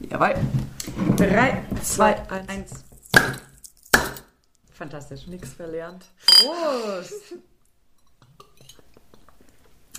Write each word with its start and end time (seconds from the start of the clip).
Jawohl. 0.00 0.34
3, 1.16 1.64
2, 1.82 2.16
1. 2.46 2.84
Fantastisch. 4.72 5.26
Nichts 5.26 5.52
verlernt. 5.52 6.04
Prost! 6.24 7.34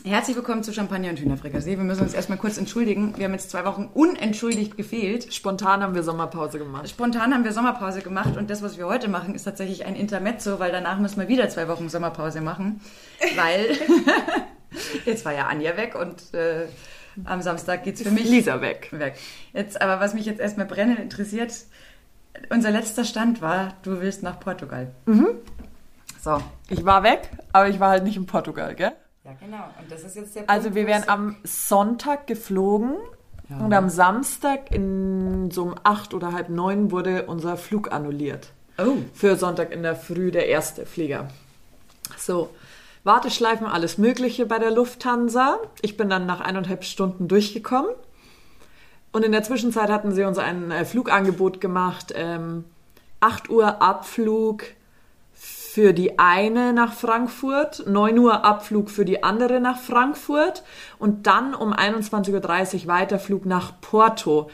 Herzlich 0.06 0.38
willkommen 0.38 0.64
zu 0.64 0.72
Champagner 0.72 1.10
und 1.10 1.20
Hühnerfrikassee. 1.20 1.78
Wir 1.78 1.84
müssen 1.84 2.04
uns 2.04 2.14
erstmal 2.14 2.38
kurz 2.38 2.58
entschuldigen. 2.58 3.18
Wir 3.18 3.26
haben 3.26 3.34
jetzt 3.34 3.50
zwei 3.50 3.66
Wochen 3.66 3.90
unentschuldigt 3.94 4.78
gefehlt. 4.78 5.34
Spontan 5.34 5.84
haben 5.84 5.94
wir 5.94 6.04
Sommerpause 6.04 6.60
gemacht. 6.60 6.90
Spontan 6.90 7.34
haben 7.34 7.44
wir 7.44 7.52
Sommerpause 7.52 8.02
gemacht 8.02 8.38
und 8.38 8.50
das, 8.50 8.62
was 8.62 8.78
wir 8.78 8.88
heute 8.88 9.10
machen, 9.10 9.36
ist 9.36 9.44
tatsächlich 9.44 9.86
ein 9.86 9.98
Intermezzo, 9.98 10.60
weil 10.60 10.72
danach 10.72 10.98
müssen 11.00 11.20
wir 11.20 11.28
wieder 11.28 11.50
zwei 11.50 11.68
Wochen 11.68 11.90
Sommerpause 11.90 12.40
machen. 12.40 12.80
Weil 13.36 13.78
jetzt 15.06 15.26
war 15.26 15.34
ja 15.34 15.48
Anja 15.48 15.76
weg 15.78 15.96
und 15.96 16.34
äh, 16.34 16.68
am 17.26 17.42
Samstag 17.42 17.84
geht's 17.84 18.02
für 18.02 18.12
mich 18.12 18.26
Lisa 18.30 18.62
weg. 18.62 18.90
weg. 18.92 19.16
Jetzt, 19.54 19.82
aber 19.82 20.00
was 20.00 20.14
mich 20.14 20.26
jetzt 20.26 20.40
erstmal 20.40 20.66
brennend 20.66 21.00
interessiert, 21.00 21.54
unser 22.50 22.72
letzter 22.72 23.04
Stand 23.04 23.42
war, 23.42 23.74
du 23.84 24.00
willst 24.02 24.24
nach 24.24 24.40
Portugal. 24.40 24.92
So, 26.22 26.42
ich 26.70 26.86
war 26.86 27.04
weg, 27.04 27.30
aber 27.54 27.68
ich 27.70 27.80
war 27.80 27.90
halt 27.90 28.04
nicht 28.04 28.18
in 28.18 28.26
Portugal, 28.26 28.76
gell? 28.76 28.92
Ja, 29.24 29.32
genau. 29.40 29.64
Und 29.80 29.92
das 29.92 30.04
ist 30.04 30.16
jetzt 30.16 30.36
der 30.36 30.50
Also 30.50 30.64
Punkt, 30.70 30.76
wir 30.76 30.84
wo 30.84 30.88
wären 30.88 31.02
es- 31.04 31.08
am 31.10 31.36
Sonntag 31.44 32.28
geflogen 32.28 32.96
Ja. 33.50 33.58
und 33.58 33.74
am 33.74 33.90
Samstag 33.90 34.74
in 34.74 35.50
so 35.52 35.64
um 35.64 35.76
acht 35.84 36.14
oder 36.14 36.34
halb 36.34 36.50
neun 36.50 36.92
wurde 36.92 37.26
unser 37.26 37.58
Flug 37.58 37.92
annulliert. 37.92 38.52
Oh. 38.78 38.98
Für 39.14 39.36
Sonntag 39.36 39.72
in 39.72 39.84
der 39.84 39.96
Früh 39.96 40.32
der 40.32 40.48
erste 40.48 40.86
Flieger. 40.86 41.28
So, 42.18 42.50
Warteschleifen, 43.04 43.66
alles 43.68 43.98
Mögliche 43.98 44.46
bei 44.46 44.60
der 44.60 44.72
Lufthansa. 44.72 45.60
Ich 45.82 45.98
bin 45.98 46.10
dann 46.10 46.26
nach 46.26 46.42
eineinhalb 46.42 46.84
Stunden 46.84 47.28
durchgekommen. 47.28 47.92
Und 49.12 49.26
in 49.26 49.32
der 49.32 49.44
Zwischenzeit 49.44 49.90
hatten 49.90 50.12
sie 50.14 50.24
uns 50.24 50.38
ein 50.38 50.72
äh, 50.72 50.86
Flugangebot 50.86 51.62
gemacht. 51.62 52.14
Ähm, 52.16 52.66
8 53.22 53.50
Uhr 53.50 53.82
Abflug 53.82 54.64
für 55.34 55.94
die 55.94 56.20
eine 56.20 56.74
nach 56.74 56.94
Frankfurt, 56.94 57.86
9 57.88 58.18
Uhr 58.18 58.44
Abflug 58.44 58.90
für 58.90 59.06
die 59.06 59.24
andere 59.24 59.60
nach 59.60 59.78
Frankfurt 59.78 60.64
und 60.98 61.28
dann 61.28 61.54
um 61.54 61.74
21.30 61.74 62.82
Uhr 62.84 62.88
Weiterflug 62.88 63.46
nach 63.46 63.80
Porto. 63.80 64.50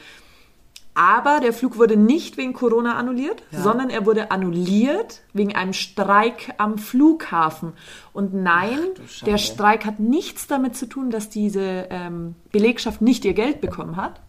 Aber 0.98 1.40
der 1.40 1.52
Flug 1.52 1.76
wurde 1.76 1.96
nicht 1.98 2.38
wegen 2.38 2.54
Corona 2.54 2.94
annulliert, 2.96 3.42
Ja. 3.50 3.60
sondern 3.60 3.90
er 3.90 4.06
wurde 4.06 4.30
annulliert 4.30 5.20
wegen 5.34 5.54
einem 5.54 5.74
Streik 5.74 6.54
am 6.56 6.78
Flughafen. 6.78 7.74
Und 8.14 8.32
nein, 8.32 8.78
Ach 9.06 9.24
der 9.24 9.36
Streik 9.36 9.84
hat 9.84 10.00
nichts 10.00 10.46
damit 10.46 10.74
zu 10.74 10.86
tun, 10.86 11.10
dass 11.10 11.28
diese 11.28 11.86
ähm, 11.90 12.34
Belegschaft 12.50 13.02
nicht 13.02 13.26
ihr 13.26 13.34
Geld 13.34 13.60
bekommen 13.60 13.96
hat, 13.96 14.20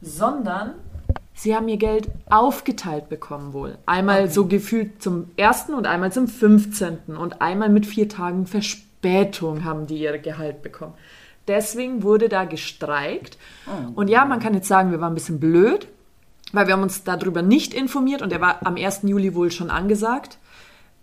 sondern 0.00 0.74
sie 1.34 1.56
haben 1.56 1.66
ihr 1.66 1.76
Geld 1.76 2.08
aufgeteilt 2.30 3.08
bekommen 3.08 3.52
wohl. 3.52 3.78
Einmal 3.86 4.30
so 4.30 4.46
gefühlt 4.46 5.02
zum 5.02 5.30
ersten 5.36 5.74
und 5.74 5.88
einmal 5.88 6.12
zum 6.12 6.28
15. 6.28 7.16
und 7.18 7.42
einmal 7.42 7.68
mit 7.68 7.84
vier 7.84 8.08
Tagen 8.08 8.46
Verspätung 8.46 9.64
haben 9.64 9.88
die 9.88 9.98
ihr 9.98 10.16
Gehalt 10.18 10.62
bekommen. 10.62 10.94
Deswegen 11.48 12.04
wurde 12.04 12.28
da 12.28 12.44
gestreikt. 12.44 13.36
Und 13.96 14.06
ja, 14.08 14.24
man 14.24 14.38
kann 14.38 14.54
jetzt 14.54 14.68
sagen, 14.68 14.92
wir 14.92 15.00
waren 15.00 15.10
ein 15.12 15.16
bisschen 15.16 15.40
blöd, 15.40 15.88
weil 16.52 16.66
wir 16.66 16.74
haben 16.74 16.82
uns 16.82 17.04
darüber 17.04 17.42
nicht 17.42 17.74
informiert 17.74 18.22
und 18.22 18.30
der 18.30 18.40
war 18.40 18.64
am 18.64 18.76
1. 18.76 19.00
Juli 19.04 19.34
wohl 19.34 19.50
schon 19.50 19.70
angesagt. 19.70 20.38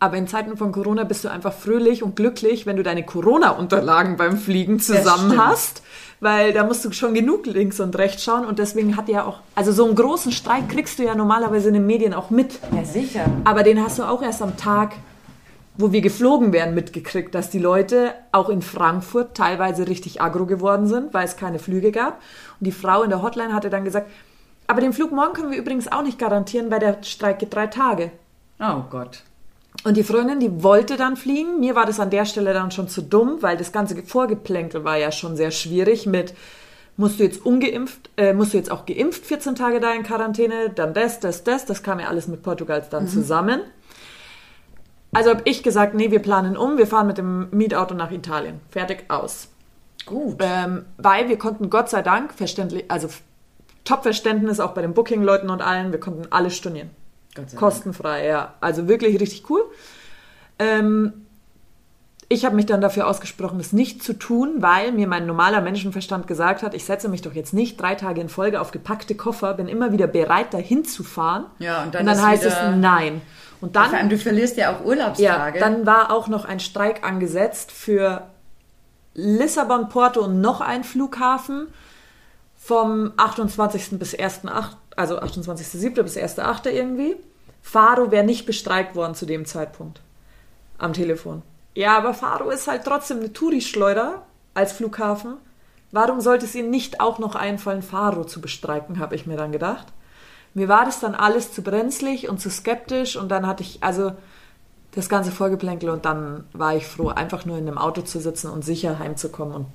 Aber 0.01 0.15
in 0.15 0.27
Zeiten 0.27 0.55
von 0.55 0.71
Corona 0.71 1.03
bist 1.03 1.25
du 1.25 1.27
einfach 1.27 1.53
fröhlich 1.53 2.03
und 2.03 2.15
glücklich, 2.15 2.65
wenn 2.65 2.77
du 2.77 2.83
deine 2.83 3.03
Corona-Unterlagen 3.03 4.15
beim 4.15 4.37
Fliegen 4.37 4.79
zusammen 4.79 5.37
hast, 5.37 5.83
weil 6.21 6.53
da 6.53 6.63
musst 6.63 6.85
du 6.85 6.91
schon 6.93 7.13
genug 7.13 7.45
links 7.45 7.81
und 7.81 7.97
rechts 7.97 8.23
schauen 8.23 8.45
und 8.45 8.59
deswegen 8.59 8.95
hat 8.95 9.09
ja 9.09 9.25
auch, 9.25 9.39
also 9.55 9.73
so 9.73 9.85
einen 9.85 9.95
großen 9.95 10.31
Streik 10.31 10.69
kriegst 10.69 10.99
du 10.99 11.03
ja 11.03 11.15
normalerweise 11.15 11.67
in 11.67 11.73
den 11.73 11.85
Medien 11.85 12.13
auch 12.13 12.29
mit. 12.29 12.59
Ja, 12.73 12.85
sicher. 12.85 13.25
Aber 13.43 13.63
den 13.63 13.83
hast 13.83 13.99
du 13.99 14.03
auch 14.03 14.21
erst 14.21 14.41
am 14.41 14.55
Tag, 14.55 14.93
wo 15.77 15.91
wir 15.91 16.01
geflogen 16.01 16.53
wären, 16.53 16.75
mitgekriegt, 16.75 17.35
dass 17.35 17.49
die 17.49 17.59
Leute 17.59 18.13
auch 18.31 18.47
in 18.47 18.61
Frankfurt 18.61 19.35
teilweise 19.35 19.87
richtig 19.87 20.21
aggro 20.21 20.45
geworden 20.45 20.87
sind, 20.87 21.13
weil 21.13 21.25
es 21.25 21.35
keine 21.35 21.59
Flüge 21.59 21.91
gab. 21.91 22.21
Und 22.59 22.67
die 22.67 22.71
Frau 22.71 23.03
in 23.03 23.09
der 23.09 23.21
Hotline 23.21 23.53
hatte 23.53 23.69
dann 23.69 23.83
gesagt, 23.83 24.09
aber 24.69 24.81
den 24.81 24.93
Flug 24.93 25.11
morgen 25.11 25.33
können 25.33 25.49
wir 25.49 25.57
übrigens 25.57 25.91
auch 25.91 26.03
nicht 26.03 26.19
garantieren, 26.19 26.69
weil 26.69 26.79
der 26.79 27.01
Streik 27.01 27.39
geht 27.39 27.55
drei 27.55 27.65
Tage. 27.65 28.11
Oh 28.59 28.83
Gott. 28.87 29.23
Und 29.83 29.97
die 29.97 30.03
Freundin, 30.03 30.39
die 30.39 30.61
wollte 30.61 30.95
dann 30.95 31.17
fliegen. 31.17 31.59
Mir 31.59 31.73
war 31.73 31.87
das 31.87 31.99
an 31.99 32.11
der 32.11 32.25
Stelle 32.25 32.53
dann 32.53 32.69
schon 32.69 32.87
zu 32.87 33.01
dumm, 33.01 33.37
weil 33.41 33.57
das 33.57 33.71
ganze 33.71 33.95
Vorgeplänkel 34.03 34.83
war 34.83 34.97
ja 34.97 35.11
schon 35.11 35.35
sehr 35.35 35.49
schwierig 35.49 36.05
mit, 36.05 36.35
musst 36.97 37.19
du 37.19 37.23
jetzt 37.23 37.43
ungeimpft, 37.43 38.11
äh, 38.15 38.33
musst 38.33 38.53
du 38.53 38.57
jetzt 38.57 38.69
auch 38.69 38.85
geimpft 38.85 39.25
14 39.25 39.55
Tage 39.55 39.79
da 39.79 39.91
in 39.91 40.03
Quarantäne, 40.03 40.69
dann 40.69 40.93
das, 40.93 41.19
das, 41.19 41.43
das. 41.43 41.65
Das 41.65 41.81
kam 41.81 41.99
ja 41.99 42.07
alles 42.07 42.27
mit 42.27 42.43
Portugals 42.43 42.89
dann 42.89 43.07
zusammen. 43.07 43.61
Also 45.13 45.31
habe 45.31 45.41
ich 45.45 45.63
gesagt, 45.63 45.95
nee, 45.95 46.11
wir 46.11 46.19
planen 46.19 46.55
um, 46.55 46.77
wir 46.77 46.85
fahren 46.85 47.07
mit 47.07 47.17
dem 47.17 47.47
Mietauto 47.49 47.95
nach 47.95 48.11
Italien. 48.11 48.59
Fertig, 48.69 49.05
aus. 49.07 49.47
Gut. 50.05 50.37
Ähm, 50.41 50.85
weil 50.97 51.27
wir 51.27 51.39
konnten 51.39 51.71
Gott 51.71 51.89
sei 51.89 52.03
Dank 52.03 52.35
verständlich, 52.35 52.85
also 52.89 53.09
Top-Verständnis 53.83 54.59
auch 54.59 54.71
bei 54.71 54.81
den 54.81 54.93
Booking-Leuten 54.93 55.49
und 55.49 55.61
allen, 55.61 55.91
wir 55.91 55.99
konnten 55.99 56.27
alles 56.31 56.55
stornieren. 56.55 56.89
Kostenfrei, 57.55 58.27
ja. 58.27 58.53
Also 58.59 58.87
wirklich 58.87 59.19
richtig 59.19 59.49
cool. 59.49 59.63
Ähm, 60.57 61.25
ich 62.31 62.45
habe 62.45 62.55
mich 62.55 62.67
dann 62.67 62.79
dafür 62.79 63.07
ausgesprochen, 63.07 63.57
das 63.57 63.73
nicht 63.73 64.03
zu 64.03 64.13
tun, 64.13 64.57
weil 64.59 64.91
mir 64.91 65.07
mein 65.07 65.25
normaler 65.25 65.61
Menschenverstand 65.61 66.27
gesagt 66.27 66.61
hat, 66.61 66.75
ich 66.75 66.85
setze 66.85 67.09
mich 67.09 67.23
doch 67.23 67.33
jetzt 67.33 67.53
nicht 67.53 67.81
drei 67.81 67.95
Tage 67.95 68.21
in 68.21 68.29
Folge 68.29 68.61
auf 68.61 68.69
gepackte 68.69 69.15
Koffer, 69.15 69.55
bin 69.55 69.67
immer 69.67 69.91
wieder 69.91 70.05
bereit, 70.05 70.53
dahin 70.53 70.85
zu 70.85 71.03
fahren. 71.03 71.45
Ja, 71.57 71.83
und 71.83 71.95
dann 71.95 72.01
und 72.01 72.07
dann 72.07 72.21
heißt 72.21 72.45
es 72.45 72.53
nein. 72.77 73.21
Und 73.61 73.75
dann, 73.75 73.89
Vor 73.89 73.97
allem, 73.97 74.09
du 74.09 74.17
verlierst 74.17 74.57
ja 74.57 74.71
auch 74.71 74.81
ja, 74.81 74.85
Urlaubstage. 74.85 75.59
dann 75.59 75.85
war 75.85 76.11
auch 76.11 76.27
noch 76.27 76.45
ein 76.45 76.59
Streik 76.59 77.03
angesetzt 77.03 77.71
für 77.71 78.27
Lissabon, 79.15 79.89
Porto 79.89 80.21
und 80.21 80.39
noch 80.39 80.61
ein 80.61 80.83
Flughafen 80.83 81.67
vom 82.69 83.13
28. 83.17 83.97
bis 83.97 84.13
1.8., 84.13 84.75
also 84.95 85.19
28.7. 85.19 86.03
bis 86.03 86.17
1.8. 86.17 86.69
irgendwie. 86.69 87.15
Faro 87.63 88.11
wäre 88.11 88.23
nicht 88.23 88.45
bestreikt 88.45 88.95
worden 88.95 89.15
zu 89.15 89.25
dem 89.25 89.47
Zeitpunkt 89.47 90.01
am 90.77 90.93
Telefon. 90.93 91.41
Ja, 91.73 91.97
aber 91.97 92.13
Faro 92.13 92.51
ist 92.51 92.67
halt 92.67 92.83
trotzdem 92.85 93.17
eine 93.17 93.33
Tourischleuder 93.33 94.21
als 94.53 94.71
Flughafen. 94.71 95.37
Warum 95.91 96.21
sollte 96.21 96.45
es 96.45 96.53
ihnen 96.53 96.69
nicht 96.69 97.01
auch 97.01 97.17
noch 97.17 97.33
einfallen, 97.33 97.81
Faro 97.81 98.23
zu 98.23 98.39
bestreiken, 98.39 98.99
habe 98.99 99.15
ich 99.15 99.25
mir 99.25 99.35
dann 99.35 99.51
gedacht. 99.51 99.87
Mir 100.53 100.67
war 100.67 100.85
das 100.85 100.99
dann 100.99 101.15
alles 101.15 101.51
zu 101.51 101.63
brenzlig 101.63 102.29
und 102.29 102.39
zu 102.39 102.51
skeptisch 102.51 103.15
und 103.15 103.29
dann 103.29 103.47
hatte 103.47 103.63
ich 103.63 103.81
also 103.81 104.11
das 104.91 105.09
ganze 105.09 105.31
Vorgeplänkel 105.31 105.89
und 105.89 106.05
dann 106.05 106.43
war 106.53 106.75
ich 106.75 106.85
froh, 106.85 107.07
einfach 107.07 107.45
nur 107.45 107.57
in 107.57 107.67
einem 107.67 107.79
Auto 107.79 108.03
zu 108.03 108.19
sitzen 108.19 108.47
und 108.51 108.63
sicher 108.63 108.99
heimzukommen 108.99 109.55
und. 109.55 109.65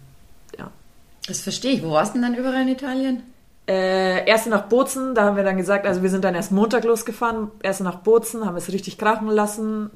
Das 1.27 1.41
verstehe 1.41 1.73
ich. 1.75 1.83
Wo 1.83 1.91
warst 1.93 2.15
du 2.15 2.21
denn 2.21 2.33
dann 2.33 2.39
überall 2.41 2.63
in 2.63 2.69
Italien? 2.69 3.23
Äh, 3.67 4.27
erst 4.29 4.47
nach 4.47 4.63
Bozen, 4.69 5.15
da 5.15 5.25
haben 5.25 5.37
wir 5.37 5.45
dann 5.45 5.57
gesagt, 5.57 5.87
also 5.87 6.03
wir 6.03 6.11
sind 6.11 6.23
dann 6.25 6.35
erst 6.35 6.53
Montag 6.53 6.85
losgefahren, 6.85 7.51
erst 7.63 7.81
nach 7.81 7.97
Bozen, 7.97 8.45
haben 8.45 8.57
es 8.57 8.71
richtig 8.71 8.99
krachen 8.99 9.29
lassen, 9.29 9.91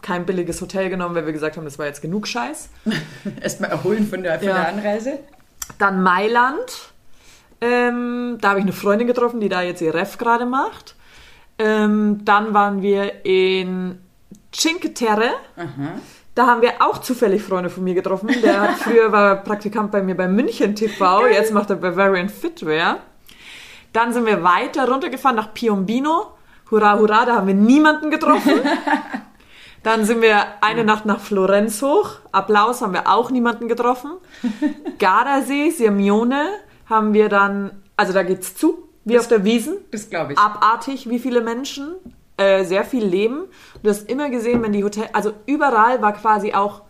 kein 0.00 0.24
billiges 0.24 0.60
Hotel 0.62 0.88
genommen, 0.88 1.14
weil 1.14 1.26
wir 1.26 1.32
gesagt 1.34 1.56
haben, 1.58 1.64
das 1.64 1.78
war 1.78 1.84
jetzt 1.86 2.00
genug 2.00 2.26
Scheiß. 2.26 2.70
Erstmal 3.40 3.70
erholen 3.70 4.06
von 4.08 4.22
der, 4.22 4.38
von 4.38 4.48
Ja. 4.48 4.54
der 4.54 4.68
Anreise. 4.68 5.18
Dann 5.78 6.02
Mailand, 6.02 6.92
ähm, 7.60 8.38
da 8.40 8.50
habe 8.50 8.60
ich 8.60 8.64
eine 8.64 8.72
Freundin 8.72 9.06
getroffen, 9.06 9.40
die 9.40 9.48
da 9.50 9.60
jetzt 9.60 9.82
ihr 9.82 9.92
Ref 9.92 10.16
gerade 10.16 10.46
macht. 10.46 10.94
Ähm, 11.58 12.20
dann 12.24 12.54
waren 12.54 12.80
wir 12.82 13.24
in 13.26 13.98
Cinque 14.52 14.94
Terre. 14.94 15.30
Da 16.36 16.46
haben 16.46 16.60
wir 16.60 16.74
auch 16.80 16.98
zufällig 16.98 17.42
Freunde 17.42 17.70
von 17.70 17.82
mir 17.82 17.94
getroffen. 17.94 18.28
Der 18.42 18.60
hat 18.60 18.70
früher 18.78 19.10
war 19.10 19.36
Praktikant 19.36 19.90
bei 19.90 20.02
mir 20.02 20.14
bei 20.14 20.28
München 20.28 20.74
TV, 20.76 21.26
jetzt 21.28 21.50
macht 21.50 21.70
er 21.70 21.76
Bavarian 21.76 22.28
Fitwear. 22.28 22.98
Dann 23.94 24.12
sind 24.12 24.26
wir 24.26 24.44
weiter 24.44 24.86
runtergefahren 24.86 25.34
nach 25.34 25.54
Piombino. 25.54 26.32
Hurra, 26.70 26.98
hurra, 26.98 27.24
da 27.24 27.36
haben 27.36 27.46
wir 27.46 27.54
niemanden 27.54 28.10
getroffen. 28.10 28.52
Dann 29.82 30.04
sind 30.04 30.20
wir 30.20 30.44
eine 30.60 30.84
Nacht 30.84 31.06
nach 31.06 31.20
Florenz 31.20 31.80
hoch. 31.80 32.16
Applaus, 32.32 32.82
haben 32.82 32.92
wir 32.92 33.08
auch 33.08 33.30
niemanden 33.30 33.68
getroffen. 33.68 34.10
Gardasee, 34.98 35.70
Sirmione 35.70 36.48
haben 36.86 37.14
wir 37.14 37.28
dann, 37.28 37.70
also 37.96 38.12
da 38.12 38.24
geht's 38.24 38.56
zu, 38.56 38.88
wie 39.04 39.16
auf 39.16 39.28
der 39.28 39.44
Wiesen. 39.44 39.76
Das 39.92 40.10
glaube 40.10 40.32
ich. 40.32 40.38
Abartig, 40.38 41.08
wie 41.08 41.20
viele 41.20 41.40
Menschen, 41.40 41.94
äh, 42.36 42.64
sehr 42.64 42.84
viel 42.84 43.04
Leben. 43.04 43.44
Du 43.82 43.90
hast 43.90 44.08
immer 44.08 44.30
gesehen, 44.30 44.62
wenn 44.62 44.72
die 44.72 44.84
Hotel, 44.84 45.08
also 45.12 45.32
überall 45.46 46.02
war 46.02 46.12
quasi 46.12 46.52
auch 46.52 46.82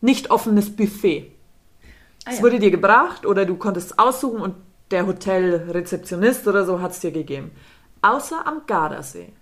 nicht 0.00 0.30
offenes 0.30 0.74
Buffet. 0.74 1.32
Ah, 2.24 2.30
Es 2.30 2.38
ja. 2.38 2.42
wurde 2.42 2.58
dir 2.58 2.70
gebracht 2.70 3.26
oder 3.26 3.44
du 3.44 3.56
konntest 3.56 3.92
es 3.92 3.98
aussuchen 3.98 4.40
und 4.40 4.54
der 4.90 5.06
Hotelrezeptionist 5.06 6.46
oder 6.46 6.64
so 6.64 6.80
hat 6.80 6.92
es 6.92 7.00
dir 7.00 7.10
gegeben. 7.10 7.50
Außer 8.02 8.46
am 8.46 8.62
Gardasee. 8.66 9.32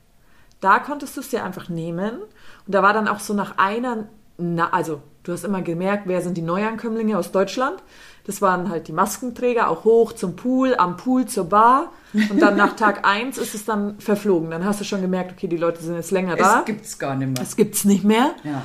Da 0.60 0.78
konntest 0.78 1.16
du 1.16 1.20
es 1.20 1.28
dir 1.30 1.44
einfach 1.44 1.68
nehmen. 1.68 2.22
Und 2.66 2.74
da 2.74 2.82
war 2.82 2.92
dann 2.92 3.08
auch 3.08 3.18
so 3.18 3.34
nach 3.34 3.58
einer, 3.58 4.06
na, 4.38 4.70
also 4.70 5.02
du 5.24 5.32
hast 5.32 5.44
immer 5.44 5.62
gemerkt, 5.62 6.04
wer 6.06 6.22
sind 6.22 6.36
die 6.36 6.42
Neuankömmlinge 6.42 7.18
aus 7.18 7.32
Deutschland. 7.32 7.82
Das 8.24 8.40
waren 8.40 8.70
halt 8.70 8.88
die 8.88 8.92
Maskenträger, 8.92 9.68
auch 9.68 9.84
hoch 9.84 10.12
zum 10.12 10.36
Pool, 10.36 10.74
am 10.76 10.96
Pool 10.96 11.26
zur 11.26 11.48
Bar. 11.48 11.92
Und 12.12 12.40
dann 12.40 12.56
nach 12.56 12.76
Tag 12.76 13.06
1 13.06 13.38
ist 13.38 13.54
es 13.54 13.64
dann 13.64 13.98
verflogen. 13.98 14.50
Dann 14.50 14.64
hast 14.64 14.80
du 14.80 14.84
schon 14.84 15.00
gemerkt, 15.00 15.32
okay, 15.32 15.48
die 15.48 15.56
Leute 15.56 15.82
sind 15.82 15.96
jetzt 15.96 16.10
länger 16.10 16.36
da. 16.36 16.60
Es 16.60 16.64
gibt's 16.66 16.98
gar 16.98 17.16
nicht 17.16 17.28
mehr. 17.28 17.34
Das 17.34 17.56
gibt's 17.56 17.84
nicht 17.84 18.04
mehr. 18.04 18.34
Ja. 18.44 18.62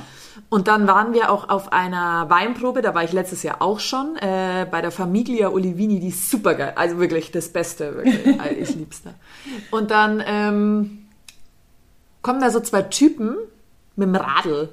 Und 0.50 0.68
dann 0.68 0.86
waren 0.86 1.12
wir 1.12 1.30
auch 1.30 1.48
auf 1.48 1.72
einer 1.72 2.30
Weinprobe, 2.30 2.80
da 2.80 2.94
war 2.94 3.04
ich 3.04 3.12
letztes 3.12 3.42
Jahr 3.42 3.60
auch 3.60 3.80
schon, 3.80 4.16
äh, 4.16 4.66
bei 4.70 4.80
der 4.80 4.90
Famiglia 4.90 5.48
Olivini, 5.48 6.00
die 6.00 6.08
ist 6.08 6.30
super 6.30 6.54
geil. 6.54 6.72
Also 6.76 6.98
wirklich 6.98 7.32
das 7.32 7.48
Beste, 7.48 7.96
wirklich. 7.96 8.40
Also 8.40 8.54
ich 8.58 8.74
lieb's 8.76 9.02
da. 9.02 9.10
Und 9.70 9.90
dann 9.90 10.22
ähm, 10.24 11.06
kommen 12.22 12.40
da 12.40 12.50
so 12.50 12.60
zwei 12.60 12.82
Typen 12.82 13.36
mit 13.96 14.08
dem 14.08 14.14
Radl. 14.14 14.70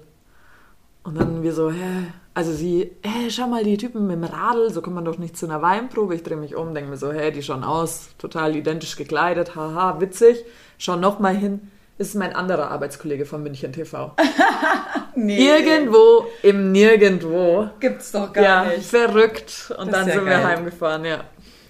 Und 1.04 1.20
dann 1.20 1.44
wir 1.44 1.54
so, 1.54 1.72
hä? 1.72 2.08
Also 2.36 2.52
sie, 2.52 2.92
hä, 3.02 3.30
schau 3.30 3.48
mal, 3.48 3.64
die 3.64 3.78
Typen 3.78 4.06
mit 4.08 4.18
dem 4.18 4.26
Radl, 4.26 4.70
so 4.70 4.82
kommt 4.82 4.96
man 4.96 5.06
doch 5.06 5.18
nicht 5.18 5.38
zu 5.38 5.46
einer 5.46 5.62
Weinprobe. 5.62 6.14
Ich 6.16 6.22
drehe 6.24 6.36
mich 6.38 6.54
um, 6.56 6.74
denke 6.76 6.90
mir 6.92 6.98
so, 6.98 7.12
hä, 7.12 7.32
die 7.32 7.42
schauen 7.42 7.64
aus, 7.64 8.10
total 8.18 8.56
identisch 8.58 8.98
gekleidet, 8.98 9.56
haha, 9.56 10.00
witzig. 10.02 10.44
Schau 10.78 10.98
noch 10.98 11.20
mal 11.20 11.34
hin. 11.36 11.72
Ist 11.98 12.14
mein 12.14 12.36
anderer 12.36 12.72
Arbeitskollege 12.72 13.26
von 13.26 13.42
München 13.42 13.74
TV. 13.74 14.14
Nee. 15.18 15.48
Irgendwo 15.48 16.26
im 16.44 16.74
Nirgendwo. 16.74 17.70
Gibt's 17.80 18.12
doch 18.12 18.34
gar 18.34 18.44
Ja, 18.44 18.66
nicht. 18.66 18.86
verrückt. 18.86 19.74
Und 19.80 19.88
Das 19.94 20.00
dann 20.00 20.08
ja 20.10 20.14
sind 20.16 20.26
wir 20.26 20.34
geil. 20.34 20.44
heimgefahren, 20.46 21.06
ja. 21.06 21.24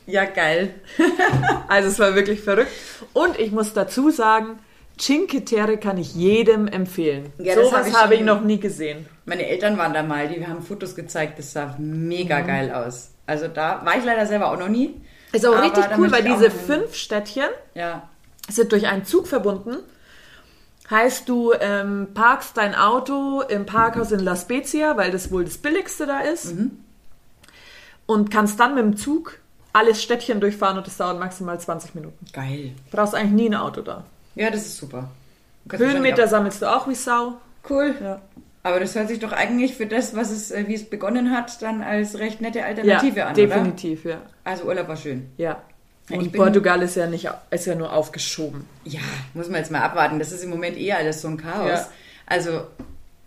Ja, 0.07 0.25
geil. 0.25 0.73
Also 1.67 1.89
es 1.89 1.99
war 1.99 2.15
wirklich 2.15 2.41
verrückt. 2.41 2.71
Und 3.13 3.39
ich 3.39 3.51
muss 3.51 3.73
dazu 3.73 4.09
sagen, 4.09 4.57
Cinque 4.99 5.45
Terre 5.45 5.77
kann 5.77 5.99
ich 5.99 6.15
jedem 6.15 6.67
empfehlen. 6.67 7.33
Ja, 7.37 7.53
das 7.53 7.65
Sowas 7.67 7.81
hab 7.81 7.87
ich 7.87 7.93
habe 7.95 8.15
ich 8.15 8.21
noch 8.21 8.41
nie 8.41 8.59
gesehen. 8.59 9.05
Meine 9.25 9.47
Eltern 9.47 9.77
waren 9.77 9.93
da 9.93 10.03
mal, 10.03 10.27
die 10.27 10.45
haben 10.45 10.61
Fotos 10.61 10.95
gezeigt, 10.95 11.39
das 11.39 11.51
sah 11.53 11.75
mega 11.79 12.41
Mhm. 12.41 12.47
geil 12.47 12.71
aus. 12.71 13.09
Also 13.25 13.47
da 13.47 13.83
war 13.85 13.97
ich 13.97 14.05
leider 14.05 14.25
selber 14.27 14.51
auch 14.51 14.59
noch 14.59 14.67
nie. 14.69 15.01
Ist 15.31 15.45
auch 15.45 15.53
Aber 15.55 15.63
richtig 15.63 15.85
cool, 15.97 16.11
weil 16.11 16.23
diese 16.23 16.51
fünf 16.51 16.93
Städtchen 16.95 17.49
Ja. 17.73 18.07
sind 18.47 18.71
durch 18.71 18.87
einen 18.87 19.03
Zug 19.05 19.27
verbunden. 19.27 19.77
Heißt, 20.89 21.27
du 21.27 21.51
ähm, 21.59 22.09
parkst 22.13 22.55
dein 22.57 22.75
Auto 22.75 23.41
im 23.41 23.65
Parkhaus 23.65 24.11
in 24.11 24.19
La 24.19 24.35
Spezia, 24.35 24.95
weil 24.97 25.09
das 25.09 25.31
wohl 25.31 25.43
das 25.43 25.57
billigste 25.57 26.05
da 26.05 26.19
ist. 26.19 26.53
Und 28.05 28.29
kannst 28.29 28.59
dann 28.59 28.75
mit 28.75 28.83
dem 28.83 28.95
Zug 28.97 29.39
alles 29.73 30.01
Städtchen 30.03 30.39
durchfahren 30.39 30.77
und 30.77 30.85
das 30.85 30.97
dauert 30.97 31.19
maximal 31.19 31.59
20 31.59 31.95
Minuten. 31.95 32.23
Geil. 32.31 32.73
Brauchst 32.91 33.15
eigentlich 33.15 33.31
nie 33.31 33.49
ein 33.49 33.55
Auto 33.55 33.81
da. 33.81 34.03
Ja, 34.35 34.51
das 34.51 34.61
ist 34.67 34.77
super. 34.77 35.09
Höhenmeter 35.71 36.27
sammelst 36.27 36.61
du 36.61 36.71
auch 36.71 36.87
wie 36.87 36.93
Sau. 36.95 37.33
Cool. 37.67 37.95
Ja. 38.01 38.21
Aber 38.65 38.79
das 38.79 38.95
hört 38.95 39.09
sich 39.09 39.19
doch 39.19 39.31
eigentlich 39.31 39.75
für 39.75 39.85
das, 39.85 40.15
was 40.15 40.31
es, 40.31 40.49
äh, 40.49 40.63
wie 40.67 40.73
es 40.73 40.89
begonnen 40.89 41.29
hat, 41.29 41.61
dann 41.61 41.83
als 41.83 42.17
recht 42.17 42.41
nette 42.41 42.65
Alternative 42.65 43.19
ja, 43.19 43.27
an, 43.27 43.35
definitiv, 43.35 44.05
ja. 44.05 44.15
oder? 44.15 44.21
Also 44.43 44.63
Urlaub 44.65 44.87
war 44.87 44.97
schön. 44.97 45.27
Ja. 45.37 45.61
Ja, 46.09 46.17
Und 46.17 46.31
bin- 46.31 46.41
Portugal 46.41 46.81
ist 46.81 46.95
ja 46.95 47.05
nicht, 47.05 47.29
ist 47.51 47.65
ja 47.67 47.75
nur 47.75 47.93
aufgeschoben. 47.93 48.65
Ja, 48.83 49.01
muss 49.35 49.49
man 49.49 49.59
jetzt 49.59 49.71
mal 49.71 49.81
abwarten. 49.81 50.17
Das 50.17 50.31
ist 50.31 50.43
im 50.43 50.49
Moment 50.49 50.77
eh 50.77 50.91
alles 50.93 51.21
so 51.21 51.27
ein 51.27 51.37
Chaos. 51.37 51.69
Ja. 51.69 51.87
Also 52.25 52.61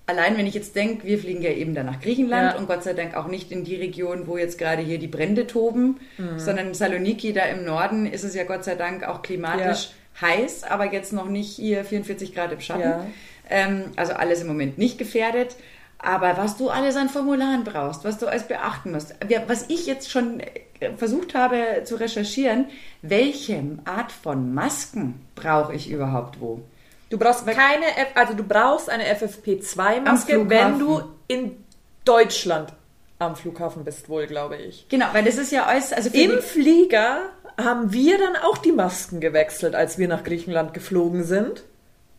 allein 0.07 0.37
wenn 0.37 0.47
ich 0.49 0.55
jetzt 0.55 0.75
denke, 0.75 1.07
wir 1.07 1.19
fliegen 1.21 1.43
ja 1.43 1.51
eben 1.51 1.73
dann 1.75 1.87
nach 1.87 2.01
Griechenland 2.01 2.55
Ja. 2.55 2.59
und 2.59 2.67
Gott 2.67 2.83
sei 2.83 2.95
Dank 2.95 3.15
auch 3.17 3.29
nicht 3.29 3.53
in 3.53 3.63
die 3.63 3.77
Region, 3.77 4.27
wo 4.27 4.39
jetzt 4.39 4.59
gerade 4.59 4.83
hier 4.83 4.99
die 4.99 5.07
Brände 5.07 5.47
toben, 5.47 6.01
Mhm. 6.19 6.39
sondern 6.41 6.75
Saloniki 6.75 7.33
da 7.33 7.43
im 7.45 7.65
Norden 7.65 8.07
ist 8.07 8.25
es 8.25 8.35
ja 8.35 8.43
Gott 8.43 8.65
sei 8.65 8.75
Dank 8.75 9.05
auch 9.05 9.23
klimatisch 9.23 9.91
heiß, 10.21 10.65
aber 10.65 10.93
jetzt 10.93 11.13
noch 11.13 11.27
nicht 11.29 11.55
hier 11.55 11.85
44 11.85 12.35
Grad 12.35 12.51
im 12.53 12.61
Schatten. 12.61 12.81
Ja. 12.83 13.07
Ähm, 13.51 13.93
also 13.97 14.13
alles 14.15 14.41
im 14.43 14.47
Moment 14.47 14.79
nicht 14.79 14.99
gefährdet. 14.99 15.57
Aber 15.99 16.37
was 16.37 16.57
du 16.57 16.71
alles 16.71 16.97
an 16.97 17.09
Formularen 17.09 17.65
brauchst, 17.65 18.05
was 18.05 18.19
du 18.19 18.27
alles 18.27 18.45
beachten 18.45 18.93
musst, 18.93 19.15
was 19.49 19.69
ich 19.69 19.87
jetzt 19.87 20.11
schon 20.11 20.41
äh, 20.41 20.91
versucht 20.97 21.35
habe 21.35 21.83
zu 21.85 21.97
recherchieren, 21.97 22.67
welche 23.03 23.61
Art 23.85 24.13
von 24.13 24.55
Masken 24.55 25.27
brauche 25.35 25.75
ich 25.75 25.91
überhaupt 25.91 26.41
wo? 26.41 26.63
Du 27.11 27.19
brauchst 27.19 27.47
keine, 27.47 27.87
F 27.97 28.09
also 28.15 28.35
du 28.35 28.45
brauchst 28.45 28.91
eine 28.91 29.05
FFP2-Maske, 29.05 30.35
Am 30.35 30.51
wenn 30.51 30.79
du 30.79 31.03
in 31.27 31.57
Deutschland 32.05 32.73
am 33.19 33.35
Flughafen 33.35 33.85
bist, 33.85 34.09
wohl, 34.09 34.27
glaube 34.27 34.57
ich. 34.57 34.87
Genau, 34.89 35.07
weil 35.13 35.25
das 35.25 35.37
ist 35.37 35.51
ja 35.51 35.65
alles, 35.65 35.93
also 35.93 36.11
Im 36.11 36.41
Flieger 36.41 37.31
haben 37.57 37.93
wir 37.93 38.19
dann 38.19 38.37
auch 38.37 38.59
die 38.59 38.73
Masken 38.73 39.21
gewechselt, 39.21 39.75
als 39.75 39.99
wir 39.99 40.07
nach 40.07 40.23
Griechenland 40.23 40.75
geflogen 40.75 41.25
sind. 41.25 41.65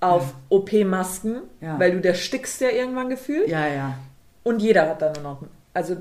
Auf 0.01 0.33
OP-Masken, 0.49 1.41
weil 1.59 1.91
du 1.91 1.99
der 2.01 2.13
stickst 2.13 2.61
ja 2.61 2.69
irgendwann 2.69 3.09
gefühlt. 3.09 3.49
ja, 3.49 3.67
ja. 3.67 3.97
Und 4.43 4.61
jeder 4.61 4.87
hat 4.89 5.01
dann 5.01 5.13
nur 5.13 5.23
noch. 5.23 5.43
Also 5.73 5.97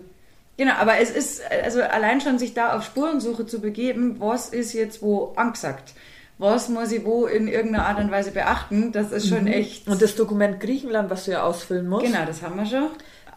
Genau, 0.59 0.73
aber 0.73 0.99
es 0.99 1.11
ist, 1.11 1.41
also 1.63 1.83
allein 1.83 2.21
schon 2.21 2.39
sich 2.41 2.53
da 2.53 2.77
auf 2.77 2.83
Spurensuche 2.83 3.47
zu 3.47 3.61
begeben, 3.61 4.17
was 4.19 4.49
ist 4.49 4.73
jetzt 4.73 5.03
wo 5.03 5.33
angesagt? 5.37 5.95
Was 6.39 6.69
muss 6.69 6.91
ich 6.91 7.05
wo 7.05 7.27
in 7.27 7.47
irgendeiner 7.47 7.87
Art 7.87 8.01
und 8.01 8.11
Weise 8.11 8.33
beachten? 8.33 8.91
Das 8.91 9.13
ist 9.13 9.29
schon 9.29 9.47
echt. 9.47 9.87
Und 9.87 10.03
das 10.03 10.17
Dokument 10.17 10.59
Griechenland, 10.59 11.11
was 11.11 11.25
du 11.25 11.33
ja 11.33 11.45
ausfüllen 11.45 11.89
musst. 11.89 12.07
Genau, 12.07 12.25
das 12.27 12.43
haben 12.43 12.57
wir 12.57 12.67
schon 12.67 12.89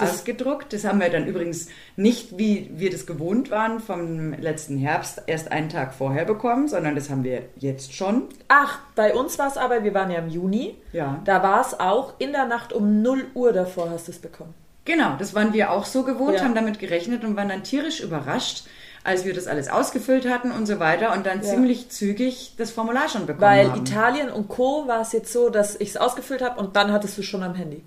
ausgedruckt. 0.01 0.73
Das 0.73 0.83
haben 0.85 0.99
wir 0.99 1.09
dann 1.09 1.25
übrigens 1.27 1.67
nicht, 1.95 2.37
wie 2.37 2.69
wir 2.73 2.89
das 2.89 3.05
gewohnt 3.05 3.51
waren, 3.51 3.79
vom 3.79 4.33
letzten 4.33 4.77
Herbst 4.77 5.21
erst 5.27 5.51
einen 5.51 5.69
Tag 5.69 5.93
vorher 5.93 6.25
bekommen, 6.25 6.67
sondern 6.67 6.95
das 6.95 7.09
haben 7.09 7.23
wir 7.23 7.43
jetzt 7.57 7.93
schon. 7.93 8.23
Ach, 8.47 8.79
bei 8.95 9.13
uns 9.13 9.37
war 9.39 9.47
es 9.47 9.57
aber, 9.57 9.83
wir 9.83 9.93
waren 9.93 10.11
ja 10.11 10.19
im 10.19 10.29
Juni. 10.29 10.75
Ja. 10.93 11.21
Da 11.25 11.43
war 11.43 11.61
es 11.61 11.79
auch 11.79 12.13
in 12.19 12.31
der 12.31 12.45
Nacht 12.45 12.73
um 12.73 13.01
0 13.01 13.25
Uhr 13.33 13.53
davor 13.53 13.89
hast 13.89 14.07
du 14.07 14.11
es 14.11 14.19
bekommen. 14.19 14.53
Genau, 14.85 15.15
das 15.19 15.35
waren 15.35 15.53
wir 15.53 15.71
auch 15.71 15.85
so 15.85 16.03
gewohnt, 16.03 16.37
Ja. 16.37 16.43
haben 16.43 16.55
damit 16.55 16.79
gerechnet 16.79 17.23
und 17.23 17.35
waren 17.35 17.49
dann 17.49 17.63
tierisch 17.63 17.99
überrascht, 18.01 18.63
als 19.03 19.25
wir 19.25 19.33
das 19.33 19.45
alles 19.47 19.67
ausgefüllt 19.69 20.27
hatten 20.27 20.51
und 20.51 20.65
so 20.65 20.79
weiter 20.79 21.13
und 21.13 21.25
dann 21.25 21.39
Ja. 21.41 21.43
ziemlich 21.49 21.89
zügig 21.89 22.55
das 22.57 22.71
Formular 22.71 23.07
schon 23.07 23.25
bekommen 23.27 23.41
Weil 23.41 23.71
haben. 23.71 23.81
Italien 23.81 24.31
und 24.31 24.47
Co. 24.47 24.87
war 24.87 25.01
es 25.01 25.11
jetzt 25.11 25.31
so, 25.31 25.49
dass 25.49 25.75
ich 25.79 25.89
es 25.89 25.97
ausgefüllt 25.97 26.41
habe 26.41 26.59
und 26.59 26.75
dann 26.75 26.91
hattest 26.91 27.17
du 27.17 27.21
schon 27.21 27.43
am 27.43 27.53
Handy. 27.55 27.83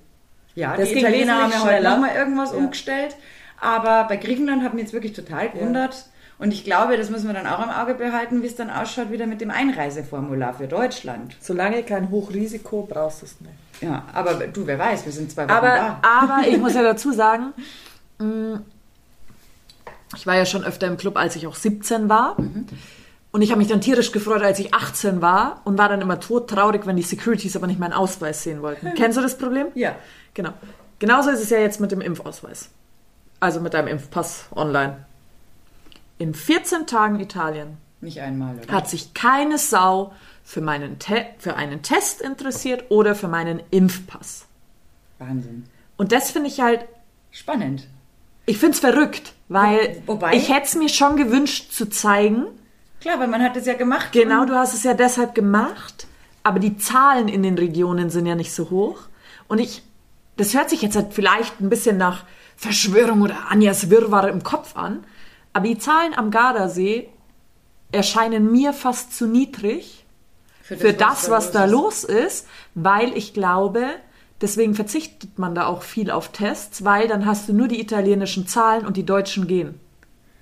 Ja, 0.54 0.76
Das 0.76 0.88
die 0.88 0.98
Italiener 0.98 1.42
haben 1.42 1.52
ja 1.52 1.64
heute 1.64 1.82
nochmal 1.82 2.14
irgendwas 2.16 2.52
Ja. 2.52 2.58
umgestellt. 2.58 3.16
Aber 3.60 4.04
bei 4.08 4.16
Griechenland 4.16 4.62
hat 4.62 4.74
mich 4.74 4.82
jetzt 4.84 4.92
wirklich 4.92 5.12
total 5.14 5.50
gewundert. 5.50 6.06
Und 6.38 6.52
ich 6.52 6.64
glaube, 6.64 6.96
das 6.96 7.10
müssen 7.10 7.26
wir 7.28 7.34
dann 7.34 7.46
auch 7.46 7.62
im 7.62 7.70
Auge 7.70 7.94
behalten, 7.94 8.42
wie 8.42 8.46
es 8.48 8.56
dann 8.56 8.68
ausschaut 8.68 9.10
wieder 9.12 9.26
mit 9.26 9.40
dem 9.40 9.50
Einreiseformular 9.50 10.54
für 10.54 10.66
Deutschland. 10.66 11.36
Solange 11.40 11.82
kein 11.84 12.10
Hochrisiko 12.10 12.86
brauchst 12.90 13.22
du 13.22 13.26
es 13.26 13.40
nicht. 13.40 13.52
Ja, 13.80 14.04
aber 14.12 14.34
du, 14.46 14.66
wer 14.66 14.78
weiß, 14.78 15.04
wir 15.04 15.12
sind 15.12 15.30
zwei 15.30 15.44
Wochen 15.44 15.52
Aber, 15.52 15.68
da. 15.68 16.00
aber 16.02 16.46
ich 16.48 16.58
muss 16.58 16.74
ja 16.74 16.82
dazu 16.92 17.12
sagen, 17.12 17.52
mh, 18.18 18.60
ich 20.16 20.26
war 20.26 20.36
ja 20.36 20.46
schon 20.46 20.64
öfter 20.64 20.86
im 20.86 20.96
Club, 20.96 21.16
als 21.16 21.36
ich 21.36 21.46
auch 21.46 21.54
17 21.56 22.08
war. 22.08 22.36
Und 23.32 23.42
ich 23.42 23.50
habe 23.50 23.58
mich 23.58 23.68
dann 23.68 23.80
tierisch 23.80 24.12
gefreut, 24.12 24.42
als 24.42 24.58
ich 24.60 24.72
18 24.74 25.20
war 25.20 25.60
und 25.64 25.76
war 25.78 25.88
dann 25.88 26.00
immer 26.00 26.20
todtraurig, 26.20 26.86
wenn 26.86 26.96
die 26.96 27.02
Securities 27.02 27.56
aber 27.56 27.66
nicht 27.66 27.80
meinen 27.80 27.92
Ausweis 27.92 28.42
sehen 28.42 28.62
wollten. 28.62 28.92
Kennst 28.96 29.18
du 29.18 29.22
das 29.22 29.36
Problem? 29.38 29.68
Ja. 29.74 29.96
Genau. 30.34 30.52
Genauso 30.98 31.30
ist 31.30 31.40
es 31.42 31.50
ja 31.50 31.58
jetzt 31.58 31.80
mit 31.80 31.92
dem 31.92 32.00
Impfausweis. 32.00 32.70
Also 33.40 33.60
mit 33.60 33.74
deinem 33.74 33.88
Impfpass 33.88 34.46
online. 34.54 35.04
In 36.18 36.34
14 36.34 36.86
Tagen 36.86 37.18
Italien 37.20 37.76
Nicht 38.00 38.20
einmal, 38.20 38.56
oder? 38.62 38.72
hat 38.72 38.88
sich 38.88 39.12
keine 39.14 39.58
Sau 39.58 40.12
für, 40.44 40.60
meinen 40.60 40.98
Te 40.98 41.26
für 41.38 41.56
einen 41.56 41.82
Test 41.82 42.20
interessiert 42.20 42.84
oder 42.90 43.14
für 43.14 43.28
meinen 43.28 43.60
Impfpass. 43.70 44.46
Wahnsinn. 45.18 45.64
Und 45.96 46.12
das 46.12 46.30
finde 46.30 46.48
ich 46.48 46.60
halt, 46.60 46.84
Spannend. 47.30 47.86
ich 48.46 48.58
finde 48.58 48.74
es 48.74 48.80
verrückt, 48.80 49.32
weil 49.48 50.02
Wo- 50.06 50.14
wobei- 50.14 50.34
ich 50.36 50.48
hätte 50.52 50.66
es 50.66 50.74
mir 50.76 50.88
schon 50.88 51.16
gewünscht 51.16 51.72
zu 51.72 51.86
zeigen. 51.88 52.46
Klar, 53.00 53.18
weil 53.20 53.28
man 53.28 53.42
hat 53.42 53.56
es 53.56 53.66
ja 53.66 53.74
gemacht. 53.74 54.12
Genau, 54.12 54.44
du 54.46 54.54
hast 54.54 54.74
es 54.74 54.82
ja 54.84 54.94
deshalb 54.94 55.34
gemacht, 55.34 56.06
aber 56.42 56.58
die 56.58 56.76
Zahlen 56.78 57.28
in 57.28 57.42
den 57.42 57.58
Regionen 57.58 58.08
sind 58.10 58.26
ja 58.26 58.34
nicht 58.34 58.52
so 58.52 58.70
hoch. 58.70 59.00
Und 59.48 59.58
ich, 59.58 59.82
das 60.36 60.54
hört 60.54 60.70
sich 60.70 60.82
jetzt 60.82 60.96
halt 60.96 61.12
vielleicht 61.12 61.60
ein 61.60 61.70
bisschen 61.70 61.96
nach 61.96 62.24
Verschwörung 62.56 63.22
oder 63.22 63.50
Anjas 63.50 63.90
Wirrwarr 63.90 64.28
im 64.28 64.42
Kopf 64.42 64.76
an, 64.76 65.04
aber 65.52 65.66
die 65.66 65.78
Zahlen 65.78 66.14
am 66.14 66.30
Gardasee 66.30 67.08
erscheinen 67.92 68.50
mir 68.50 68.72
fast 68.72 69.16
zu 69.16 69.26
niedrig 69.26 70.04
für 70.62 70.92
das, 70.92 71.30
was 71.30 71.50
da 71.52 71.64
los 71.66 72.04
ist, 72.04 72.46
weil 72.74 73.16
ich 73.16 73.34
glaube, 73.34 73.86
deswegen 74.40 74.74
verzichtet 74.74 75.38
man 75.38 75.54
da 75.54 75.66
auch 75.66 75.82
viel 75.82 76.10
auf 76.10 76.28
Tests, 76.32 76.84
weil 76.84 77.06
dann 77.06 77.26
hast 77.26 77.48
du 77.48 77.52
nur 77.52 77.68
die 77.68 77.80
italienischen 77.80 78.46
Zahlen 78.46 78.86
und 78.86 78.96
die 78.96 79.04
deutschen 79.04 79.46
gehen. 79.46 79.78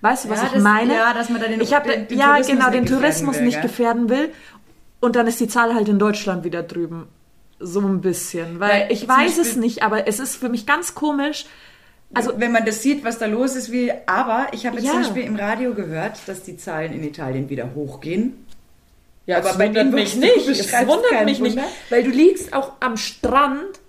Weißt 0.00 0.24
du, 0.24 0.30
was 0.30 0.38
Ja, 0.40 0.46
ich 0.46 0.52
das- 0.52 0.62
meine? 0.62 0.94
ja, 0.94 1.12
dass 1.12 1.28
man 1.28 1.40
da 1.40 1.48
den- 1.48 1.60
ich 1.60 1.74
hab, 1.74 1.84
den- 1.84 2.08
den 2.08 2.18
ja, 2.18 2.26
Tourismus 2.34 2.46
genau, 2.56 2.70
nicht 2.70 2.74
den 2.74 2.86
Tourismus 2.86 3.36
will, 3.36 3.44
nicht 3.44 3.62
gefährden 3.62 4.08
will. 4.08 4.32
Und 5.00 5.16
dann 5.16 5.26
ist 5.26 5.40
die 5.40 5.48
Zahl 5.48 5.74
halt 5.74 5.88
in 5.88 5.98
Deutschland 5.98 6.44
wieder 6.44 6.62
drüben. 6.62 7.08
So 7.64 7.80
ein 7.80 8.00
bisschen. 8.00 8.58
Weil 8.60 8.80
Ja, 8.82 8.86
ich 8.90 9.06
weiß 9.06 9.38
es 9.38 9.56
nicht, 9.56 9.82
aber 9.82 10.06
es 10.08 10.18
ist 10.18 10.36
für 10.36 10.48
mich 10.48 10.66
ganz 10.66 10.94
komisch. 10.94 11.46
Also 12.14 12.32
wenn 12.36 12.52
man 12.52 12.66
das 12.66 12.82
sieht, 12.82 13.04
was 13.04 13.18
da 13.18 13.26
los 13.26 13.54
ist, 13.56 13.72
wie. 13.72 13.90
Aber 14.06 14.48
ich 14.52 14.66
habe 14.66 14.76
jetzt 14.76 14.86
Ja. 14.86 14.92
zum 14.92 15.02
Beispiel 15.02 15.22
im 15.24 15.36
Radio 15.36 15.72
gehört, 15.74 16.18
dass 16.26 16.42
die 16.42 16.56
Zahlen 16.56 16.92
in 16.92 17.02
Italien 17.04 17.48
wieder 17.48 17.70
hochgehen. 17.74 18.44
Ja, 19.26 19.38
aber 19.38 19.54
bei 19.54 19.68
wundert 19.68 19.92
mich 19.92 20.16
nicht. 20.16 20.48
Es 20.48 20.72
wundert 20.72 21.24
mich 21.24 21.38
nicht, 21.38 21.56
Wunder. 21.56 21.68
weil 21.90 22.02
du 22.04 22.10
liegst 22.10 22.52
auch 22.52 22.72
am 22.80 22.96
Strand. 22.96 23.80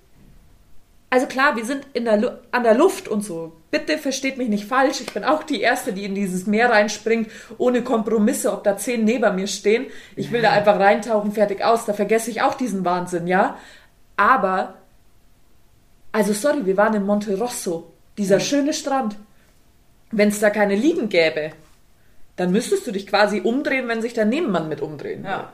Also 1.13 1.27
klar, 1.27 1.55
wir 1.55 1.63
sind 1.63 1.85
in 1.93 2.05
der 2.05 2.17
Lu 2.17 2.29
an 2.49 2.63
der 2.63 2.73
Luft 2.73 3.07
und 3.07 3.23
so. 3.23 3.53
bitte 3.69 3.99
versteht 3.99 4.37
mich 4.37 4.49
nicht 4.49 4.65
falsch, 4.65 4.99
ich 4.99 5.13
bin 5.13 5.23
auch 5.23 5.43
die 5.43 5.61
Erste, 5.61 5.93
die 5.93 6.05
in 6.05 6.15
dieses 6.15 6.47
Meer 6.47 6.71
reinspringt, 6.71 7.29
ohne 7.59 7.83
Kompromisse, 7.83 8.51
ob 8.51 8.63
da 8.63 8.77
zehn 8.77 9.03
neben 9.03 9.35
mir 9.35 9.45
stehen. 9.45 9.85
Ich 10.15 10.31
will 10.31 10.41
da 10.41 10.51
einfach 10.51 10.79
reintauchen, 10.79 11.31
fertig 11.31 11.63
aus, 11.63 11.85
da 11.85 11.93
vergesse 11.93 12.31
ich 12.31 12.41
auch 12.41 12.55
diesen 12.55 12.83
Wahnsinn, 12.83 13.27
ja. 13.27 13.59
Aber, 14.17 14.75
also 16.11 16.33
sorry, 16.33 16.65
wir 16.65 16.77
waren 16.77 16.95
in 16.95 17.05
Monte 17.05 17.37
Rosso, 17.37 17.91
dieser 18.17 18.39
schöne 18.39 18.73
Strand. 18.73 19.15
Wenn 20.09 20.29
es 20.29 20.39
da 20.39 20.49
keine 20.49 20.75
Liegen 20.75 21.09
gäbe, 21.09 21.51
dann 22.37 22.51
müsstest 22.51 22.87
du 22.87 22.91
dich 22.91 23.05
quasi 23.05 23.41
umdrehen, 23.41 23.87
wenn 23.87 24.01
sich 24.01 24.15
der 24.15 24.25
Nebenmann 24.25 24.67
mit 24.67 24.81
umdrehen 24.81 25.23
will. 25.23 25.29
Ja. 25.29 25.53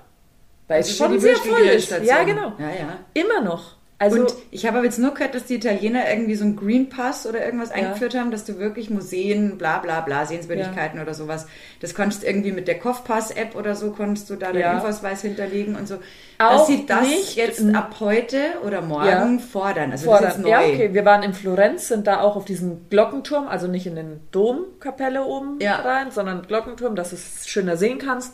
Weil 0.69 0.81
es 0.81 0.95
schon 0.95 1.19
sehr 1.19 1.35
voll 1.35 1.61
ist. 1.61 1.91
Ja, 2.03 2.23
genau. 2.23 2.53
Ja, 2.59 2.69
ja. 2.69 2.99
Immer 3.13 3.41
noch. 3.41 3.78
Also, 4.01 4.21
und 4.21 4.33
ich 4.49 4.65
habe 4.65 4.77
aber 4.77 4.85
jetzt 4.85 4.97
nur 4.97 5.13
gehört, 5.13 5.35
dass 5.35 5.43
die 5.43 5.55
Italiener 5.55 6.09
irgendwie 6.09 6.35
so 6.35 6.45
einen 6.45 6.55
Green 6.55 6.87
Pass 6.87 7.27
oder 7.27 7.43
irgendwas 7.43 7.69
eingeführt 7.69 8.15
haben, 8.15 8.31
dass 8.31 8.45
du 8.45 8.57
wirklich 8.57 8.89
Museen, 8.89 9.57
bla 9.57 9.79
bla 9.79 9.99
bla, 9.99 10.25
Sehenswürdigkeiten 10.25 11.01
oder 11.01 11.13
sowas, 11.13 11.47
das 11.81 11.93
konntest 11.93 12.23
irgendwie 12.23 12.53
mit 12.53 12.69
der 12.69 12.79
Kopfpass-App 12.79 13.57
oder 13.57 13.75
so, 13.75 13.91
konntest 13.91 14.29
du 14.29 14.37
da 14.37 14.53
den 14.53 14.61
Ja. 14.61 14.71
Impfausweis 14.75 15.21
hinterlegen 15.21 15.75
und 15.75 15.85
so. 15.89 15.95
Auch 16.37 16.59
dass 16.59 16.67
sie 16.67 16.85
das 16.85 17.01
nicht 17.01 17.35
jetzt 17.35 17.59
n- 17.59 17.75
ab 17.75 17.97
heute 17.99 18.37
oder 18.65 18.81
morgen 18.81 19.05
Ja. 19.05 19.37
fordern. 19.39 19.91
Also 19.91 20.05
fordern. 20.05 20.23
das 20.29 20.35
ist 20.37 20.43
neu. 20.43 20.49
Ja, 20.49 20.59
okay. 20.61 20.93
Wir 20.93 21.03
waren 21.03 21.21
in 21.21 21.33
Florenz, 21.33 21.89
sind 21.89 22.07
da 22.07 22.21
auch 22.21 22.37
auf 22.37 22.45
diesen 22.45 22.87
Glockenturm, 22.89 23.49
also 23.49 23.67
nicht 23.67 23.85
in 23.85 23.95
den 23.95 24.21
Domkapelle 24.31 25.25
oben 25.25 25.59
Ja. 25.59 25.75
rein, 25.81 26.11
sondern 26.11 26.43
Glockenturm, 26.47 26.95
dass 26.95 27.09
du 27.09 27.17
es 27.17 27.49
schöner 27.49 27.75
sehen 27.75 27.97
kannst. 27.97 28.31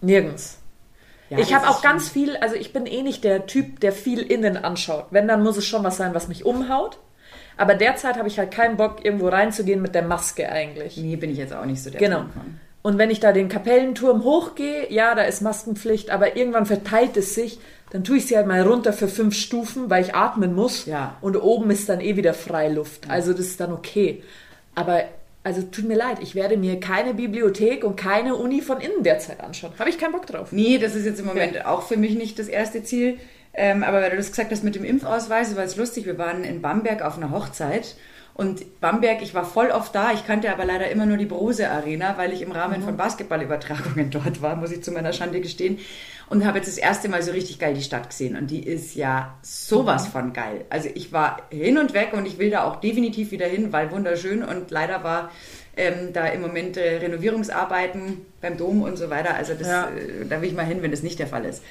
Nirgends. 0.00 0.58
Ja, 1.30 1.38
ich 1.38 1.54
habe 1.54 1.68
auch 1.68 1.82
ganz 1.82 2.08
viel, 2.08 2.36
also 2.36 2.54
ich 2.54 2.72
bin 2.72 2.86
eh 2.86 3.02
nicht 3.02 3.24
der 3.24 3.46
Typ, 3.46 3.80
der 3.80 3.92
viel 3.92 4.20
innen 4.20 4.56
anschaut. 4.56 5.06
Wenn, 5.10 5.26
dann 5.26 5.42
muss 5.42 5.56
es 5.56 5.66
schon 5.66 5.82
was 5.82 5.96
sein, 5.96 6.14
was 6.14 6.28
mich 6.28 6.44
umhaut. 6.44 6.98
Aber 7.56 7.74
derzeit 7.74 8.16
habe 8.16 8.28
ich 8.28 8.38
halt 8.38 8.50
keinen 8.50 8.76
Bock, 8.76 9.04
irgendwo 9.04 9.28
reinzugehen 9.28 9.80
mit 9.80 9.94
der 9.94 10.02
Maske 10.02 10.50
eigentlich. 10.50 10.96
Nee, 10.96 11.16
bin 11.16 11.30
ich 11.30 11.38
jetzt 11.38 11.54
auch 11.54 11.64
nicht 11.64 11.82
so 11.82 11.90
der 11.90 11.98
Genau. 11.98 12.18
Von. 12.18 12.60
Und 12.82 12.98
wenn 12.98 13.10
ich 13.10 13.18
da 13.18 13.32
den 13.32 13.48
Kapellenturm 13.48 14.22
hochgehe, 14.22 14.92
ja, 14.92 15.16
da 15.16 15.22
ist 15.22 15.40
Maskenpflicht, 15.40 16.10
aber 16.10 16.36
irgendwann 16.36 16.66
verteilt 16.66 17.16
es 17.16 17.34
sich, 17.34 17.58
dann 17.90 18.04
tue 18.04 18.18
ich 18.18 18.26
sie 18.26 18.36
halt 18.36 18.46
mal 18.46 18.62
runter 18.62 18.92
für 18.92 19.08
fünf 19.08 19.34
Stufen, 19.34 19.90
weil 19.90 20.04
ich 20.04 20.14
atmen 20.14 20.54
muss. 20.54 20.86
Ja. 20.86 21.16
Und 21.20 21.36
oben 21.36 21.70
ist 21.70 21.88
dann 21.88 22.00
eh 22.00 22.16
wieder 22.16 22.34
Freiluft. 22.34 23.10
Also 23.10 23.32
das 23.32 23.46
ist 23.46 23.60
dann 23.60 23.72
okay. 23.72 24.22
Aber, 24.74 25.02
also 25.46 25.62
tut 25.62 25.84
mir 25.84 25.94
leid, 25.94 26.18
ich 26.20 26.34
werde 26.34 26.56
mir 26.56 26.80
keine 26.80 27.14
Bibliothek 27.14 27.84
und 27.84 27.94
keine 27.94 28.34
Uni 28.34 28.62
von 28.62 28.80
innen 28.80 29.04
derzeit 29.04 29.38
anschauen. 29.38 29.72
Habe 29.78 29.88
ich 29.88 29.96
keinen 29.96 30.10
Bock 30.10 30.26
drauf. 30.26 30.50
Nee, 30.50 30.78
das 30.78 30.96
ist 30.96 31.04
jetzt 31.04 31.20
im 31.20 31.26
Moment 31.26 31.64
auch 31.64 31.82
für 31.82 31.96
mich 31.96 32.16
nicht 32.16 32.40
das 32.40 32.48
erste 32.48 32.82
Ziel. 32.82 33.18
Ähm, 33.54 33.84
aber 33.84 34.02
weil 34.02 34.10
du 34.10 34.16
das 34.16 34.30
gesagt 34.30 34.50
hast 34.50 34.64
mit 34.64 34.74
dem 34.74 34.84
Impfausweis, 34.84 35.54
war 35.54 35.62
es 35.62 35.76
lustig. 35.76 36.04
Wir 36.04 36.18
waren 36.18 36.42
in 36.42 36.62
Bamberg 36.62 37.00
auf 37.00 37.16
einer 37.16 37.30
Hochzeit. 37.30 37.94
Und 38.36 38.80
Bamberg, 38.82 39.22
ich 39.22 39.32
war 39.32 39.46
voll 39.46 39.70
oft 39.70 39.94
da. 39.94 40.12
Ich 40.12 40.26
kannte 40.26 40.52
aber 40.52 40.66
leider 40.66 40.90
immer 40.90 41.06
nur 41.06 41.16
die 41.16 41.24
Brose 41.24 41.70
Arena, 41.70 42.18
weil 42.18 42.34
ich 42.34 42.42
im 42.42 42.52
Rahmen 42.52 42.82
von 42.82 42.98
Basketballübertragungen 42.98 44.10
dort 44.10 44.42
war, 44.42 44.56
muss 44.56 44.72
ich 44.72 44.82
zu 44.82 44.92
meiner 44.92 45.14
Schande 45.14 45.40
gestehen. 45.40 45.78
Und 46.28 46.44
habe 46.44 46.58
jetzt 46.58 46.66
das 46.68 46.76
erste 46.76 47.08
Mal 47.08 47.22
so 47.22 47.30
richtig 47.32 47.58
geil 47.58 47.72
die 47.72 47.82
Stadt 47.82 48.10
gesehen. 48.10 48.36
Und 48.36 48.50
die 48.50 48.62
ist 48.62 48.94
ja 48.94 49.34
sowas 49.40 50.08
von 50.08 50.34
geil. 50.34 50.66
Also 50.68 50.90
ich 50.94 51.12
war 51.12 51.38
hin 51.50 51.78
und 51.78 51.94
weg 51.94 52.10
und 52.12 52.26
ich 52.26 52.38
will 52.38 52.50
da 52.50 52.64
auch 52.64 52.76
definitiv 52.76 53.30
wieder 53.30 53.46
hin, 53.46 53.72
weil 53.72 53.90
wunderschön. 53.90 54.42
Und 54.44 54.70
leider 54.70 55.02
war 55.02 55.30
ähm, 55.74 56.12
da 56.12 56.26
im 56.26 56.42
Moment 56.42 56.76
äh, 56.76 56.96
Renovierungsarbeiten 56.98 58.26
beim 58.42 58.58
Dom 58.58 58.82
und 58.82 58.98
so 58.98 59.08
weiter. 59.08 59.34
Also 59.34 59.54
das, 59.54 59.66
Ja. 59.68 59.88
äh, 59.88 60.26
da 60.28 60.42
will 60.42 60.48
ich 60.50 60.54
mal 60.54 60.66
hin, 60.66 60.82
wenn 60.82 60.90
das 60.90 61.02
nicht 61.02 61.18
der 61.18 61.26
Fall 61.26 61.44
ist. 61.46 61.62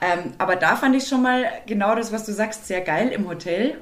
Ähm, 0.00 0.32
aber 0.38 0.54
da 0.56 0.76
fand 0.76 0.94
ich 0.94 1.08
schon 1.08 1.22
mal 1.22 1.44
genau 1.66 1.94
das, 1.96 2.12
was 2.12 2.24
du 2.24 2.32
sagst, 2.32 2.66
sehr 2.68 2.82
geil 2.82 3.08
im 3.08 3.28
Hotel. 3.28 3.74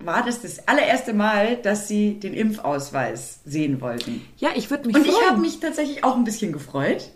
War 0.00 0.24
das 0.24 0.42
das 0.42 0.66
allererste 0.68 1.12
Mal, 1.12 1.56
dass 1.56 1.88
sie 1.88 2.14
den 2.20 2.32
Impfausweis 2.34 3.40
sehen 3.44 3.80
wollten? 3.80 4.22
Ja, 4.38 4.50
ich 4.54 4.70
würde 4.70 4.86
mich 4.86 4.96
Und 4.96 5.06
freuen. 5.06 5.16
ich 5.20 5.28
habe 5.28 5.40
mich 5.40 5.60
tatsächlich 5.60 6.04
auch 6.04 6.16
ein 6.16 6.24
bisschen 6.24 6.52
gefreut. 6.52 7.10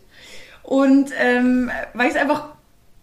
Und 0.63 1.11
ähm, 1.21 1.71
weil 1.95 2.09
ich 2.09 2.15
es 2.15 2.21
einfach, 2.21 2.49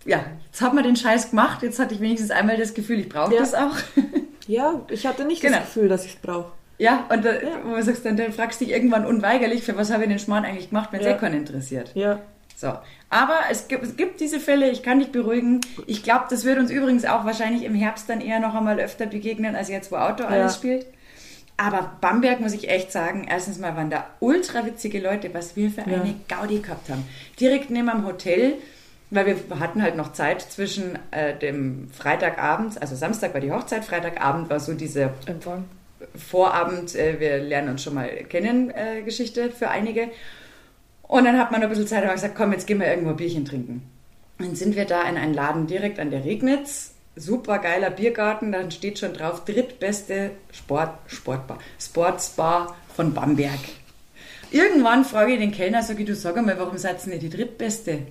ja, 0.06 0.24
jetzt 0.48 0.62
haben 0.62 0.76
wir 0.78 0.84
den 0.84 0.96
Scheiß 0.96 1.30
gemacht, 1.30 1.62
jetzt 1.64 1.80
hatte 1.80 1.94
ich 1.94 2.02
wenigstens 2.02 2.32
einmal 2.32 2.58
das 2.58 2.74
Gefühl, 2.74 3.00
ich 3.00 3.10
brauche 3.10 3.34
Ja. 3.34 3.40
das 3.40 3.54
auch. 3.54 3.76
ja, 4.48 4.82
ich 4.90 5.06
hatte 5.08 5.26
nicht 5.26 5.42
Genau. 5.42 5.58
das 5.58 5.66
Gefühl, 5.68 5.88
dass 5.90 6.06
ich 6.06 6.14
es 6.16 6.18
brauche. 6.18 6.52
ja, 6.78 7.06
und 7.10 7.24
da, 7.24 7.32
wo 7.66 7.76
du 7.76 7.84
sagst, 7.84 8.06
dann, 8.06 8.18
dann 8.18 8.32
fragst 8.34 8.60
du 8.62 8.66
dich 8.66 8.74
irgendwann 8.74 9.06
unweigerlich, 9.06 9.64
für 9.64 9.76
was 9.78 9.92
habe 9.92 10.04
ich 10.04 10.10
den 10.10 10.20
Schmarrn 10.20 10.46
eigentlich 10.46 10.70
gemacht, 10.70 10.90
wenn 10.92 11.00
es 11.02 11.06
Ja. 11.06 11.14
eh 11.16 11.18
keinen 11.18 11.36
interessiert. 11.40 11.92
Ja. 11.96 12.20
So, 12.60 12.74
aber 13.10 13.40
es 13.50 13.70
gibt, 13.70 13.84
es 13.84 13.96
gibt 13.96 14.20
diese 14.20 14.42
Fälle, 14.42 14.70
ich 14.70 14.84
kann 14.84 15.00
dich 15.00 15.14
beruhigen. 15.14 15.62
Ich 15.88 16.04
glaube, 16.04 16.26
das 16.30 16.44
wird 16.44 16.60
uns 16.60 16.70
übrigens 16.70 17.06
auch 17.06 17.24
wahrscheinlich 17.24 17.64
im 17.64 17.74
Herbst 17.74 18.10
dann 18.10 18.20
eher 18.20 18.42
noch 18.42 18.54
einmal 18.54 18.82
öfter 18.82 19.06
begegnen, 19.06 19.56
als 19.56 19.70
jetzt, 19.70 19.94
wo 19.94 19.96
Auto 19.96 20.26
alles 20.26 20.56
spielt. 20.56 20.86
Aber 21.56 21.94
Bamberg, 22.02 22.42
muss 22.42 22.52
ich 22.52 22.70
echt 22.70 22.92
sagen, 22.92 23.28
erstens 23.30 23.60
mal 23.60 23.78
waren 23.78 23.90
da 23.90 24.08
ultra 24.20 24.66
witzige 24.66 25.00
Leute, 25.00 25.34
was 25.34 25.56
wir 25.56 25.72
für 25.72 25.84
eine 25.84 26.16
Gaudi 26.28 26.60
gehabt 26.60 26.90
haben. 26.90 27.08
Direkt 27.40 27.70
neben 27.70 27.88
am 27.88 28.06
Hotel, 28.06 28.56
weil 29.10 29.26
wir 29.26 29.60
hatten 29.62 29.82
halt 29.82 29.96
noch 29.96 30.12
Zeit 30.12 30.42
zwischen 30.42 31.00
äh, 31.12 31.38
dem 31.38 31.90
Freitagabend, 31.92 32.82
also 32.82 32.94
Samstag 32.94 33.34
war 33.34 33.40
die 33.40 33.54
Hochzeit, 33.54 33.86
Freitagabend 33.86 34.50
war 34.50 34.60
so 34.60 34.74
diese 34.74 35.12
Empfang. 35.26 35.64
Vorabend, 36.14 36.94
äh, 36.96 37.22
wir 37.22 37.38
lernen 37.38 37.70
uns 37.70 37.84
schon 37.84 37.94
mal 37.94 38.10
kennen, 38.28 38.70
äh, 38.70 39.02
Geschichte 39.02 39.50
für 39.50 39.70
einige. 39.70 40.10
Und 41.10 41.26
dann 41.26 41.40
hat 41.40 41.50
man 41.52 41.64
ein 41.64 41.70
bisschen 41.70 41.88
Zeit, 41.88 42.04
aber 42.04 42.14
gesagt, 42.14 42.36
komm, 42.36 42.52
jetzt 42.52 42.68
gehen 42.68 42.80
wir 42.80 42.88
irgendwo 42.88 43.10
ein 43.10 43.18
Bierchen 43.18 43.44
trinken. 43.44 43.82
Dann 44.38 44.56
sind 44.56 44.76
wir 44.76 44.86
da 44.86 45.02
in 45.10 45.18
einen 45.18 45.34
Laden 45.34 45.66
direkt 45.66 46.00
an 46.00 46.12
der 46.12 46.24
Regnitz. 46.24 46.92
Super 47.16 47.58
geiler 47.58 47.90
Biergarten, 47.90 48.52
dann 48.52 48.70
steht 48.70 49.00
schon 49.00 49.14
drauf, 49.14 49.44
drittbeste 49.44 50.30
Sport, 50.52 50.92
Sportbar, 51.08 51.58
Sportsbar 51.80 52.78
von 52.96 53.16
Bamberg. 53.16 53.60
Irgendwann 54.52 55.04
frage 55.04 55.34
ich 55.34 55.40
den 55.40 55.52
Kellner, 55.52 55.82
sage 55.82 56.02
ich, 56.02 56.06
du 56.06 56.16
sag 56.16 56.38
einmal, 56.38 56.60
warum 56.60 56.78
seid 56.78 57.04
ihr 57.08 57.10
nicht 57.10 57.24
die 57.24 57.30
drittbeste? 57.30 58.04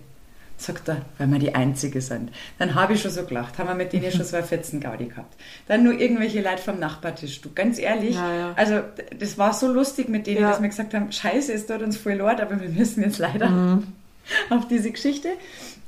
Sagt 0.61 0.89
er, 0.89 1.03
weil 1.19 1.29
wir 1.29 1.39
die 1.39 1.55
Einzige 1.55 2.01
sind. 2.01 2.33
Dann 2.59 2.75
habe 2.75 2.95
ich 2.95 3.01
schon 3.03 3.13
so 3.13 3.23
gelacht, 3.25 3.59
haben 3.59 3.69
wir 3.69 3.75
mit 3.77 3.93
denen 3.93 4.11
schon 4.11 4.27
eine 4.27 4.43
14 4.43 4.81
Gaudi 4.81 5.07
gehabt. 5.07 5.35
Dann 5.69 5.85
nur 5.85 5.93
irgendwelche 5.99 6.43
Leute 6.43 6.59
vom 6.61 6.81
Nachbartisch. 6.81 7.41
Du, 7.41 7.51
ganz 7.55 7.79
ehrlich, 7.79 8.17
Ja, 8.17 8.35
ja. 8.35 8.53
also 8.57 8.81
das 9.19 9.39
war 9.39 9.55
so 9.55 9.73
lustig 9.73 10.09
mit 10.09 10.27
denen, 10.27 10.41
Ja. 10.43 10.51
dass 10.51 10.61
wir 10.61 10.69
gesagt 10.69 10.95
haben, 10.95 11.13
scheiße, 11.13 11.53
es 11.53 11.67
tut 11.67 11.81
uns 11.83 11.97
voll 11.97 12.15
leid, 12.15 12.41
aber 12.41 12.61
wir 12.61 12.69
müssen 12.71 13.05
jetzt 13.05 13.19
leider 13.19 13.49
Mhm. 13.49 13.87
auf 14.51 14.67
diese 14.67 14.91
Geschichte. 14.91 15.29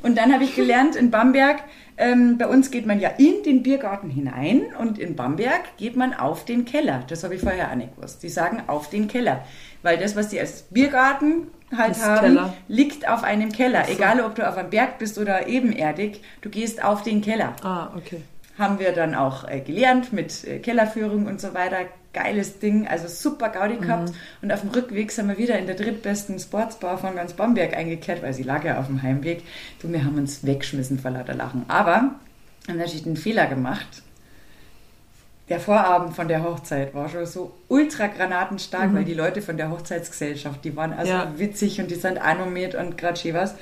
Und 0.05 0.17
dann 0.17 0.33
habe 0.33 0.45
ich 0.45 0.55
gelernt 0.55 0.95
in 0.95 1.11
Bamberg, 1.11 1.59
ähm, 1.99 2.39
bei 2.39 2.47
uns 2.47 2.71
geht 2.71 2.87
man 2.87 3.01
ja 3.01 3.11
in 3.19 3.43
den 3.45 3.63
Biergarten 3.65 4.09
hinein 4.09 4.63
und 4.79 4.99
in 4.99 5.17
Bamberg 5.17 5.77
geht 5.77 5.97
man 5.97 6.15
auf 6.15 6.45
den 6.47 6.65
Keller. 6.65 7.03
Das 7.09 7.25
habe 7.25 7.35
ich 7.35 7.41
vorher 7.43 7.71
auch 7.71 7.75
nicht 7.75 7.95
gewusst. 7.97 8.23
Die 8.23 8.29
sagen 8.31 8.63
auf 8.69 8.89
den 8.89 9.09
Keller. 9.09 9.45
Weil 9.83 9.99
das, 9.99 10.15
was 10.17 10.29
die 10.29 10.39
als 10.41 10.63
Biergarten 10.71 11.49
halt 11.77 11.93
Ist 11.93 12.05
haben, 12.05 12.21
Keller. 12.21 12.55
liegt 12.69 13.09
auf 13.09 13.23
einem 13.23 13.53
Keller. 13.53 13.89
Egal, 13.89 14.21
ob 14.21 14.35
du 14.35 14.49
auf 14.49 14.57
einem 14.57 14.71
Berg 14.71 14.99
bist 14.99 15.19
oder 15.19 15.47
ebenerdig, 15.47 16.23
du 16.43 16.51
gehst 16.51 16.83
auf 16.85 17.03
den 17.03 17.21
Keller 17.23 17.55
Ah, 17.63 17.91
okay. 17.97 18.23
haben 18.59 18.79
wir 18.79 18.93
dann 18.93 19.15
auch 19.15 19.49
äh, 19.49 19.61
gelernt 19.61 20.13
mit 20.13 20.45
äh, 20.45 20.59
Kellerführung 20.59 21.27
und 21.27 21.41
so 21.41 21.55
weiter. 21.55 21.77
Geiles 22.13 22.59
Ding, 22.59 22.89
also 22.89 23.07
super 23.07 23.51
Gaudi 23.51 23.77
gehabt. 23.77 24.11
Und 24.43 24.51
auf 24.53 24.63
dem 24.63 24.71
Rückweg 24.71 25.13
sind 25.13 25.29
wir 25.29 25.39
wieder 25.39 25.57
in 25.61 25.67
der 25.67 25.77
drittbesten 25.77 26.41
Sportsbar 26.41 26.99
von 26.99 27.15
ganz 27.15 27.35
Bamberg 27.35 27.77
eingekehrt, 27.77 28.21
weil 28.21 28.35
sie 28.35 28.43
lag 28.43 28.65
ja 28.65 28.81
auf 28.81 28.87
dem 28.89 29.01
Heimweg. 29.01 29.45
Du, 29.81 29.93
wir 29.93 30.05
haben 30.05 30.19
uns 30.19 30.45
weggeschmissen 30.45 30.99
vor 30.99 31.13
lauter 31.13 31.35
Lachen. 31.35 31.65
Aber 31.69 31.95
haben 32.69 32.77
natürlich 32.79 33.07
einen 33.07 33.17
Fehler 33.17 33.47
gemacht. 33.47 34.03
Der 35.51 35.61
Vorabend 35.61 36.15
von 36.17 36.29
der 36.29 36.43
Hochzeit 36.45 36.95
war 36.95 37.09
schon 37.09 37.27
so 37.27 37.53
ultra 37.69 38.07
granatenstark, 38.07 38.95
weil 38.95 39.05
die 39.05 39.15
Leute 39.15 39.43
von 39.43 39.57
der 39.57 39.71
Hochzeitsgesellschaft, 39.71 40.65
die 40.65 40.77
waren 40.77 40.93
also 40.93 41.13
Ja. 41.13 41.33
witzig 41.37 41.81
und 41.81 41.91
die 41.91 41.97
sind 41.97 42.19
anomet 42.19 42.75
und 42.75 42.97
grad 42.97 43.19
schön 43.19 43.35
was 43.35 43.55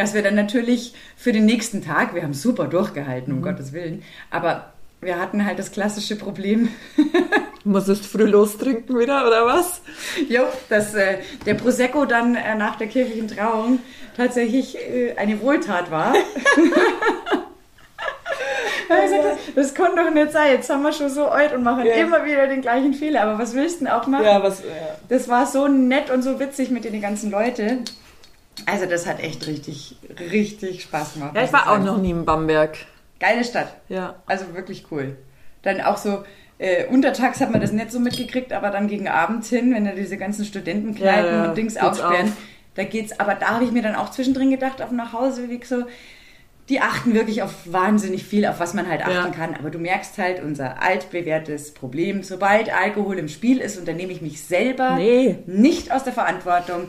dass 0.00 0.14
wir 0.14 0.22
dann 0.22 0.34
natürlich 0.34 0.94
für 1.16 1.32
den 1.32 1.44
nächsten 1.44 1.84
Tag, 1.84 2.14
wir 2.14 2.22
haben 2.22 2.32
super 2.32 2.66
durchgehalten, 2.66 3.32
um 3.34 3.42
Gottes 3.42 3.72
Willen, 3.72 4.02
aber 4.30 4.72
wir 5.02 5.18
hatten 5.18 5.44
halt 5.44 5.58
das 5.58 5.72
klassische 5.72 6.16
Problem, 6.16 6.68
musstest 7.64 8.06
früh 8.06 8.24
lostrinken 8.24 8.98
wieder, 8.98 9.26
oder 9.26 9.44
was? 9.46 9.82
jo, 10.28 10.42
dass 10.68 10.94
äh, 10.94 11.18
der 11.44 11.54
Prosecco 11.54 12.06
dann 12.06 12.34
äh, 12.34 12.54
nach 12.54 12.76
der 12.76 12.86
kirchlichen 12.86 13.28
Trauung 13.28 13.80
tatsächlich 14.16 14.76
äh, 14.78 15.14
eine 15.16 15.40
Wohltat 15.40 15.90
war. 15.90 16.14
Da 18.88 18.96
hab 18.96 19.04
ich 19.04 19.10
gesagt, 19.16 19.38
das 19.54 19.74
kann 19.74 19.96
doch 19.96 20.10
nicht 20.10 20.32
sein. 20.32 20.52
Jetzt 20.52 20.70
haben 20.70 20.82
wir 20.82 20.92
schon 20.92 21.08
so 21.10 21.26
alt 21.28 21.52
und 21.52 21.62
machen 21.62 21.84
Ja. 21.86 21.94
immer 21.94 22.24
wieder 22.24 22.46
den 22.46 22.60
gleichen 22.62 22.94
Fehler. 22.94 23.22
Aber 23.22 23.38
was 23.38 23.54
willst 23.54 23.80
du 23.80 23.84
denn 23.84 23.92
auch 23.94 24.06
machen? 24.06 24.24
Ja, 24.24 24.42
was. 24.42 24.60
Ja. 24.60 24.66
Das 25.08 25.28
war 25.28 25.46
so 25.46 25.68
nett 25.68 26.10
und 26.10 26.22
so 26.22 26.38
witzig 26.40 26.70
mit 26.70 26.84
den 26.84 27.00
ganzen 27.00 27.30
Leuten. 27.30 27.84
Also 28.66 28.86
das 28.86 29.06
hat 29.06 29.20
echt 29.20 29.46
richtig, 29.46 29.96
richtig 30.30 30.82
Spaß 30.82 31.14
gemacht. 31.14 31.32
Ja, 31.34 31.44
ich 31.44 31.52
war 31.52 31.62
auch 31.62 31.72
sagen. 31.74 31.84
noch 31.84 31.98
nie 31.98 32.10
in 32.10 32.24
Bamberg. 32.24 32.76
Geile 33.18 33.44
Stadt. 33.44 33.74
Ja. 33.88 34.16
Also 34.26 34.54
wirklich 34.54 34.86
cool. 34.90 35.16
Dann 35.62 35.80
auch 35.80 35.96
so, 35.96 36.24
äh, 36.58 36.86
untertags 36.86 37.40
hat 37.40 37.50
man 37.50 37.60
das 37.60 37.72
nicht 37.72 37.90
so 37.90 38.00
mitgekriegt, 38.00 38.52
aber 38.52 38.70
dann 38.70 38.86
gegen 38.88 39.08
Abend 39.08 39.44
hin, 39.46 39.72
wenn 39.74 39.84
da 39.84 39.92
diese 39.92 40.16
ganzen 40.16 40.44
Studentenkneipen 40.44 41.24
Ja, 41.24 41.42
ja, 41.44 41.48
und 41.48 41.56
Dings 41.56 41.76
aufsperren, 41.76 42.26
auf. 42.28 42.36
da 42.74 42.84
geht's, 42.84 43.18
aber 43.18 43.34
da 43.34 43.48
habe 43.54 43.64
ich 43.64 43.72
mir 43.72 43.82
dann 43.82 43.94
auch 43.94 44.10
zwischendrin 44.10 44.50
gedacht, 44.50 44.80
auf 44.82 44.88
dem 44.88 44.96
Nachhauseweg 44.98 45.64
so, 45.64 45.84
die 46.70 46.80
achten 46.80 47.12
wirklich 47.14 47.42
auf 47.42 47.52
wahnsinnig 47.66 48.24
viel, 48.24 48.46
auf 48.46 48.60
was 48.60 48.72
man 48.74 48.88
halt 48.88 49.02
achten 49.02 49.12
Ja. 49.12 49.28
kann. 49.30 49.54
Aber 49.54 49.70
du 49.70 49.78
merkst 49.78 50.16
halt 50.18 50.42
unser 50.42 50.80
altbewährtes 50.80 51.74
Problem. 51.74 52.22
Sobald 52.22 52.72
Alkohol 52.72 53.18
im 53.18 53.28
Spiel 53.28 53.58
ist, 53.58 53.76
und 53.78 53.86
da 53.86 53.92
nehme 53.92 54.12
ich 54.12 54.22
mich 54.22 54.40
selber 54.42 54.96
Nee. 54.96 55.38
nicht 55.46 55.92
aus 55.92 56.04
der 56.04 56.12
Verantwortung. 56.12 56.84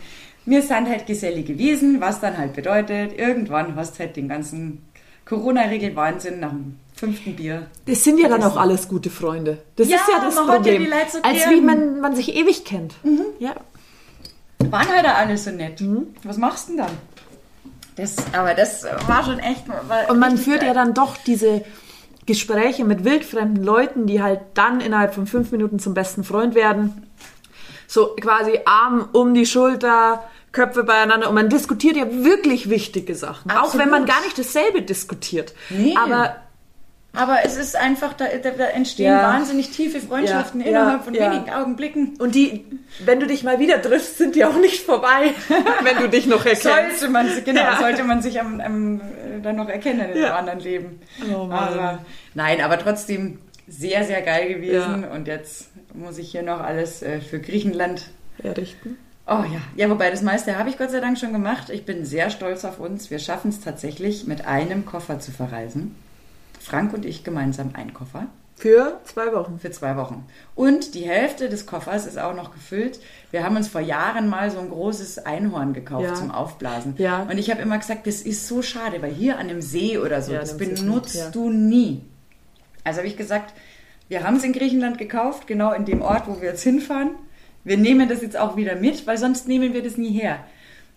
Wir 0.46 0.62
sind 0.62 0.88
halt 0.88 1.06
gesellige 1.08 1.58
Wesen, 1.58 2.00
was 2.00 2.20
dann 2.20 2.38
halt 2.38 2.54
bedeutet, 2.54 3.18
irgendwann 3.20 3.76
hast 3.76 4.00
halt 4.00 4.16
den 4.16 4.28
ganzen 4.30 4.86
Corona-Regel-Wahnsinn 5.26 6.40
nach 6.40 6.50
dem 6.52 6.78
fünften 6.96 7.36
Bier. 7.36 7.68
Das 7.86 8.04
sind 8.04 8.20
ja 8.20 8.28
dann 8.30 8.44
auch 8.44 8.58
alles 8.58 8.88
gute 8.88 9.10
Freunde. 9.10 9.60
Das 9.76 9.88
Ja, 9.90 9.98
ist 9.98 10.08
ja 10.08 10.24
das 10.24 10.36
man 10.36 10.44
hat 10.48 10.50
ja 10.50 10.56
Problem. 10.56 10.84
die 10.84 10.90
Leute 10.90 11.12
so 11.12 11.18
Als 11.24 11.50
wie 11.50 11.62
man, 11.62 12.00
man 12.02 12.16
sich 12.16 12.36
ewig 12.36 12.66
kennt. 12.66 12.96
Ja. 13.40 13.56
Waren 14.60 14.88
halt 14.90 15.06
auch 15.06 15.16
alle 15.18 15.38
so 15.38 15.50
nett. 15.52 15.82
Mhm. 15.82 16.08
Was 16.24 16.38
machst 16.38 16.70
du 16.70 16.74
denn 16.76 16.86
dann? 16.86 16.92
Das, 18.02 18.16
aber 18.34 18.56
das 18.56 18.84
war 19.08 19.24
schon 19.24 19.38
echt. 19.38 19.68
War 19.68 20.10
Und 20.10 20.18
man 20.18 20.38
führt 20.38 20.62
geil. 20.62 20.70
ja 20.70 20.74
dann 20.74 20.96
doch 20.96 21.18
diese 21.18 21.64
Gespräche 22.26 22.84
mit 22.84 23.04
wildfremden 23.04 23.64
Leuten, 23.64 24.08
die 24.08 24.24
halt 24.24 24.40
dann 24.56 24.82
innerhalb 24.82 25.14
von 25.14 25.28
fünf 25.28 25.52
Minuten 25.52 25.78
zum 25.78 25.94
besten 25.94 26.24
Freund 26.24 26.56
werden. 26.56 27.08
So 27.88 28.16
quasi 28.20 28.60
Arm 28.66 29.08
um 29.12 29.36
die 29.36 29.46
Schulter, 29.46 30.24
Köpfe 30.52 30.84
beieinander. 30.84 31.30
Und 31.30 31.36
man 31.36 31.50
diskutiert 31.50 31.96
ja 31.96 32.06
wirklich 32.10 32.70
wichtige 32.70 33.14
Sachen. 33.14 33.52
Auch 33.52 33.66
Absolut. 33.66 33.86
wenn 33.86 33.92
man 33.92 34.06
gar 34.06 34.22
nicht 34.22 34.38
dasselbe 34.40 34.82
diskutiert. 34.82 35.54
Nee. 35.70 35.96
Aber 35.96 36.38
Aber 37.14 37.40
es 37.44 37.58
ist 37.58 37.76
einfach, 37.76 38.14
da, 38.14 38.26
da, 38.26 38.66
entstehen 38.68 39.08
Ja. 39.08 39.34
wahnsinnig 39.34 39.72
tiefe 39.72 40.00
Freundschaften 40.00 40.62
Ja, 40.62 40.68
innerhalb 40.68 41.04
von 41.04 41.14
ja. 41.14 41.30
wenigen 41.30 41.52
Augenblicken. 41.52 42.16
und 42.20 42.36
die, 42.36 42.66
wenn 43.04 43.20
du 43.20 43.28
dich 43.28 43.44
mal 43.44 43.60
wieder 43.60 43.82
triffst, 43.82 44.18
sind 44.18 44.36
die 44.36 44.46
auch 44.46 44.56
nicht 44.56 44.84
vorbei, 44.84 45.34
wenn 45.84 45.98
du 45.98 46.08
dich 46.08 46.26
noch 46.26 46.46
erkennst. 46.46 47.00
Sollte 47.00 47.10
man, 47.10 47.28
genau, 47.44 47.76
sollte 47.80 48.04
man 48.04 48.22
sich 48.22 48.40
am, 48.40 48.62
am, 48.62 49.02
äh, 49.02 49.42
dann 49.42 49.58
noch 49.58 49.68
erkennen 49.68 50.12
in 50.12 50.24
einem 50.24 50.34
anderen 50.34 50.60
Leben. 50.62 51.02
Oh 51.30 51.50
aber, 51.52 52.00
nein, 52.34 52.62
aber 52.62 52.80
trotzdem 52.80 53.40
sehr, 53.68 54.06
sehr 54.06 54.22
geil 54.22 54.54
gewesen. 54.54 55.04
Und 55.04 55.28
jetzt 55.28 55.70
muss 55.94 56.18
ich 56.18 56.32
hier 56.32 56.44
noch 56.44 56.62
alles 56.62 57.02
äh, 57.02 57.20
für 57.20 57.40
Griechenland 57.40 58.10
Errichten. 58.42 58.98
Oh 59.28 59.44
ja, 59.44 59.62
ja, 59.76 59.90
wobei 59.90 60.10
das 60.10 60.22
meiste 60.24 60.58
habe 60.58 60.70
ich 60.70 60.78
Gott 60.78 60.92
sei 60.92 61.00
Dank 61.00 61.18
schon 61.18 61.32
gemacht. 61.32 61.70
Ich 61.70 61.86
bin 61.86 62.06
sehr 62.06 62.30
stolz 62.30 62.66
auf 62.66 62.80
uns. 62.80 63.12
Wir 63.12 63.20
schaffen 63.20 63.50
es 63.50 63.62
tatsächlich, 63.62 64.26
mit 64.26 64.46
einem 64.46 64.86
Koffer 64.86 65.20
zu 65.20 65.32
verreisen. 65.32 65.96
Frank 66.62 66.94
und 66.94 67.06
ich 67.06 67.24
gemeinsam 67.24 67.72
ein 67.74 67.94
Koffer 67.94 68.28
Für 68.56 69.00
zwei 69.06 69.34
Wochen. 69.34 69.60
für 69.60 69.72
zwei 69.72 69.96
Wochen. 69.98 70.26
Und 70.56 70.94
die 70.94 71.02
Hälfte 71.10 71.50
des 71.50 71.66
Koffers 71.66 72.06
ist 72.06 72.20
auch 72.20 72.36
noch 72.36 72.54
gefüllt. 72.54 73.00
Wir 73.32 73.44
haben 73.44 73.56
uns 73.56 73.68
vor 73.68 73.82
Jahren 73.82 74.30
mal 74.30 74.52
so 74.52 74.60
ein 74.60 74.70
großes 74.70 75.20
Einhorn 75.26 75.74
gekauft 75.74 76.06
Ja. 76.06 76.14
zum 76.14 76.32
Aufblasen. 76.32 76.96
Ja. 76.98 77.24
Und 77.24 77.38
ich 77.38 77.50
habe 77.50 77.62
immer 77.62 77.78
gesagt, 77.80 78.06
das 78.08 78.22
ist 78.22 78.48
so 78.48 78.62
schade, 78.62 79.02
weil 79.02 79.12
hier 79.14 79.36
an 79.40 79.50
einem 79.50 79.62
See 79.62 79.98
oder 79.98 80.22
so, 80.22 80.34
Ja, 80.34 80.40
das 80.42 80.58
benutzt 80.58 81.16
ja. 81.16 81.30
du 81.32 81.50
nie. 81.50 82.04
Also 82.84 83.00
habe 83.00 83.08
ich 83.08 83.18
gesagt, 83.18 83.54
wir 84.10 84.24
haben 84.24 84.36
es 84.36 84.44
in 84.44 84.54
Griechenland 84.54 84.98
gekauft, 84.98 85.48
genau 85.48 85.72
in 85.74 85.86
dem 85.86 86.02
Ort, 86.02 86.28
wo 86.28 86.42
wir 86.42 86.50
jetzt 86.50 86.64
hinfahren. 86.64 87.12
Wir 87.64 87.78
nehmen 87.78 88.10
das 88.10 88.22
jetzt 88.22 88.38
auch 88.38 88.56
wieder 88.56 88.76
mit, 88.76 89.08
weil 89.08 89.18
sonst 89.18 89.48
nehmen 89.48 89.74
wir 89.74 89.84
das 89.84 89.98
nie 89.98 90.12
her. 90.12 90.40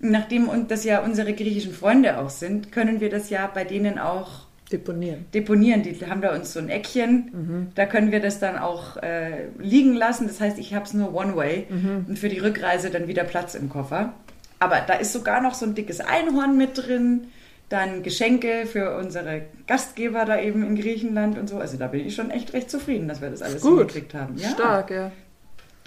Nachdem 0.01 0.51
das 0.69 0.85
ja 0.85 1.01
unsere 1.03 1.33
griechischen 1.35 1.73
Freunde 1.73 2.19
auch 2.19 2.31
sind, 2.31 2.73
können 2.73 3.01
wir 3.01 3.11
das 3.11 3.31
ja 3.31 3.47
bei 3.53 3.65
denen 3.65 3.99
auch 3.99 4.47
Deponieren. 4.79 5.27
deponieren. 5.33 5.83
Die 5.83 5.97
haben 6.07 6.21
da 6.21 6.35
uns 6.35 6.53
so 6.53 6.61
ein 6.61 6.69
Eckchen, 6.69 7.71
da 7.75 7.87
können 7.87 8.11
wir 8.13 8.21
das 8.21 8.41
dann 8.41 8.59
auch 8.59 8.97
äh, 8.99 9.47
liegen 9.59 9.95
lassen. 9.95 10.27
Das 10.27 10.41
heißt, 10.41 10.59
ich 10.59 10.75
habe 10.75 10.85
es 10.85 10.95
nur 10.95 11.15
One 11.15 11.37
Way 11.37 11.67
und 12.09 12.19
für 12.19 12.29
die 12.29 12.39
Rückreise 12.39 12.91
dann 12.91 13.09
wieder 13.09 13.25
Platz 13.25 13.55
im 13.55 13.69
Koffer. 13.69 14.13
Aber 14.59 14.81
da 14.87 14.95
ist 14.95 15.13
sogar 15.13 15.41
noch 15.41 15.55
so 15.55 15.67
ein 15.67 15.75
dickes 15.75 16.01
Einhorn 16.01 16.57
mit 16.57 16.71
drin, 16.79 17.29
dann 17.69 18.03
Geschenke 18.03 18.67
für 18.67 18.97
unsere 18.97 19.43
Gastgeber 19.67 20.25
da 20.25 20.39
eben 20.41 20.65
in 20.65 20.77
Griechenland 20.77 21.39
und 21.39 21.49
so. 21.49 21.59
Also 21.59 21.77
da 21.77 21.87
bin 21.89 22.07
ich 22.07 22.15
schon 22.15 22.31
echt 22.31 22.53
recht 22.53 22.71
zufrieden, 22.71 23.09
dass 23.09 23.21
wir 23.21 23.31
das 23.31 23.43
alles 23.43 23.63
Gut. 23.63 23.79
hingekriegt 23.79 24.15
haben. 24.15 24.37
Ja. 24.37 24.51
Stark, 24.51 24.91
ja. 24.91 25.11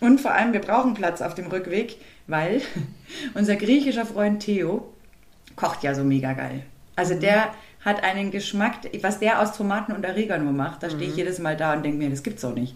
Und 0.02 0.22
vor 0.22 0.32
allem, 0.32 0.54
wir 0.54 0.62
brauchen 0.62 0.94
Platz 0.94 1.22
auf 1.22 1.34
dem 1.36 1.48
Rückweg, 1.48 1.98
weil 2.28 2.62
unser 3.34 3.56
griechischer 3.56 4.06
Freund 4.06 4.42
Theo 4.44 4.92
kocht 5.56 5.84
ja 5.84 5.96
so 5.96 6.04
mega 6.04 6.34
geil. 6.34 6.64
Also 6.96 7.16
der 7.16 7.52
hat 7.86 8.04
einen 8.04 8.32
Geschmack, 8.32 8.76
was 9.02 9.20
der 9.20 9.42
aus 9.42 9.56
Tomaten 9.56 9.92
und 9.94 10.06
Oregano 10.06 10.52
macht, 10.52 10.84
da 10.84 10.90
stehe 10.90 11.10
ich 11.10 11.16
jedes 11.16 11.40
Mal 11.40 11.56
da 11.56 11.74
und 11.74 11.84
denke 11.84 11.98
mir, 11.98 12.10
das 12.10 12.24
gibt's 12.24 12.42
doch 12.42 12.54
nicht. 12.54 12.76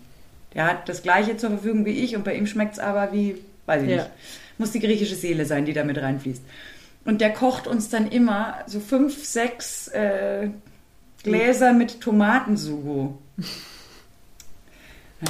Der 0.54 0.66
hat 0.66 0.88
das 0.90 1.02
gleiche 1.04 1.38
zur 1.38 1.50
Verfügung 1.52 1.86
wie 1.86 2.04
ich 2.04 2.16
und 2.16 2.24
bei 2.24 2.36
ihm 2.36 2.48
schmeckt's 2.48 2.80
aber 2.80 3.12
wie, 3.14 3.38
weiß 3.66 3.84
ich 3.84 3.90
Ja. 3.90 3.96
nicht, 3.98 4.10
muss 4.58 4.72
die 4.72 4.80
griechische 4.80 5.16
Seele 5.16 5.46
sein, 5.46 5.66
die 5.66 5.74
da 5.74 5.84
mit 5.84 5.98
reinfließt. 5.98 6.44
Und 7.06 7.20
der 7.22 7.32
kocht 7.34 7.68
uns 7.68 7.90
dann 7.90 8.08
immer 8.10 8.60
so 8.68 8.80
fünf, 8.80 9.26
sechs 9.26 9.88
äh, 9.90 10.50
Gläser 11.24 11.74
mit 11.74 12.00
Tomatensugo. 12.02 13.18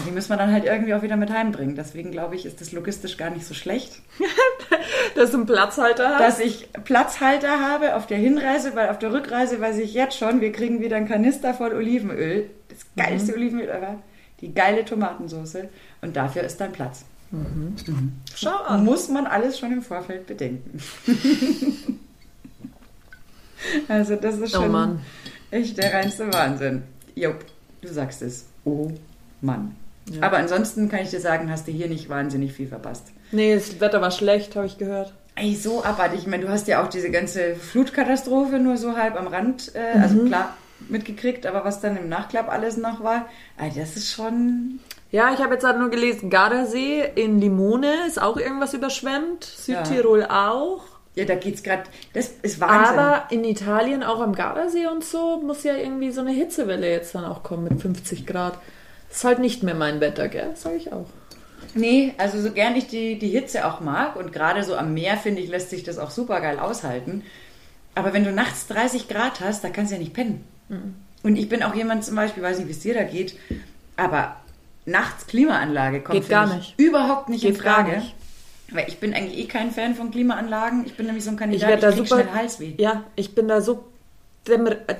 Die 0.05 0.11
müssen 0.11 0.29
wir 0.29 0.37
dann 0.37 0.51
halt 0.51 0.63
irgendwie 0.65 0.93
auch 0.93 1.01
wieder 1.01 1.17
mit 1.17 1.29
heimbringen. 1.31 1.75
Deswegen 1.75 2.11
glaube 2.11 2.35
ich, 2.35 2.45
ist 2.45 2.61
das 2.61 2.71
logistisch 2.71 3.17
gar 3.17 3.29
nicht 3.29 3.45
so 3.45 3.53
schlecht, 3.53 4.01
Dass 5.15 5.31
du 5.31 5.37
einen 5.37 5.45
Platzhalter 5.45 6.11
hast. 6.15 6.21
dass 6.21 6.39
ich 6.39 6.69
Platzhalter 6.85 7.59
habe 7.59 7.95
auf 7.97 8.07
der 8.07 8.17
Hinreise, 8.17 8.73
weil 8.75 8.89
auf 8.89 8.99
der 8.99 9.11
Rückreise 9.11 9.59
weiß 9.59 9.77
ich 9.79 9.93
jetzt 9.93 10.17
schon, 10.17 10.39
wir 10.39 10.53
kriegen 10.53 10.79
wieder 10.79 10.95
einen 10.95 11.07
Kanister 11.09 11.53
voll 11.53 11.73
Olivenöl. 11.73 12.49
Das 12.69 12.79
geilste 12.95 13.33
Olivenöl 13.33 13.67
ever. 13.67 13.99
Die 14.39 14.53
geile 14.53 14.85
Tomatensauce. 14.85 15.57
Und 16.01 16.15
dafür 16.15 16.43
ist 16.43 16.61
dann 16.61 16.71
Platz. 16.71 17.03
Schau 18.35 18.55
an. 18.55 18.85
Muss 18.85 19.09
man 19.09 19.27
alles 19.27 19.59
schon 19.59 19.71
im 19.73 19.81
Vorfeld 19.81 20.25
bedenken. 20.27 20.79
also 23.87 24.15
das 24.15 24.37
ist 24.37 24.55
Oh 24.55 24.61
schon 24.61 24.71
Mann. 24.71 24.99
echt 25.51 25.77
der 25.77 25.93
reinste 25.93 26.31
Wahnsinn. 26.33 26.83
Jupp, 27.15 27.45
du 27.81 27.87
sagst 27.89 28.21
es. 28.21 28.45
Oh 28.63 28.91
Mann. 29.41 29.75
Ja. 30.15 30.23
Aber 30.23 30.37
ansonsten 30.37 30.89
kann 30.89 30.99
ich 31.01 31.09
dir 31.09 31.19
sagen, 31.19 31.51
hast 31.51 31.67
du 31.67 31.71
hier 31.71 31.87
nicht 31.87 32.09
wahnsinnig 32.09 32.53
viel 32.53 32.67
verpasst. 32.67 33.07
Nee, 33.31 33.55
das 33.55 33.79
Wetter 33.79 34.01
war 34.01 34.11
schlecht, 34.11 34.55
habe 34.55 34.65
ich 34.67 34.77
gehört. 34.77 35.13
Ey, 35.35 35.55
so 35.55 35.83
abartig. 35.83 36.19
Ich 36.21 36.27
meine, 36.27 36.43
du 36.45 36.49
hast 36.49 36.67
ja 36.67 36.83
auch 36.83 36.87
diese 36.89 37.09
ganze 37.09 37.55
Flutkatastrophe 37.55 38.59
nur 38.59 38.77
so 38.77 38.97
halb 38.97 39.15
am 39.15 39.27
Rand, 39.27 39.71
äh, 39.75 39.99
also 39.99 40.15
Mhm. 40.23 40.27
klar 40.27 40.55
mitgekriegt, 40.89 41.45
aber 41.45 41.63
was 41.63 41.79
dann 41.79 41.95
im 41.95 42.09
Nachklapp 42.09 42.49
alles 42.51 42.75
noch 42.77 43.03
war, 43.03 43.27
ey, 43.57 43.71
das 43.75 43.95
ist 43.95 44.11
schon... 44.11 44.79
Ja, 45.11 45.31
ich 45.33 45.39
habe 45.41 45.53
jetzt 45.55 45.65
halt 45.65 45.77
nur 45.77 45.89
gelesen, 45.89 46.29
Gardasee 46.29 47.03
in 47.15 47.39
Limone 47.39 48.07
ist 48.07 48.21
auch 48.21 48.37
irgendwas 48.37 48.73
überschwemmt, 48.73 49.43
Südtirol 49.43 50.23
auch. 50.25 50.83
Ja, 51.15 51.25
da 51.25 51.35
geht's 51.35 51.63
gerade... 51.63 51.83
Das 52.13 52.29
ist 52.41 52.59
Wahnsinn. 52.61 52.97
Aber 52.99 53.23
in 53.29 53.43
Italien, 53.43 54.03
auch 54.03 54.21
am 54.21 54.33
Gardasee 54.33 54.87
und 54.87 55.03
so, 55.03 55.41
muss 55.45 55.63
ja 55.63 55.75
irgendwie 55.75 56.11
so 56.11 56.21
eine 56.21 56.31
Hitzewelle 56.31 56.89
jetzt 56.89 57.13
dann 57.13 57.25
auch 57.25 57.43
kommen 57.43 57.65
mit 57.65 57.81
50 57.81 58.25
Grad. 58.25 58.57
Ist 59.11 59.23
halt 59.23 59.39
nicht 59.39 59.61
mehr 59.63 59.75
mein 59.75 59.99
Wetter, 59.99 60.27
gell? 60.29 60.51
Sag 60.55 60.75
ich 60.75 60.91
auch. 60.93 61.05
Nee, 61.73 62.13
also 62.17 62.41
so 62.41 62.51
gern 62.51 62.75
ich 62.75 62.87
die, 62.87 63.17
die 63.19 63.29
Hitze 63.29 63.65
auch 63.65 63.79
mag 63.81 64.15
und 64.15 64.33
gerade 64.33 64.63
so 64.63 64.75
am 64.75 64.93
Meer, 64.93 65.17
finde 65.17 65.41
ich, 65.41 65.49
lässt 65.49 65.69
sich 65.69 65.83
das 65.83 65.97
auch 65.99 66.09
super 66.11 66.41
geil 66.41 66.59
aushalten. 66.59 67.23
Aber 67.95 68.13
wenn 68.13 68.23
du 68.23 68.31
nachts 68.31 68.67
30 68.67 69.07
Grad 69.07 69.41
hast, 69.41 69.63
da 69.63 69.69
kannst 69.69 69.91
du 69.91 69.95
ja 69.95 70.01
nicht 70.01 70.13
pennen. 70.13 70.45
Und 71.23 71.35
ich 71.35 71.49
bin 71.49 71.61
auch 71.63 71.75
jemand 71.75 72.03
zum 72.05 72.15
Beispiel, 72.15 72.41
weiß 72.41 72.57
nicht, 72.59 72.67
wie 72.67 72.71
es 72.71 72.79
dir 72.79 72.93
da 72.93 73.03
geht, 73.03 73.35
aber 73.97 74.37
nachts 74.85 75.27
Klimaanlage 75.27 76.01
kommt 76.01 76.19
Geht 76.19 76.29
gar 76.29 76.53
nicht. 76.55 76.73
überhaupt 76.77 77.29
nicht 77.29 77.43
in 77.43 77.53
Geht 77.53 77.63
gar 77.63 77.83
Frage. 77.85 77.97
nicht. 77.97 78.15
Weil 78.71 78.85
ich 78.87 78.99
bin 78.99 79.13
eigentlich 79.13 79.37
eh 79.37 79.45
kein 79.47 79.71
Fan 79.71 79.95
von 79.95 80.11
Klimaanlagen. 80.11 80.85
Ich 80.85 80.95
bin 80.95 81.05
nämlich 81.05 81.25
so 81.25 81.29
ein 81.31 81.35
Ich 81.35 81.39
Kandidat, 81.39 81.69
werde 81.69 81.81
da 81.81 81.91
krieg 81.91 82.07
super. 82.07 82.21
schnell 82.21 82.33
Halsweh. 82.33 82.73
Ja, 82.77 83.03
ich 83.17 83.35
bin 83.35 83.49
da 83.49 83.59
so. 83.61 83.83
äh, 84.47 84.95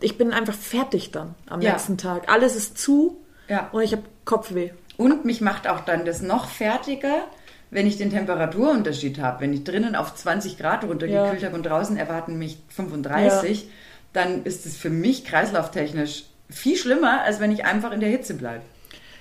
Ich 0.00 0.18
bin 0.18 0.32
einfach 0.32 0.54
fertig 0.54 1.10
dann 1.10 1.34
am 1.48 1.60
Ja. 1.62 1.72
nächsten 1.72 1.96
Tag. 1.96 2.30
Alles 2.30 2.54
ist 2.54 2.76
zu 2.78 3.16
Ja. 3.48 3.68
und 3.72 3.82
ich 3.82 3.92
habe 3.92 4.02
Kopfweh. 4.24 4.70
Und 4.96 5.24
mich 5.24 5.40
macht 5.40 5.68
auch 5.68 5.80
dann 5.80 6.04
das 6.04 6.22
noch 6.22 6.48
fertiger, 6.48 7.24
wenn 7.70 7.86
ich 7.86 7.96
den 7.98 8.10
Temperaturunterschied 8.10 9.18
habe. 9.20 9.40
Wenn 9.42 9.52
ich 9.52 9.64
drinnen 9.64 9.94
auf 9.94 10.14
20 10.14 10.58
Grad 10.58 10.84
runtergekühlt 10.84 11.40
Ja. 11.40 11.46
habe 11.48 11.56
und 11.56 11.64
draußen 11.66 11.96
erwarten 11.96 12.38
mich 12.38 12.58
35, 12.70 13.68
dann 14.12 14.42
ist 14.44 14.66
es 14.66 14.76
für 14.76 14.90
mich 14.90 15.24
kreislauftechnisch 15.24 16.24
viel 16.50 16.76
schlimmer, 16.76 17.22
als 17.22 17.40
wenn 17.40 17.52
ich 17.52 17.64
einfach 17.64 17.92
in 17.92 18.00
der 18.00 18.08
Hitze 18.08 18.34
bleibe. 18.34 18.62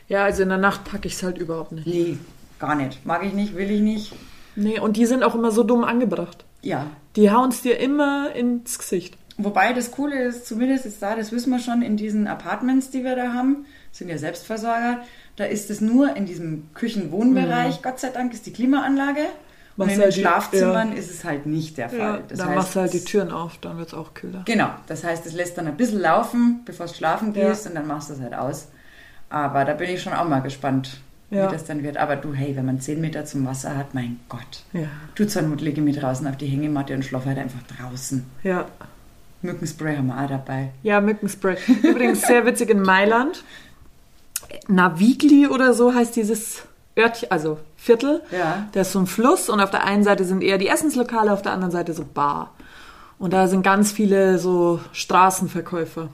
Ja, 0.08 0.24
also 0.24 0.44
in 0.44 0.50
der 0.50 0.58
Nacht 0.58 0.86
packe 0.86 1.08
ich 1.08 1.16
es 1.16 1.24
halt 1.24 1.38
überhaupt 1.38 1.74
nicht. 1.74 1.86
Nee, 1.88 2.18
gar 2.60 2.76
nicht. 2.76 3.06
Mag 3.06 3.24
ich 3.26 3.34
nicht, 3.34 3.56
will 3.56 3.70
ich 3.70 3.82
nicht. 3.82 4.14
Nee, 4.56 4.80
und 4.80 4.96
die 4.98 5.06
sind 5.06 5.24
auch 5.24 5.36
immer 5.36 5.52
so 5.52 5.64
dumm 5.64 5.84
angebracht. 5.84 6.46
Ja. 6.62 6.88
Die 7.18 7.30
hauen 7.30 7.50
es 7.50 7.62
dir 7.62 7.78
immer 7.80 8.34
ins 8.34 8.80
Gesicht. 8.80 9.18
Wobei 9.38 9.74
das 9.74 9.92
Coole 9.92 10.24
ist, 10.24 10.48
zumindest 10.48 10.86
jetzt 10.86 11.02
da, 11.02 11.16
das 11.16 11.32
wissen 11.32 11.52
wir 11.52 11.60
schon, 11.60 11.82
in 11.84 11.98
diesen 11.98 12.26
Apartments, 12.28 12.90
die 12.90 13.04
wir 13.04 13.16
da 13.16 13.34
haben, 13.34 13.66
sind 13.98 14.10
ja 14.10 14.18
Selbstversorger, 14.18 15.00
da 15.36 15.44
ist 15.46 15.70
es 15.70 15.82
nur 15.82 16.16
in 16.16 16.26
diesem 16.26 16.70
Küchen-Wohnbereich, 16.74 17.82
Gott 17.82 18.00
sei 18.00 18.10
Dank, 18.10 18.34
ist 18.34 18.46
die 18.46 18.54
Klimaanlage. 18.54 19.22
Und 19.78 19.90
in 19.90 19.96
den 19.96 20.02
halt 20.06 20.16
die- 20.16 20.22
Schlafzimmern 20.22 20.92
ist 20.94 21.12
es 21.12 21.24
halt 21.24 21.46
nicht 21.46 21.78
der 21.78 21.90
Fall. 21.90 22.24
Das 22.28 22.40
dann 22.40 22.48
heißt, 22.48 22.58
machst 22.58 22.76
du 22.76 22.80
halt 22.80 22.94
die 22.94 23.04
Türen 23.04 23.30
auf, 23.32 23.60
dann 23.60 23.78
wird 23.78 23.90
es 23.90 23.94
auch 23.94 24.16
kühler. 24.16 24.42
Genau, 24.46 24.70
das 24.88 25.04
heißt, 25.04 25.24
es 25.28 25.34
lässt 25.34 25.56
dann 25.58 25.68
ein 25.68 25.78
bisschen 25.78 26.00
laufen, 26.00 26.62
bevor 26.66 26.88
du 26.88 26.94
schlafen 26.96 27.34
Ja. 27.36 27.50
gehst 27.50 27.68
und 27.68 27.76
dann 27.76 27.86
machst 27.86 28.10
du 28.10 28.14
es 28.14 28.22
halt 28.22 28.34
aus. 28.34 28.70
Aber 29.30 29.66
da 29.66 29.74
bin 29.74 29.90
ich 29.92 30.02
schon 30.02 30.14
auch 30.14 30.28
mal 30.28 30.40
gespannt, 30.40 31.00
Ja. 31.30 31.48
wie 31.48 31.52
das 31.54 31.66
dann 31.66 31.84
wird. 31.84 31.98
Aber 31.98 32.16
du, 32.16 32.34
hey, 32.34 32.56
wenn 32.56 32.66
man 32.66 32.80
10 32.80 33.00
Meter 33.02 33.26
zum 33.26 33.46
Wasser 33.46 33.78
hat, 33.78 33.94
mein 33.94 34.20
Gott. 34.30 34.64
Ja. 34.74 34.88
Du 35.14 35.28
zur 35.28 35.44
Not 35.44 35.62
lege 35.62 35.82
mich 35.82 36.00
draußen 36.00 36.26
auf 36.26 36.38
die 36.38 36.48
Hängematte 36.48 36.96
und 36.96 37.06
schlafe 37.06 37.28
halt 37.30 37.38
einfach 37.38 37.60
draußen. 37.78 38.26
Ja. 38.42 38.66
Mückenspray 39.44 39.98
haben 39.98 40.08
wir 40.08 40.20
auch 40.24 40.28
dabei. 40.28 40.70
Ja, 40.82 41.00
Mückenspray. 41.02 41.58
Übrigens 41.84 42.22
sehr 42.26 42.44
witzig 42.48 42.72
in 42.72 42.82
Mailand. 42.82 43.44
Navigli 44.68 45.48
oder 45.48 45.74
so 45.74 45.94
heißt 45.94 46.16
dieses 46.16 46.64
Örtchen, 46.98 47.32
also 47.32 47.58
Viertel. 47.76 48.22
Ja. 48.32 48.68
Da 48.72 48.82
ist 48.82 48.92
so 48.92 49.00
ein 49.00 49.08
Fluss 49.08 49.50
und 49.50 49.60
auf 49.60 49.70
der 49.72 49.84
einen 49.86 50.04
Seite 50.04 50.26
sind 50.26 50.42
eher 50.44 50.58
die 50.58 50.68
Essenslokale, 50.68 51.32
auf 51.32 51.42
der 51.42 51.52
anderen 51.54 51.72
Seite 51.72 51.94
so 51.94 52.04
Bar. 52.06 52.52
Und 53.20 53.34
da 53.34 53.48
sind 53.48 53.64
ganz 53.64 53.92
viele 53.92 54.38
so 54.40 54.80
Straßenverkäufer. 54.94 56.10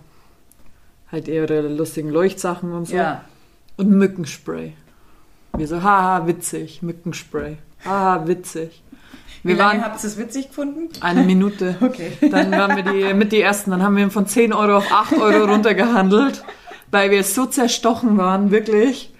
Halt 1.11 1.27
eher 1.27 1.43
ihre 1.49 1.67
lustigen 1.67 2.09
Leuchtsachen 2.09 2.71
und 2.73 2.87
so. 2.87 2.95
Ja. 2.95 3.23
Und 3.77 3.89
Mückenspray. 3.91 4.73
Wir 5.55 5.67
so, 5.67 5.83
haha, 5.83 6.25
witzig, 6.27 6.81
Mückenspray. 6.81 7.57
Haha, 7.85 8.27
witzig. 8.27 8.81
Wie 9.43 9.49
Wir 9.49 9.57
lange 9.57 9.81
waren 9.81 9.91
habt 9.91 10.03
ihr 10.03 10.07
es 10.07 10.17
witzig 10.17 10.47
gefunden? 10.47 10.89
eine 11.01 11.23
Minute. 11.23 11.75
Okay. 11.81 12.13
Dann 12.31 12.51
waren 12.51 12.75
wir 12.77 12.83
die, 12.83 13.13
mit 13.13 13.31
die 13.31 13.41
Ersten. 13.41 13.71
Dann 13.71 13.83
haben 13.83 13.95
wir 13.97 14.03
ihn 14.03 14.11
von 14.11 14.25
10 14.25 14.53
Euro 14.53 14.77
auf 14.77 14.91
8 14.91 15.17
Euro 15.19 15.51
runtergehandelt, 15.51 16.43
weil 16.93 17.11
wir 17.11 17.23
so 17.23 17.45
zerstochen 17.45 18.17
waren, 18.17 18.51
wirklich. 18.51 19.13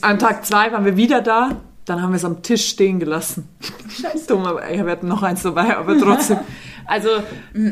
An 0.00 0.18
Tag 0.18 0.44
2 0.46 0.72
waren 0.72 0.84
wir 0.84 0.96
wieder 0.96 1.20
da. 1.20 1.50
Dann 1.84 2.00
haben 2.00 2.10
wir 2.12 2.16
es 2.16 2.24
am 2.24 2.42
Tisch 2.42 2.68
stehen 2.68 3.00
gelassen. 3.00 3.48
Scheiß 3.88 4.26
dumm, 4.26 4.46
aber 4.46 4.64
ey, 4.64 4.84
wir 4.84 4.92
hatten 4.92 5.08
noch 5.08 5.22
eins 5.22 5.42
dabei, 5.42 5.76
aber 5.76 5.98
trotzdem. 5.98 6.38
Also, 6.86 7.08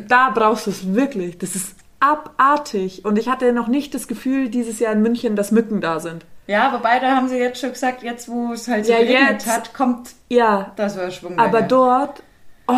da 0.08 0.30
brauchst 0.30 0.66
du 0.66 0.70
es 0.70 0.94
wirklich. 0.94 1.38
Das 1.38 1.54
ist 1.54 1.74
abartig. 2.00 3.04
Und 3.04 3.18
ich 3.18 3.28
hatte 3.28 3.52
noch 3.52 3.68
nicht 3.68 3.94
das 3.94 4.08
Gefühl 4.08 4.48
dieses 4.48 4.80
Jahr 4.80 4.92
in 4.92 5.02
München, 5.02 5.36
dass 5.36 5.52
Mücken 5.52 5.80
da 5.80 6.00
sind. 6.00 6.24
Ja, 6.48 6.72
wobei 6.72 6.98
da 6.98 7.14
haben 7.14 7.28
sie 7.28 7.36
jetzt 7.38 7.60
schon 7.60 7.70
gesagt, 7.70 8.02
jetzt 8.02 8.28
wo 8.28 8.52
es 8.52 8.66
halt 8.66 8.86
so 8.86 8.92
Ja, 8.92 8.98
geregnet 8.98 9.30
jetzt. 9.30 9.46
hat, 9.46 9.74
kommt 9.74 10.10
Ja, 10.28 10.72
da 10.74 10.88
so 10.88 11.00
ein 11.00 11.12
Schwung. 11.12 11.38
aber 11.38 11.62
dort, 11.62 12.22
oh, 12.66 12.74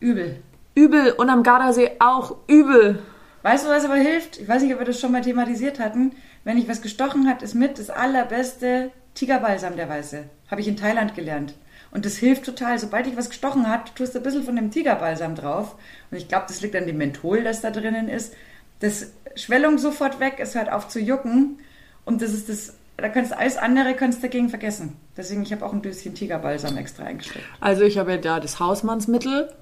Übel. 0.00 0.42
übel. 0.74 1.12
Und 1.12 1.28
am 1.28 1.42
Gardasee 1.42 1.90
auch 1.98 2.36
übel. 2.46 3.00
Weißt 3.42 3.64
du, 3.64 3.70
was 3.70 3.84
aber 3.84 3.96
hilft? 3.96 4.38
Ich 4.38 4.48
weiß 4.48 4.62
nicht, 4.62 4.72
ob 4.72 4.78
wir 4.78 4.86
das 4.86 5.00
schon 5.00 5.12
mal 5.12 5.22
thematisiert 5.22 5.80
hatten. 5.80 6.12
Wenn 6.44 6.58
ich 6.58 6.68
was 6.68 6.82
gestochen 6.82 7.28
hat, 7.28 7.42
ist 7.42 7.54
mit 7.54 7.78
das 7.78 7.90
allerbeste 7.90 8.90
Tigerbalsam 9.14 9.76
der 9.76 9.88
Weiße. 9.88 10.24
Habe 10.50 10.60
ich 10.60 10.68
in 10.68 10.76
Thailand 10.76 11.14
gelernt. 11.14 11.54
Und 11.90 12.06
das 12.06 12.16
hilft 12.16 12.44
total. 12.44 12.78
Sobald 12.78 13.06
ich 13.06 13.16
was 13.16 13.28
gestochen 13.28 13.68
hat, 13.68 13.94
tust 13.96 14.14
du 14.14 14.18
ein 14.18 14.22
bisschen 14.22 14.44
von 14.44 14.56
dem 14.56 14.70
Tigerbalsam 14.70 15.34
drauf. 15.34 15.76
Und 16.10 16.16
ich 16.16 16.28
glaube, 16.28 16.46
das 16.48 16.60
liegt 16.62 16.74
an 16.76 16.86
dem 16.86 16.96
Menthol, 16.96 17.42
das 17.42 17.60
da 17.60 17.70
drinnen 17.70 18.08
ist. 18.08 18.34
Das 18.80 19.12
Schwellung 19.36 19.78
sofort 19.78 20.18
weg, 20.18 20.36
es 20.38 20.54
hört 20.54 20.70
auf 20.70 20.88
zu 20.88 21.00
jucken. 21.00 21.58
Und 22.04 22.22
das 22.22 22.32
ist 22.32 22.48
das, 22.48 22.74
da 22.96 23.08
kannst 23.08 23.32
du 23.32 23.38
alles 23.38 23.56
andere 23.56 23.94
kannst 23.94 24.22
dagegen 24.22 24.48
vergessen. 24.48 24.96
Deswegen, 25.16 25.42
ich 25.42 25.52
habe 25.52 25.64
auch 25.66 25.72
ein 25.72 25.82
Döschen 25.82 26.14
Tigerbalsam 26.14 26.76
extra 26.78 27.04
eingesteckt. 27.04 27.44
Also 27.60 27.82
ich 27.82 27.98
habe 27.98 28.12
ja 28.12 28.16
da 28.18 28.40
das 28.40 28.58
Hausmannsmittel. 28.58 29.52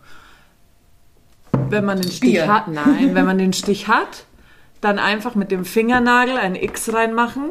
Wenn 1.71 1.85
man 1.85 2.01
den 2.01 2.11
Stich 2.11 2.33
Bier. 2.33 2.53
hat, 2.53 2.69
nein, 2.69 3.15
wenn 3.15 3.25
man 3.25 3.39
den 3.39 3.53
Stich 3.53 3.89
hat, 3.89 4.25
dann 4.81 4.99
einfach 4.99 5.35
mit 5.35 5.51
dem 5.51 5.65
Fingernagel 5.65 6.37
ein 6.37 6.55
X 6.57 6.93
reinmachen. 6.93 7.51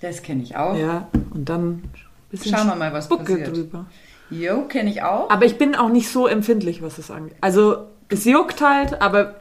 Das 0.00 0.22
kenne 0.22 0.42
ich 0.42 0.56
auch. 0.56 0.76
Ja, 0.76 1.08
und 1.30 1.48
dann 1.48 1.68
ein 1.68 1.90
bisschen 2.30 2.54
Schauen 2.54 2.66
wir 2.68 2.76
mal, 2.76 2.92
was 2.92 3.06
Spucke 3.06 3.24
passiert. 3.24 3.56
drüber. 3.56 3.86
Jo, 4.30 4.62
kenne 4.62 4.90
ich 4.90 5.02
auch. 5.02 5.30
Aber 5.30 5.44
ich 5.46 5.56
bin 5.56 5.74
auch 5.74 5.88
nicht 5.88 6.10
so 6.10 6.26
empfindlich, 6.26 6.82
was 6.82 6.98
es 6.98 7.10
angeht. 7.10 7.36
Also 7.40 7.86
es 8.08 8.24
juckt 8.24 8.60
halt, 8.60 9.00
aber 9.00 9.36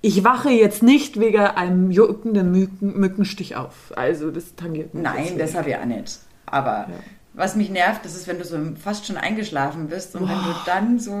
ich 0.00 0.24
wache 0.24 0.50
jetzt 0.50 0.82
nicht 0.82 1.20
wegen 1.20 1.40
einem 1.42 1.90
juckenden 1.90 2.50
Mücken, 2.50 2.98
Mückenstich 2.98 3.56
auf. 3.56 3.92
Also 3.94 4.30
das 4.30 4.56
tangiert 4.56 4.94
mich 4.94 5.02
Nein, 5.02 5.38
das 5.38 5.54
habe 5.54 5.70
ich 5.70 5.76
auch 5.76 5.84
nicht. 5.84 6.18
Aber 6.46 6.88
was 7.34 7.56
mich 7.56 7.70
nervt, 7.70 8.04
das 8.04 8.14
ist, 8.14 8.26
wenn 8.26 8.38
du 8.38 8.44
so 8.44 8.58
fast 8.82 9.06
schon 9.06 9.16
eingeschlafen 9.16 9.88
bist 9.88 10.14
und 10.16 10.28
wenn 10.28 10.36
du 10.36 10.54
dann 10.66 10.98
so 10.98 11.12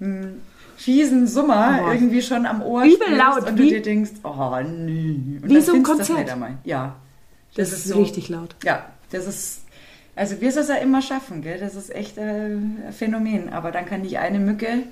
einen 0.00 0.40
fiesen 0.76 1.26
Summer 1.26 1.78
Boah. 1.80 1.92
irgendwie 1.92 2.22
schon 2.22 2.46
am 2.46 2.62
Ohr 2.62 2.84
Übel 2.84 3.14
laut, 3.16 3.48
und 3.48 3.58
wie- 3.58 3.62
du 3.62 3.68
dir 3.74 3.82
denkst, 3.82 4.12
oh 4.22 4.50
nee. 4.62 5.38
Und 5.42 5.48
Wie 5.48 5.60
so 5.60 5.72
ein 5.74 5.82
das 5.82 5.90
Konzert. 5.90 6.18
nicht 6.18 6.30
einmal. 6.32 6.58
Ja. 6.64 6.96
Das, 7.54 7.72
ist 7.72 7.94
richtig 7.94 8.28
laut. 8.28 8.56
Ja, 8.64 8.84
das 9.10 9.26
ist, 9.26 9.64
also 10.16 10.40
wir 10.40 10.48
es 10.48 10.68
ja 10.68 10.74
immer 10.76 11.00
schaffen, 11.02 11.40
gell? 11.42 11.58
das 11.58 11.76
ist 11.76 11.94
echt 11.94 12.18
äh, 12.18 12.22
ein 12.46 12.92
Phänomen. 12.92 13.52
Aber 13.52 13.70
dann 13.70 13.86
kann 13.86 14.02
die 14.02 14.18
eine 14.18 14.40
Mücke, 14.40 14.82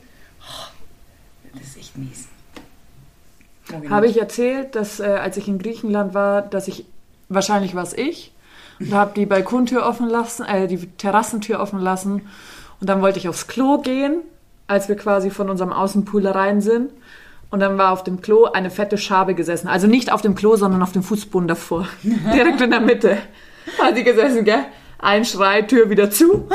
oh, 0.40 1.50
das 1.54 1.68
ist 1.68 1.76
echt 1.78 1.98
mies. 1.98 2.28
Habe 3.88 4.06
nicht. 4.06 4.16
ich 4.16 4.22
erzählt, 4.22 4.74
dass 4.76 5.00
äh, 5.00 5.04
als 5.04 5.36
ich 5.36 5.48
in 5.48 5.58
Griechenland 5.58 6.14
war, 6.14 6.42
dass 6.42 6.68
ich 6.68 6.84
wahrscheinlich 7.28 7.74
war 7.74 7.82
es 7.82 7.94
ich 7.94 8.32
und 8.78 8.92
habe 8.92 9.12
die 9.14 9.26
Balkontür 9.26 9.86
offen 9.86 10.08
lassen, 10.08 10.44
äh, 10.44 10.66
die 10.66 10.86
Terrassentür 10.86 11.60
offen 11.60 11.78
lassen 11.78 12.22
und 12.80 12.88
dann 12.88 13.00
wollte 13.02 13.18
ich 13.18 13.28
aufs 13.28 13.46
Klo 13.46 13.78
gehen, 13.78 14.20
als 14.66 14.88
wir 14.88 14.96
quasi 14.96 15.30
von 15.30 15.50
unserem 15.50 15.72
Außenpool 15.72 16.26
rein 16.26 16.60
sind 16.60 16.90
und 17.50 17.60
dann 17.60 17.76
war 17.78 17.92
auf 17.92 18.02
dem 18.02 18.20
Klo 18.20 18.44
eine 18.44 18.70
fette 18.70 18.98
Schabe 18.98 19.34
gesessen, 19.34 19.68
also 19.68 19.86
nicht 19.86 20.10
auf 20.10 20.22
dem 20.22 20.34
Klo, 20.34 20.56
sondern 20.56 20.82
auf 20.82 20.92
dem 20.92 21.02
Fußboden 21.02 21.48
davor, 21.48 21.86
direkt 22.02 22.60
in 22.60 22.70
der 22.70 22.80
Mitte. 22.80 23.18
Hat 23.78 23.94
sie 23.94 24.04
gesessen, 24.04 24.44
gell? 24.44 24.64
Ein 24.98 25.24
Schrei, 25.24 25.62
Tür 25.62 25.90
wieder 25.90 26.10
zu. 26.10 26.48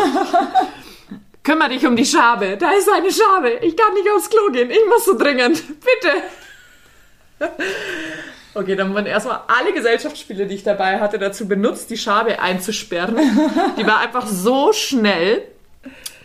Kümmer 1.43 1.69
dich 1.69 1.85
um 1.85 1.95
die 1.95 2.05
Schabe. 2.05 2.57
Da 2.57 2.71
ist 2.71 2.89
eine 2.89 3.11
Schabe. 3.11 3.51
Ich 3.61 3.77
kann 3.77 3.93
nicht 3.93 4.07
aufs 4.13 4.29
Klo 4.29 4.51
gehen. 4.51 4.69
Ich 4.69 4.85
muss 4.89 5.05
so 5.05 5.17
dringend. 5.17 5.63
Bitte. 5.79 6.13
Okay, 8.53 8.75
dann 8.75 8.91
wurden 8.91 9.05
erstmal 9.05 9.41
alle 9.47 9.71
Gesellschaftsspiele, 9.71 10.47
die 10.47 10.55
ich 10.55 10.63
dabei 10.63 10.99
hatte, 10.99 11.19
dazu 11.19 11.47
benutzt, 11.47 11.91
die 11.91 11.97
Schabe 11.97 12.39
einzusperren. 12.39 13.15
Die 13.77 13.85
war 13.85 13.99
einfach 13.99 14.25
so 14.25 14.73
schnell. 14.73 15.43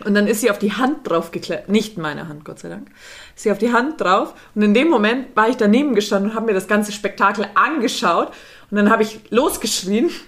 Und 0.05 0.15
dann 0.15 0.27
ist 0.27 0.41
sie 0.41 0.51
auf 0.51 0.59
die 0.59 0.73
Hand 0.73 1.09
drauf 1.09 1.31
geklettert. 1.31 1.69
Nicht 1.69 1.97
meine 1.97 2.27
Hand, 2.27 2.45
Gott 2.45 2.59
sei 2.59 2.69
Dank. 2.69 2.87
Ist 3.35 3.43
sie 3.43 3.51
auf 3.51 3.57
die 3.57 3.71
Hand 3.71 4.01
drauf. 4.01 4.33
Und 4.55 4.61
in 4.61 4.73
dem 4.73 4.89
Moment 4.89 5.35
war 5.35 5.49
ich 5.49 5.57
daneben 5.57 5.95
gestanden 5.95 6.31
und 6.31 6.35
habe 6.35 6.47
mir 6.47 6.53
das 6.53 6.67
ganze 6.67 6.91
Spektakel 6.91 7.47
angeschaut. 7.55 8.31
Und 8.69 8.77
dann 8.77 8.89
habe 8.89 9.03
ich 9.03 9.19
losgeschrien. 9.29 10.09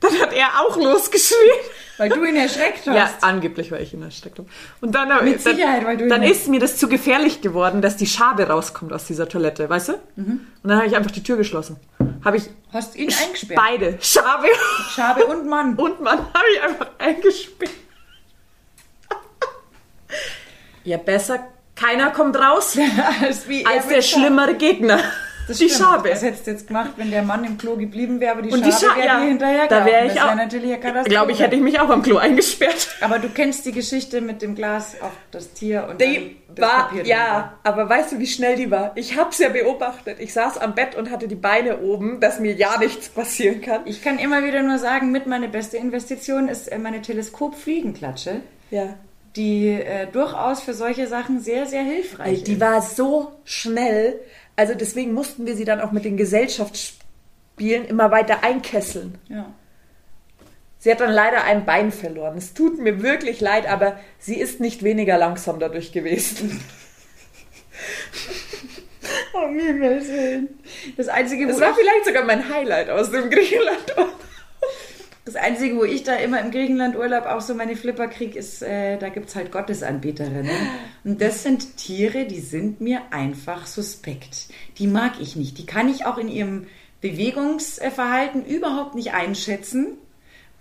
Dann 0.00 0.18
hat 0.20 0.32
er 0.32 0.48
auch 0.60 0.76
losgeschrien. 0.76 1.38
Weil 1.96 2.08
du 2.08 2.24
ihn 2.24 2.34
erschreckt 2.34 2.88
hast. 2.88 2.96
Ja, 2.96 3.08
angeblich, 3.20 3.70
weil 3.70 3.82
ich 3.82 3.94
ihn 3.94 4.02
erstreckt 4.02 4.38
habe. 4.40 4.48
Und 4.80 4.96
dann, 4.96 5.24
Mit 5.24 5.46
dann, 5.46 5.54
Sicherheit, 5.54 5.84
weil 5.84 5.96
du 5.96 6.04
ihn 6.04 6.10
dann 6.10 6.24
ist 6.24 6.48
mir 6.48 6.58
das 6.58 6.76
zu 6.76 6.88
gefährlich 6.88 7.40
geworden, 7.40 7.80
dass 7.82 7.96
die 7.96 8.06
Schabe 8.06 8.48
rauskommt 8.48 8.92
aus 8.92 9.04
dieser 9.04 9.28
Toilette, 9.28 9.70
weißt 9.70 9.90
du? 9.90 9.92
Mhm. 10.16 10.40
Und 10.62 10.68
dann 10.68 10.78
habe 10.78 10.88
ich 10.88 10.96
einfach 10.96 11.12
die 11.12 11.22
Tür 11.22 11.36
geschlossen. 11.36 11.76
Habe 12.24 12.38
ich 12.38 12.50
Hast 12.72 12.96
ihn 12.96 13.12
eingesperrt. 13.24 13.60
beide, 13.60 13.98
Schabe 14.00 14.48
Schabe 14.90 15.24
und 15.26 15.46
Mann. 15.46 15.76
und 15.76 16.00
Mann, 16.00 16.18
habe 16.18 16.46
ich 16.52 16.62
einfach 16.62 16.88
eingesperrt. 16.98 17.70
Ja, 20.84 20.96
besser, 20.96 21.46
keiner 21.76 22.10
kommt 22.10 22.36
raus, 22.36 22.76
als 23.22 23.46
als 23.64 23.86
er 23.86 23.94
der 23.94 24.02
schlimmere 24.02 24.54
Gegner. 24.54 24.98
Das 25.48 25.58
die 25.58 25.68
stimmt. 25.68 25.80
Schabe. 25.90 26.10
Was 26.10 26.22
hättest 26.22 26.46
du 26.46 26.50
jetzt 26.52 26.68
gemacht, 26.68 26.92
wenn 26.96 27.10
der 27.10 27.22
Mann 27.22 27.42
im 27.42 27.58
Klo 27.58 27.74
geblieben 27.74 28.20
wäre, 28.20 28.30
aber 28.32 28.42
die 28.42 28.50
Und 28.52 28.60
Schabe 28.60 28.70
die 28.70 28.84
Schabe, 28.86 28.96
wäre 29.00 29.06
ja, 29.08 29.20
hinterher 29.22 29.66
da 29.66 29.84
wäre 29.84 30.06
ich 30.06 30.12
Das 30.12 30.22
auch. 30.22 30.26
wäre 30.28 30.36
natürlich 30.36 30.72
eine 30.72 30.80
Katastrophe. 30.80 31.08
Glaube 31.10 31.32
ich, 31.32 31.40
hätte 31.40 31.56
ich 31.56 31.62
mich 31.62 31.80
auch 31.80 31.90
am 31.90 32.00
Klo 32.02 32.16
eingesperrt. 32.18 32.88
Aber 33.00 33.18
du 33.18 33.28
kennst 33.28 33.66
die 33.66 33.72
Geschichte 33.72 34.20
mit 34.20 34.40
dem 34.40 34.54
Glas 34.54 34.94
auf 35.00 35.10
das 35.32 35.52
Tier 35.52 35.88
und 35.90 36.00
Die 36.00 36.36
das 36.54 36.68
war, 36.68 36.88
Papier 36.88 37.04
ja, 37.06 37.54
aber 37.64 37.88
weißt 37.88 38.12
du, 38.12 38.18
wie 38.20 38.28
schnell 38.28 38.54
die 38.54 38.70
war? 38.70 38.92
Ich 38.94 39.18
hab's 39.18 39.38
ja 39.38 39.48
beobachtet. 39.48 40.18
Ich 40.20 40.32
saß 40.32 40.58
am 40.58 40.76
Bett 40.76 40.94
und 40.94 41.10
hatte 41.10 41.26
die 41.26 41.34
Beine 41.34 41.80
oben, 41.80 42.20
dass 42.20 42.38
mir 42.38 42.52
ja 42.54 42.78
nichts 42.78 43.08
passieren 43.08 43.60
kann. 43.62 43.80
Ich 43.84 44.00
kann 44.00 44.20
immer 44.20 44.44
wieder 44.44 44.62
nur 44.62 44.78
sagen, 44.78 45.10
mit 45.10 45.26
meine 45.26 45.48
beste 45.48 45.76
Investition 45.76 46.46
ist 46.46 46.68
äh, 46.68 46.78
meine 46.78 47.02
Teleskopfliegenklatsche, 47.02 48.42
Ja. 48.70 48.94
Die 49.36 49.68
äh, 49.70 50.06
durchaus 50.06 50.60
für 50.62 50.74
solche 50.74 51.06
Sachen 51.06 51.40
sehr, 51.40 51.66
sehr 51.66 51.82
hilfreich 51.82 52.44
Die 52.44 52.54
ist. 52.54 52.60
war 52.60 52.82
so 52.82 53.32
schnell. 53.44 54.20
Also 54.56 54.74
deswegen 54.74 55.14
mussten 55.14 55.46
wir 55.46 55.56
sie 55.56 55.64
dann 55.64 55.80
auch 55.80 55.92
mit 55.92 56.04
den 56.04 56.16
Gesellschaftsspielen 56.16 57.86
immer 57.86 58.10
weiter 58.10 58.42
einkesseln. 58.44 59.16
Ja. 59.28 59.52
Sie 60.78 60.90
hat 60.90 61.00
dann 61.00 61.12
leider 61.12 61.44
ein 61.44 61.64
Bein 61.64 61.92
verloren. 61.92 62.36
Es 62.36 62.54
tut 62.54 62.78
mir 62.78 63.02
wirklich 63.02 63.40
leid, 63.40 63.68
aber 63.68 63.98
sie 64.18 64.34
ist 64.38 64.60
nicht 64.60 64.82
weniger 64.82 65.16
langsam 65.16 65.60
dadurch 65.60 65.92
gewesen. 65.92 66.60
Oh, 69.34 69.46
Himmels 69.48 70.08
Willen. 70.08 70.48
Das 70.96 71.08
Einzige, 71.08 71.46
Das 71.46 71.60
war 71.60 71.70
ich, 71.70 71.76
vielleicht 71.76 72.04
sogar 72.04 72.24
mein 72.24 72.48
Highlight 72.48 72.90
aus 72.90 73.10
dem 73.10 73.30
Griechenland. 73.30 73.94
Das 75.32 75.42
Einzige, 75.42 75.76
wo 75.76 75.84
ich 75.84 76.02
da 76.02 76.14
immer 76.16 76.40
im 76.40 76.50
Griechenland-Urlaub 76.50 77.26
auch 77.26 77.40
so 77.40 77.54
meine 77.54 77.76
Flipper 77.76 78.08
kriege, 78.08 78.38
ist, 78.38 78.62
äh, 78.62 78.98
da 78.98 79.08
gibt's 79.08 79.34
halt 79.34 79.50
Gottesanbeterinnen. 79.50 80.56
Und 81.04 81.20
das 81.20 81.42
sind 81.42 81.76
Tiere, 81.76 82.26
die 82.26 82.40
sind 82.40 82.80
mir 82.80 83.00
einfach 83.10 83.66
suspekt. 83.66 84.48
Die 84.78 84.86
mag 84.86 85.14
ich 85.20 85.36
nicht. 85.36 85.58
Die 85.58 85.66
kann 85.66 85.88
ich 85.88 86.06
auch 86.06 86.18
in 86.18 86.28
ihrem 86.28 86.66
Bewegungsverhalten 87.00 88.44
überhaupt 88.44 88.94
nicht 88.94 89.14
einschätzen. 89.14 89.98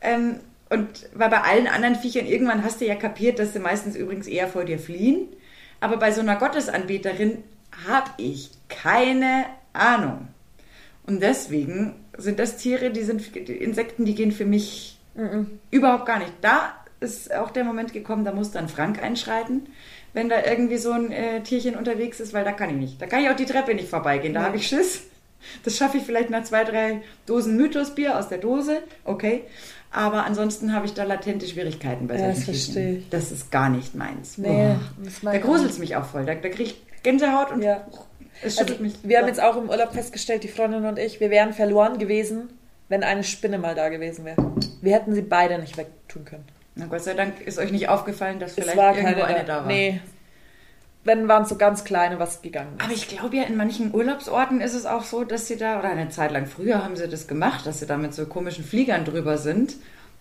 Ähm, 0.01 0.39
und 0.69 0.87
weil 1.13 1.29
bei 1.29 1.41
allen 1.41 1.67
anderen 1.67 1.95
Viechern 1.95 2.25
irgendwann 2.25 2.63
hast 2.63 2.81
du 2.81 2.85
ja 2.85 2.95
kapiert, 2.95 3.39
dass 3.39 3.53
sie 3.53 3.59
meistens 3.59 3.95
übrigens 3.95 4.27
eher 4.27 4.47
vor 4.47 4.63
dir 4.63 4.79
fliehen. 4.79 5.27
Aber 5.79 5.97
bei 5.97 6.11
so 6.11 6.21
einer 6.21 6.37
Gottesanbeterin 6.37 7.43
habe 7.87 8.09
ich 8.17 8.51
keine 8.69 9.45
Ahnung. 9.73 10.29
Und 11.05 11.21
deswegen 11.21 11.95
sind 12.17 12.39
das 12.39 12.57
Tiere, 12.57 12.91
die 12.91 13.03
sind 13.03 13.35
die 13.35 13.53
Insekten, 13.53 14.05
die 14.05 14.15
gehen 14.15 14.31
für 14.31 14.45
mich 14.45 14.99
überhaupt 15.71 16.05
gar 16.05 16.19
nicht. 16.19 16.31
Da 16.41 16.73
ist 16.99 17.33
auch 17.33 17.51
der 17.51 17.63
Moment 17.63 17.93
gekommen, 17.93 18.23
da 18.25 18.31
muss 18.31 18.51
dann 18.51 18.69
Frank 18.69 19.01
einschreiten, 19.03 19.67
wenn 20.13 20.29
da 20.29 20.43
irgendwie 20.45 20.77
so 20.77 20.91
ein 20.91 21.11
äh, 21.11 21.41
Tierchen 21.41 21.75
unterwegs 21.75 22.19
ist, 22.19 22.33
weil 22.33 22.43
da 22.45 22.51
kann 22.53 22.69
ich 22.69 22.75
nicht. 22.75 23.01
Da 23.01 23.07
kann 23.07 23.21
ich 23.23 23.29
auch 23.29 23.35
die 23.35 23.45
Treppe 23.45 23.73
nicht 23.73 23.89
vorbeigehen. 23.89 24.33
Da 24.33 24.41
Nee. 24.41 24.45
habe 24.47 24.57
ich 24.57 24.67
Schiss. 24.67 25.03
Das 25.65 25.75
schaffe 25.75 25.97
ich 25.97 26.03
vielleicht 26.03 26.29
nach 26.29 26.43
zwei, 26.43 26.63
drei 26.63 27.01
Dosen 27.25 27.57
Mythosbier 27.57 28.17
aus 28.17 28.29
der 28.29 28.37
Dose. 28.37 28.83
Okay. 29.03 29.43
Aber 29.91 30.25
ansonsten 30.25 30.73
habe 30.73 30.85
ich 30.85 30.93
da 30.93 31.03
latente 31.03 31.47
Schwierigkeiten 31.47 32.07
bei 32.07 32.15
Ja, 32.17 32.33
solchen 32.33 32.51
das 32.53 32.65
Tierchen. 32.67 33.05
Das 33.09 33.31
ist 33.31 33.51
gar 33.51 33.69
nicht 33.69 33.95
meins. 33.95 34.37
Nee, 34.37 34.47
Boah. 34.47 34.79
das 35.03 35.19
Da 35.21 35.37
gruselt 35.39 35.71
es 35.71 35.79
mich 35.79 35.95
auch 35.95 36.05
voll. 36.05 36.25
Da, 36.25 36.35
da 36.35 36.47
kriege 36.49 36.63
ich 36.63 36.81
Gänsehaut 37.03 37.51
und 37.51 37.61
Ja. 37.63 37.85
Also, 38.43 38.63
mich. 38.79 38.95
wir 39.03 39.19
haben 39.19 39.27
jetzt 39.27 39.41
auch 39.41 39.57
im 39.57 39.69
Urlaub 39.69 39.93
festgestellt, 39.93 40.43
die 40.43 40.47
Freundin 40.47 40.85
und 40.85 40.97
ich, 40.99 41.19
wir 41.19 41.29
wären 41.29 41.53
verloren 41.53 41.99
gewesen, 41.99 42.49
wenn 42.89 43.03
eine 43.03 43.23
Spinne 43.23 43.57
mal 43.57 43.75
da 43.75 43.89
gewesen 43.89 44.25
wäre. 44.25 44.51
Wir 44.81 44.93
hätten 44.93 45.13
sie 45.13 45.21
beide 45.21 45.59
nicht 45.59 45.77
wegtun 45.77 46.25
können. 46.25 46.45
Na 46.75 46.85
Gott 46.85 47.01
sei 47.01 47.13
Dank 47.13 47.41
ist 47.41 47.59
euch 47.59 47.71
nicht 47.71 47.89
aufgefallen, 47.89 48.39
dass 48.39 48.53
vielleicht 48.53 48.71
es 48.71 48.77
war 48.77 48.95
irgendwo 48.95 49.21
keine 49.21 49.25
eine 49.25 49.45
da. 49.45 49.55
da 49.55 49.59
war. 49.61 49.67
Nee. 49.67 50.01
Wenn 51.03 51.27
waren 51.27 51.45
so 51.45 51.55
ganz 51.55 51.83
kleine, 51.83 52.19
was 52.19 52.41
gegangen 52.43 52.75
ist. 52.77 52.83
Aber 52.83 52.93
ich 52.93 53.07
glaube 53.07 53.35
ja, 53.35 53.43
in 53.43 53.57
manchen 53.57 53.93
Urlaubsorten 53.93 54.61
ist 54.61 54.75
es 54.75 54.85
auch 54.85 55.03
so, 55.03 55.23
dass 55.23 55.47
sie 55.47 55.57
da, 55.57 55.79
oder 55.79 55.89
eine 55.89 56.09
Zeit 56.09 56.31
lang 56.31 56.45
früher 56.45 56.83
haben 56.83 56.95
sie 56.95 57.07
das 57.07 57.27
gemacht, 57.27 57.65
dass 57.65 57.79
sie 57.79 57.87
da 57.87 57.97
mit 57.97 58.13
so 58.13 58.27
komischen 58.27 58.63
Fliegern 58.63 59.03
drüber 59.03 59.37
sind. 59.37 59.77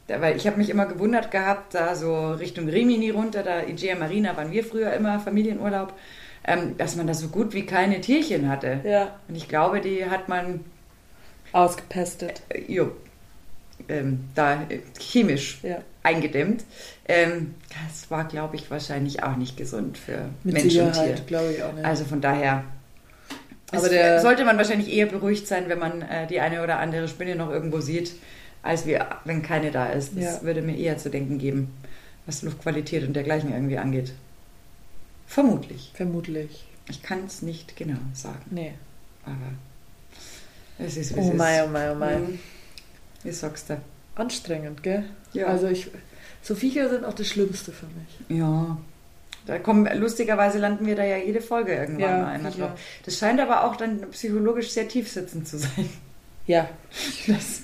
Da, 0.06 0.20
weil 0.22 0.36
ich 0.36 0.46
habe 0.46 0.56
mich 0.56 0.70
immer 0.70 0.86
gewundert 0.86 1.30
gehabt, 1.30 1.74
da 1.74 1.94
so 1.94 2.32
Richtung 2.32 2.68
Rimini 2.68 3.10
runter, 3.10 3.42
da 3.42 3.62
Igea 3.62 3.94
Marina 3.94 4.36
waren 4.36 4.52
wir 4.52 4.64
früher 4.64 4.92
immer, 4.94 5.20
Familienurlaub, 5.20 5.92
ähm, 6.44 6.76
dass 6.78 6.96
man 6.96 7.06
da 7.06 7.14
so 7.14 7.28
gut 7.28 7.52
wie 7.54 7.66
keine 7.66 8.00
Tierchen 8.00 8.48
hatte. 8.48 8.80
Ja, 8.84 9.18
Und 9.28 9.34
ich 9.36 9.48
glaube, 9.48 9.80
die 9.80 10.04
hat 10.06 10.28
man 10.28 10.60
ausgepestet. 11.52 12.42
äh, 12.48 12.60
jo, 12.72 12.92
ähm, 13.88 14.28
da 14.34 14.62
äh, 14.68 14.80
chemisch 14.98 15.58
Ja. 15.62 15.78
eingedämmt. 16.02 16.64
Ähm, 17.08 17.54
das 17.68 18.10
war, 18.10 18.24
glaube 18.28 18.56
ich, 18.56 18.70
wahrscheinlich 18.70 19.22
auch 19.22 19.36
nicht 19.36 19.56
gesund 19.56 19.98
für 19.98 20.28
Mit 20.44 20.54
Mensch 20.54 20.64
und 20.64 20.70
Tier. 20.70 20.92
Sicherheit, 20.94 21.26
glaube 21.26 21.52
ich 21.52 21.62
auch 21.62 21.72
nicht. 21.72 21.84
Also 21.84 22.04
von 22.04 22.20
daher 22.20 22.64
Aber 23.72 23.88
der- 23.88 24.20
sollte 24.20 24.44
man 24.44 24.56
wahrscheinlich 24.56 24.92
eher 24.92 25.06
beruhigt 25.06 25.46
sein, 25.46 25.68
wenn 25.68 25.78
man 25.78 26.02
äh, 26.02 26.26
die 26.26 26.40
eine 26.40 26.62
oder 26.62 26.78
andere 26.78 27.08
Spinne 27.08 27.36
noch 27.36 27.50
irgendwo 27.50 27.80
sieht, 27.80 28.12
als 28.62 28.86
wir, 28.86 29.06
wenn 29.24 29.42
keine 29.42 29.70
da 29.70 29.86
ist. 29.86 30.16
Das 30.16 30.24
Ja. 30.24 30.42
würde 30.42 30.62
mir 30.62 30.76
eher 30.76 30.98
zu 30.98 31.08
denken 31.10 31.38
geben, 31.38 31.72
was 32.26 32.42
Luftqualität 32.42 33.06
und 33.06 33.14
dergleichen 33.14 33.52
irgendwie 33.52 33.78
angeht. 33.78 34.12
Vermutlich. 35.30 35.92
Vermutlich. 35.94 36.64
Ich 36.88 37.02
kann 37.02 37.24
es 37.24 37.40
nicht 37.40 37.76
genau 37.76 37.98
sagen, 38.14 38.44
Nee. 38.50 38.72
aber 39.24 39.36
es 40.78 40.96
ist, 40.96 41.14
wie 41.14 41.20
es 41.20 41.26
Oh 41.26 41.28
ist. 41.28 41.34
oh 41.34 41.36
mei, 41.36 41.62
oh 41.64 41.94
mei. 41.94 42.16
Mhm. 42.16 42.38
Wie 43.22 43.30
sagst 43.30 43.70
du? 43.70 43.80
Anstrengend, 44.16 44.82
gell? 44.82 45.04
Ja. 45.32 45.46
Also 45.46 45.68
ich. 45.68 45.88
So 46.42 46.54
Viecher 46.56 46.88
sind 46.88 47.04
auch 47.04 47.12
das 47.14 47.28
Schlimmste 47.28 47.70
für 47.70 47.86
mich. 47.86 48.38
Ja. 48.40 48.76
Da 49.46 49.58
kommen, 49.58 49.88
lustigerweise 50.00 50.58
landen 50.58 50.84
wir 50.86 50.96
da 50.96 51.04
ja 51.04 51.16
jede 51.16 51.40
Folge 51.40 51.74
irgendwann 51.74 52.00
Ja, 52.00 52.38
mal 52.38 52.50
drauf. 52.50 52.72
Das 53.04 53.16
scheint 53.16 53.40
aber 53.40 53.64
auch 53.64 53.76
dann 53.76 54.10
psychologisch 54.10 54.70
sehr 54.72 54.88
tief 54.88 55.10
sitzend 55.10 55.46
zu 55.46 55.58
sein. 55.58 55.88
Ja. 56.50 56.68
Das, 57.28 57.62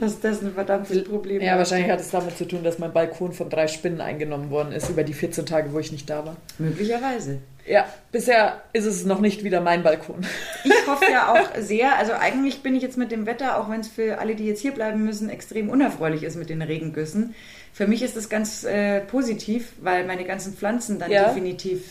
dass 0.00 0.20
das 0.20 0.40
ein 0.42 0.52
verdammtes 0.54 1.02
Problem 1.04 1.42
Ja, 1.42 1.58
wahrscheinlich 1.58 1.90
hat 1.90 2.00
es 2.00 2.10
damit 2.10 2.36
zu 2.38 2.46
tun, 2.46 2.62
dass 2.62 2.78
mein 2.78 2.92
Balkon 2.92 3.32
von 3.32 3.50
drei 3.50 3.66
Spinnen 3.66 4.00
eingenommen 4.00 4.50
worden 4.50 4.72
ist 4.72 4.88
über 4.88 5.02
die 5.02 5.12
14 5.14 5.44
Tage, 5.46 5.72
wo 5.72 5.78
ich 5.80 5.90
nicht 5.92 6.08
da 6.08 6.24
war. 6.24 6.36
Möglicherweise. 6.58 7.38
Ja, 7.66 7.86
bisher 8.12 8.62
ist 8.72 8.86
es 8.86 9.04
noch 9.04 9.20
nicht 9.20 9.42
wieder 9.44 9.60
mein 9.60 9.82
Balkon. 9.82 10.24
Ich 10.64 10.86
hoffe 10.86 11.04
ja 11.10 11.32
auch 11.32 11.48
sehr, 11.60 11.96
also 11.96 12.12
eigentlich 12.12 12.62
bin 12.62 12.74
ich 12.76 12.82
jetzt 12.82 12.96
mit 12.98 13.10
dem 13.12 13.26
Wetter, 13.26 13.58
auch 13.60 13.68
wenn 13.70 13.80
es 13.80 13.88
für 13.88 14.18
alle, 14.18 14.34
die 14.36 14.46
jetzt 14.46 14.60
hier 14.60 14.72
bleiben 14.72 15.04
müssen, 15.04 15.28
extrem 15.28 15.68
unerfreulich 15.68 16.22
ist 16.22 16.36
mit 16.36 16.48
den 16.50 16.62
Regengüssen. 16.62 17.34
Für 17.72 17.86
mich 17.86 18.02
ist 18.02 18.16
das 18.16 18.28
ganz 18.28 18.64
äh, 18.64 19.00
positiv, 19.00 19.72
weil 19.80 20.04
meine 20.06 20.24
ganzen 20.24 20.54
Pflanzen 20.54 20.98
dann 20.98 21.10
Ja. 21.10 21.28
definitiv, 21.28 21.82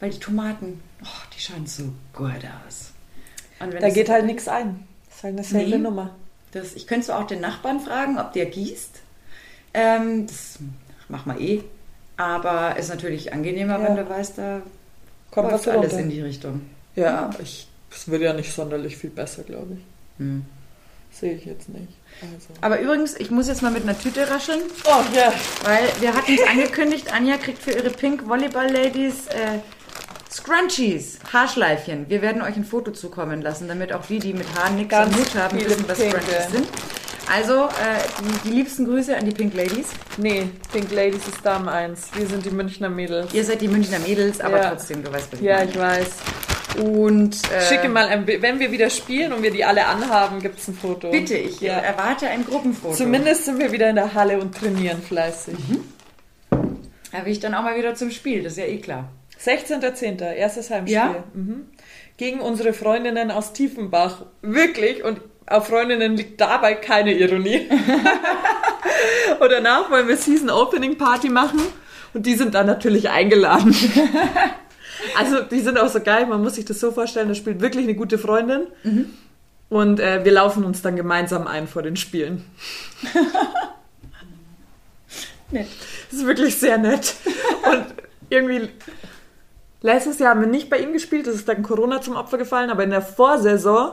weil 0.00 0.10
die 0.10 0.20
Tomaten, 0.20 0.80
oh, 1.02 1.06
die 1.36 1.40
schauen 1.40 1.66
so 1.66 1.84
gut 2.12 2.44
aus. 2.66 2.92
Und 3.58 3.72
wenn 3.72 3.80
Da 3.80 3.86
das- 3.86 3.94
geht 3.94 4.08
halt 4.10 4.26
nichts 4.26 4.46
ein. 4.48 4.86
Das 5.16 5.18
ist 5.18 5.24
halt 5.24 5.34
eine 5.34 5.44
selbe 5.44 5.70
Nee. 5.70 5.78
Nummer. 5.78 6.14
Das, 6.52 6.74
ich 6.74 6.86
könnte 6.86 7.06
zwar 7.06 7.20
auch 7.20 7.26
den 7.26 7.40
Nachbarn 7.40 7.80
fragen, 7.80 8.18
ob 8.18 8.32
der 8.32 8.46
gießt. 8.46 9.00
Ähm, 9.74 10.26
das 10.26 10.58
machen 11.08 11.32
wir 11.34 11.40
eh. 11.40 11.62
Aber 12.16 12.76
ist 12.76 12.88
natürlich 12.88 13.32
angenehmer, 13.32 13.78
Ja. 13.78 13.84
wenn 13.88 13.96
du 13.96 14.08
weißt, 14.08 14.38
da 14.38 14.62
Kommt 15.30 15.52
was 15.52 15.68
alles 15.68 15.92
runter. 15.92 15.98
in 16.00 16.10
die 16.10 16.20
Richtung. 16.22 16.62
Ja, 16.94 17.30
ich, 17.42 17.66
es 17.90 18.08
wird 18.08 18.22
ja 18.22 18.32
nicht 18.32 18.52
sonderlich 18.54 18.96
viel 18.96 19.10
besser, 19.10 19.42
glaube 19.42 19.74
ich. 19.74 19.80
Hm. 20.18 20.46
Sehe 21.12 21.34
ich 21.34 21.44
jetzt 21.44 21.68
nicht. 21.68 21.88
Also. 22.22 22.48
Aber 22.62 22.80
übrigens, 22.80 23.14
ich 23.18 23.30
muss 23.30 23.48
jetzt 23.48 23.60
mal 23.62 23.70
mit 23.70 23.82
einer 23.82 23.98
Tüte 23.98 24.28
rascheln, 24.30 24.60
Oh 24.86 25.02
ja. 25.14 25.32
weil 25.62 25.88
wir 26.00 26.14
hatten 26.14 26.34
es 26.34 26.42
angekündigt, 26.46 27.12
Anja 27.12 27.36
kriegt 27.36 27.58
für 27.62 27.72
ihre 27.72 27.90
Pink 27.90 28.26
Volleyball 28.28 28.70
Ladies 28.70 29.26
äh, 29.28 29.58
Scrunchies, 30.36 31.18
Haarschleifchen. 31.32 32.06
Wir 32.10 32.20
werden 32.20 32.42
euch 32.42 32.56
ein 32.56 32.64
Foto 32.64 32.90
zukommen 32.90 33.40
lassen, 33.40 33.68
damit 33.68 33.92
auch 33.94 34.04
die, 34.04 34.18
die 34.18 34.34
mit 34.34 34.46
Haaren 34.54 34.76
nichts 34.76 34.94
am 34.94 35.14
Hut 35.16 35.34
haben, 35.34 35.58
wissen, 35.58 35.84
was 35.88 35.98
Pinke. 35.98 36.20
Scrunchies 36.20 36.52
sind. 36.52 36.68
Also, 37.34 37.64
äh, 37.64 37.68
die, 38.44 38.48
die 38.50 38.54
liebsten 38.54 38.84
Grüße 38.84 39.16
an 39.16 39.24
die 39.24 39.32
Pink 39.32 39.54
Ladies. 39.54 39.88
Nee, 40.18 40.44
Pink 40.72 40.92
Ladies 40.92 41.26
ist 41.26 41.38
Damen 41.42 41.68
1. 41.68 42.10
Wir 42.16 42.26
sind 42.26 42.44
die 42.44 42.50
Münchner 42.50 42.88
Mädels. 42.90 43.32
Ihr 43.34 43.44
seid 43.44 43.60
die 43.62 43.68
Münchner 43.68 43.98
Mädels, 43.98 44.40
aber 44.40 44.58
Ja. 44.58 44.70
trotzdem, 44.70 45.02
du 45.02 45.10
weißt, 45.12 45.32
was 45.32 45.40
ich 45.40 45.44
Ja, 45.46 45.56
meine. 45.58 45.70
ich 45.70 45.78
weiß. 45.78 46.06
Und 46.84 47.36
äh, 47.50 47.62
Schicke 47.68 47.88
mal 47.88 48.06
ein 48.06 48.26
Bild. 48.26 48.42
Wenn 48.42 48.60
wir 48.60 48.70
wieder 48.70 48.90
spielen 48.90 49.32
und 49.32 49.42
wir 49.42 49.50
die 49.50 49.64
alle 49.64 49.86
anhaben, 49.86 50.40
gibt 50.40 50.58
es 50.60 50.68
ein 50.68 50.74
Foto. 50.74 51.10
bitte, 51.10 51.34
ich 51.36 51.60
Ja. 51.62 51.78
erwarte 51.78 52.28
ein 52.28 52.44
Gruppenfoto. 52.44 52.94
Zumindest 52.94 53.46
sind 53.46 53.58
wir 53.58 53.72
wieder 53.72 53.88
in 53.88 53.96
der 53.96 54.12
Halle 54.14 54.38
und 54.38 54.54
trainieren 54.54 55.00
fleißig. 55.02 55.56
Da 56.50 57.24
will 57.24 57.32
ich 57.32 57.40
dann 57.40 57.54
auch 57.54 57.62
mal 57.62 57.76
wieder 57.78 57.94
zum 57.94 58.10
Spiel, 58.10 58.42
das 58.42 58.52
ist 58.52 58.58
ja 58.58 58.66
eh 58.66 58.78
klar. 58.78 59.08
16.10. 59.42 60.34
erstes 60.34 60.70
Heimspiel. 60.70 60.94
Ja? 60.94 61.24
Mhm. 61.34 61.66
Gegen 62.16 62.40
unsere 62.40 62.72
Freundinnen 62.72 63.30
aus 63.30 63.52
Tiefenbach. 63.52 64.24
Wirklich. 64.42 65.04
Und 65.04 65.20
auf 65.46 65.68
Freundinnen 65.68 66.16
liegt 66.16 66.40
dabei 66.40 66.74
keine 66.74 67.12
Ironie. 67.14 67.68
und 69.40 69.52
danach 69.52 69.90
wollen 69.90 70.08
wir 70.08 70.16
Season 70.16 70.50
Opening 70.50 70.96
Party 70.98 71.28
machen. 71.28 71.60
Und 72.14 72.24
die 72.26 72.34
sind 72.34 72.54
dann 72.54 72.66
natürlich 72.66 73.10
eingeladen. 73.10 73.74
also 75.18 75.42
die 75.42 75.60
sind 75.60 75.78
auch 75.78 75.88
so 75.88 76.00
geil. 76.00 76.26
Man 76.26 76.42
muss 76.42 76.54
sich 76.54 76.64
das 76.64 76.80
so 76.80 76.90
vorstellen, 76.90 77.28
da 77.28 77.34
spielt 77.34 77.60
wirklich 77.60 77.84
eine 77.84 77.94
gute 77.94 78.18
Freundin. 78.18 78.66
Und 79.68 80.00
äh, 80.00 80.24
wir 80.24 80.32
laufen 80.32 80.64
uns 80.64 80.80
dann 80.80 80.96
gemeinsam 80.96 81.46
ein 81.46 81.68
vor 81.68 81.82
den 81.82 81.96
Spielen. 81.96 82.44
Nett. 85.50 85.68
Das 86.10 86.20
ist 86.20 86.26
wirklich 86.26 86.56
sehr 86.56 86.78
nett. 86.78 87.14
Und 87.70 87.86
irgendwie, 88.30 88.68
letztes 89.86 90.18
Jahr 90.18 90.30
haben 90.30 90.40
wir 90.40 90.48
nicht 90.48 90.68
bei 90.68 90.78
ihm 90.78 90.92
gespielt, 90.92 91.26
das 91.26 91.36
ist 91.36 91.48
dann 91.48 91.62
Corona 91.62 92.00
zum 92.00 92.16
Opfer 92.16 92.36
gefallen, 92.36 92.70
aber 92.70 92.84
in 92.84 92.90
der 92.90 93.02
Vorsaison 93.02 93.92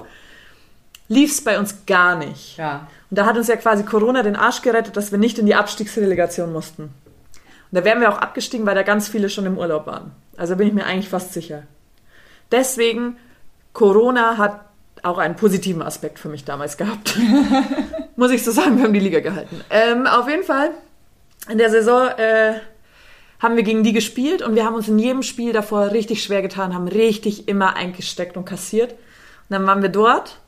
lief 1.08 1.32
es 1.32 1.44
bei 1.44 1.58
uns 1.60 1.86
gar 1.86 2.18
nicht. 2.18 2.58
Ja. 2.58 2.88
Und 3.10 3.18
da 3.18 3.26
hat 3.26 3.38
uns 3.38 3.48
ja 3.48 3.56
quasi 3.56 3.84
Corona 3.84 4.24
den 4.24 4.36
Arsch 4.36 4.62
gerettet, 4.62 4.98
dass 4.98 5.12
wir 5.12 5.20
nicht 5.20 5.38
in 5.38 5.46
die 5.46 5.56
Abstiegsrelegation 5.56 6.52
mussten. 6.52 6.84
Und 6.84 6.92
da 7.72 7.86
wären 7.86 8.02
wir 8.02 8.10
auch 8.10 8.18
abgestiegen, 8.18 8.66
weil 8.66 8.76
da 8.76 8.84
ganz 8.84 9.08
viele 9.08 9.30
schon 9.30 9.46
im 9.46 9.58
Urlaub 9.58 9.86
waren. 9.88 10.12
Also 10.36 10.56
bin 10.56 10.68
ich 10.68 10.74
mir 10.74 10.86
eigentlich 10.86 11.10
fast 11.10 11.34
sicher. 11.34 11.64
Deswegen, 12.52 13.18
Corona 13.74 14.38
hat 14.38 14.62
auch 15.04 15.18
einen 15.20 15.36
positiven 15.36 15.82
Aspekt 15.82 16.18
für 16.18 16.30
mich 16.30 16.44
damals 16.44 16.78
gehabt. 16.78 17.18
Muss 18.16 18.32
ich 18.32 18.44
so 18.44 18.52
sagen, 18.52 18.78
wir 18.78 18.86
haben 18.86 18.94
die 18.94 19.00
Liga 19.00 19.20
gehalten. 19.20 19.62
Ähm, 19.70 20.08
auf 20.08 20.28
jeden 20.28 20.44
Fall, 20.44 20.72
in 21.50 21.58
der 21.58 21.70
Saison 21.70 22.08
äh, 22.18 22.54
haben 23.44 23.58
wir 23.58 23.64
gegen 23.64 23.84
die 23.84 23.92
gespielt 23.92 24.42
und 24.42 24.56
wir 24.56 24.64
haben 24.64 24.74
uns 24.74 24.88
in 24.88 24.98
jedem 24.98 25.22
Spiel 25.22 25.52
davor 25.52 25.92
richtig 25.92 26.24
schwer 26.24 26.42
getan, 26.42 26.74
haben 26.74 26.88
richtig 26.88 27.50
immer 27.50 27.76
eingesteckt 27.76 28.38
und 28.38 28.46
kassiert. 28.46 28.94
Und 28.94 29.00
dann 29.50 29.68
waren 29.68 29.82
wir 29.82 29.90
dort 29.90 30.40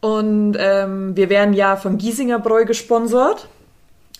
und 0.00 0.56
ähm, 0.58 1.16
wir 1.16 1.30
werden 1.30 1.54
ja 1.54 1.76
von 1.76 1.96
Giesinger 1.96 2.40
Bräu 2.40 2.64
gesponsert. 2.64 3.48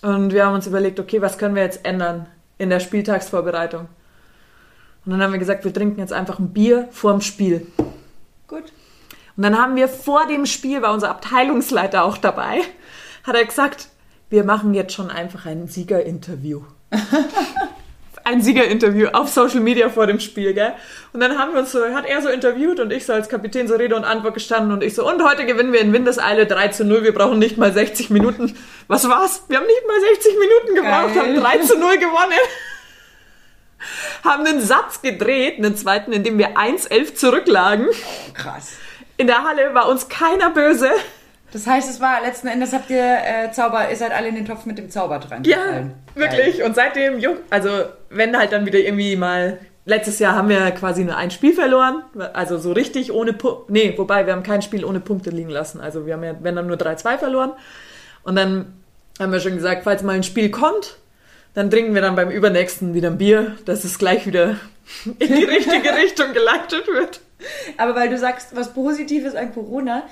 Und 0.01 0.31
wir 0.31 0.45
haben 0.45 0.55
uns 0.55 0.65
überlegt, 0.65 0.99
okay, 0.99 1.21
was 1.21 1.37
können 1.37 1.53
wir 1.53 1.63
jetzt 1.63 1.85
ändern 1.85 2.25
in 2.57 2.69
der 2.69 2.79
Spieltagsvorbereitung? 2.79 3.87
Und 5.05 5.11
dann 5.11 5.21
haben 5.21 5.33
wir 5.33 5.39
gesagt, 5.39 5.65
wir 5.65 5.73
trinken 5.73 5.99
jetzt 5.99 6.13
einfach 6.13 6.39
ein 6.39 6.53
Bier 6.53 6.87
vorm 6.91 7.19
Spiel. 7.19 7.67
Gut. 8.47 8.71
Und 9.35 9.43
dann 9.43 9.57
haben 9.57 9.75
wir 9.75 9.89
vor 9.89 10.25
dem 10.27 10.45
Spiel, 10.45 10.81
war 10.81 10.93
unser 10.93 11.09
Abteilungsleiter 11.09 12.03
auch 12.05 12.17
dabei, 12.17 12.61
hat 13.23 13.35
er 13.35 13.45
gesagt, 13.45 13.89
wir 14.29 14.45
machen 14.45 14.73
jetzt 14.73 14.93
schon 14.93 15.09
einfach 15.09 15.45
ein 15.45 15.67
Siegerinterview. 15.67 16.61
ein 18.23 18.41
Siegerinterview 18.41 19.09
auf 19.13 19.29
Social 19.29 19.59
Media 19.59 19.89
vor 19.89 20.07
dem 20.07 20.19
Spiel, 20.19 20.53
gell? 20.53 20.73
Und 21.13 21.19
dann 21.19 21.37
haben 21.37 21.53
wir 21.53 21.61
uns 21.61 21.71
so, 21.71 21.83
hat 21.93 22.05
er 22.05 22.21
so 22.21 22.29
interviewt 22.29 22.79
und 22.79 22.91
ich 22.91 23.05
so 23.05 23.13
als 23.13 23.29
Kapitän 23.29 23.67
so 23.67 23.75
Rede 23.75 23.95
und 23.95 24.03
Antwort 24.03 24.33
gestanden 24.33 24.71
und 24.71 24.83
ich 24.83 24.93
so, 24.95 25.07
und 25.07 25.23
heute 25.23 25.45
gewinnen 25.45 25.73
wir 25.73 25.81
in 25.81 25.93
Windeseile 25.93 26.45
3 26.45 26.69
zu 26.69 26.85
0, 26.85 27.03
wir 27.03 27.13
brauchen 27.13 27.39
nicht 27.39 27.57
mal 27.57 27.73
60 27.73 28.09
Minuten. 28.09 28.55
Was 28.87 29.07
war's? 29.09 29.43
Wir 29.47 29.57
haben 29.57 29.65
nicht 29.65 29.87
mal 29.87 29.99
60 29.99 30.33
Minuten 30.39 30.75
gebraucht, 30.75 31.15
Geil. 31.15 31.35
haben 31.35 31.59
3 31.59 31.65
zu 31.65 31.77
0 31.77 31.97
gewonnen. 31.97 32.39
haben 34.23 34.45
einen 34.45 34.61
Satz 34.61 35.01
gedreht, 35.01 35.57
einen 35.57 35.75
zweiten, 35.75 36.11
in 36.11 36.23
dem 36.23 36.37
wir 36.37 36.57
1-11 36.57 37.15
zurücklagen. 37.15 37.87
Krass. 38.33 38.73
In 39.17 39.27
der 39.27 39.43
Halle 39.43 39.73
war 39.73 39.87
uns 39.87 40.09
keiner 40.09 40.51
böse. 40.51 40.91
Das 41.53 41.67
heißt, 41.67 41.89
es 41.89 41.99
war 41.99 42.21
letzten 42.21 42.47
Endes 42.47 42.71
habt 42.73 42.89
ihr 42.89 43.03
äh, 43.03 43.51
Zauber, 43.51 43.89
ihr 43.89 43.95
seid 43.95 44.11
alle 44.13 44.29
in 44.29 44.35
den 44.35 44.45
Topf 44.45 44.65
mit 44.65 44.77
dem 44.77 44.89
Zaubertrank 44.89 45.45
Ja, 45.45 45.57
gefallen. 45.57 45.93
wirklich. 46.15 46.63
Und 46.63 46.75
seitdem, 46.75 47.19
juck, 47.19 47.37
also 47.49 47.69
wenn 48.09 48.37
halt 48.37 48.51
dann 48.51 48.65
wieder 48.65 48.79
irgendwie 48.79 49.15
mal. 49.15 49.59
Letztes 49.83 50.19
Jahr 50.19 50.35
haben 50.35 50.47
wir 50.47 50.69
quasi 50.71 51.03
nur 51.03 51.17
ein 51.17 51.31
Spiel 51.31 51.53
verloren, 51.53 52.03
also 52.33 52.59
so 52.59 52.71
richtig 52.71 53.11
ohne 53.11 53.33
Punkte. 53.33 53.71
Nee, 53.73 53.95
wobei 53.97 54.27
wir 54.27 54.33
haben 54.33 54.43
kein 54.43 54.61
Spiel 54.61 54.85
ohne 54.85 54.99
Punkte 54.99 55.31
liegen 55.31 55.49
lassen. 55.49 55.81
Also 55.81 56.05
wir 56.05 56.13
haben 56.13 56.23
ja, 56.23 56.35
wenn 56.39 56.55
dann 56.55 56.67
nur 56.67 56.77
3-2 56.77 57.17
verloren. 57.17 57.51
Und 58.21 58.35
dann 58.35 58.73
haben 59.19 59.31
wir 59.31 59.39
schon 59.39 59.55
gesagt, 59.55 59.83
falls 59.83 60.03
mal 60.03 60.13
ein 60.15 60.21
Spiel 60.21 60.51
kommt, 60.51 60.97
dann 61.55 61.71
trinken 61.71 61.95
wir 61.95 62.01
dann 62.03 62.15
beim 62.15 62.29
übernächsten 62.29 62.93
wieder 62.93 63.09
ein 63.09 63.17
Bier, 63.17 63.55
dass 63.65 63.83
es 63.83 63.97
gleich 63.97 64.27
wieder 64.27 64.57
in 65.17 65.35
die 65.35 65.43
richtige 65.45 65.95
Richtung 65.95 66.31
geleitet 66.33 66.85
wird. 66.87 67.19
Aber 67.77 67.95
weil 67.95 68.09
du 68.09 68.19
sagst, 68.19 68.55
was 68.55 68.75
Positives 68.75 69.33
an 69.33 69.51
Corona, 69.51 70.03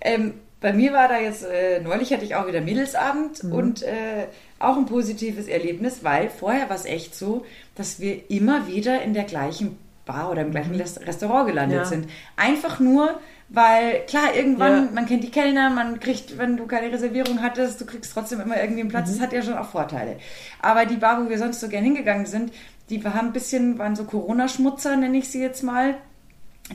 ähm, 0.00 0.34
bei 0.60 0.72
mir 0.72 0.92
war 0.92 1.08
da 1.08 1.18
jetzt, 1.18 1.44
äh, 1.44 1.80
neulich 1.80 2.12
hatte 2.12 2.24
ich 2.24 2.34
auch 2.34 2.46
wieder 2.48 2.60
Mädelsabend 2.60 3.44
mhm. 3.44 3.52
und 3.52 3.82
äh, 3.82 4.26
auch 4.58 4.76
ein 4.76 4.86
positives 4.86 5.46
Erlebnis, 5.46 6.02
weil 6.02 6.30
vorher 6.30 6.68
war 6.68 6.76
es 6.76 6.84
echt 6.84 7.14
so, 7.14 7.44
dass 7.76 8.00
wir 8.00 8.28
immer 8.30 8.66
wieder 8.66 9.02
in 9.02 9.14
der 9.14 9.24
gleichen 9.24 9.78
Bar 10.04 10.30
oder 10.30 10.42
im 10.42 10.50
gleichen 10.50 10.74
mhm. 10.74 10.80
Restaurant 10.80 11.46
gelandet 11.46 11.78
ja. 11.78 11.84
sind. 11.84 12.08
Einfach 12.36 12.80
nur, 12.80 13.20
weil 13.48 14.04
klar, 14.06 14.34
irgendwann, 14.34 14.86
ja. 14.86 14.88
man 14.92 15.06
kennt 15.06 15.22
die 15.22 15.30
Kellner, 15.30 15.70
man 15.70 16.00
kriegt, 16.00 16.38
wenn 16.38 16.56
du 16.56 16.66
keine 16.66 16.90
Reservierung 16.90 17.40
hattest, 17.40 17.80
du 17.80 17.86
kriegst 17.86 18.12
trotzdem 18.12 18.40
immer 18.40 18.60
irgendwie 18.60 18.80
einen 18.80 18.90
Platz. 18.90 19.08
Mhm. 19.08 19.12
Das 19.12 19.20
hat 19.20 19.32
ja 19.32 19.42
schon 19.42 19.56
auch 19.56 19.68
Vorteile. 19.68 20.16
Aber 20.60 20.86
die 20.86 20.96
Bar, 20.96 21.24
wo 21.24 21.30
wir 21.30 21.38
sonst 21.38 21.60
so 21.60 21.68
gern 21.68 21.84
hingegangen 21.84 22.26
sind, 22.26 22.52
die 22.90 23.04
haben 23.04 23.28
ein 23.28 23.32
bisschen, 23.32 23.78
waren 23.78 23.94
so 23.94 24.04
Corona-Schmutzer, 24.04 24.96
nenne 24.96 25.18
ich 25.18 25.28
sie 25.28 25.42
jetzt 25.42 25.62
mal, 25.62 25.94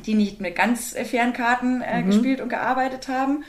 die 0.05 0.13
nicht 0.13 0.39
mit 0.39 0.55
ganz 0.55 0.93
Fernkarten 0.93 1.81
äh, 1.81 2.01
mhm. 2.01 2.05
gespielt 2.05 2.39
und 2.39 2.47
gearbeitet 2.47 3.09
haben 3.09 3.43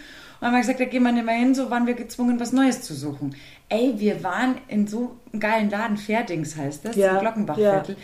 haben 0.45 0.53
wir 0.53 0.61
gesagt, 0.61 0.81
da 0.81 0.85
gehen 0.85 1.03
wir 1.03 1.13
nicht 1.13 1.25
mehr 1.25 1.35
hin, 1.35 1.55
so 1.55 1.71
waren 1.71 1.87
wir 1.87 1.95
gezwungen, 1.95 2.39
was 2.39 2.53
Neues 2.53 2.83
zu 2.83 2.95
suchen. 2.95 3.35
Ey, 3.69 3.95
wir 3.97 4.23
waren 4.23 4.57
in 4.69 4.87
so 4.87 5.17
einem 5.33 5.41
geilen 5.41 5.71
Laden, 5.71 5.97
Ferdings 5.97 6.57
heißt 6.57 6.85
das, 6.85 6.97
ja, 6.97 7.15
im 7.15 7.21
Glockenbachviertel. 7.21 7.95
Ja. 7.95 8.03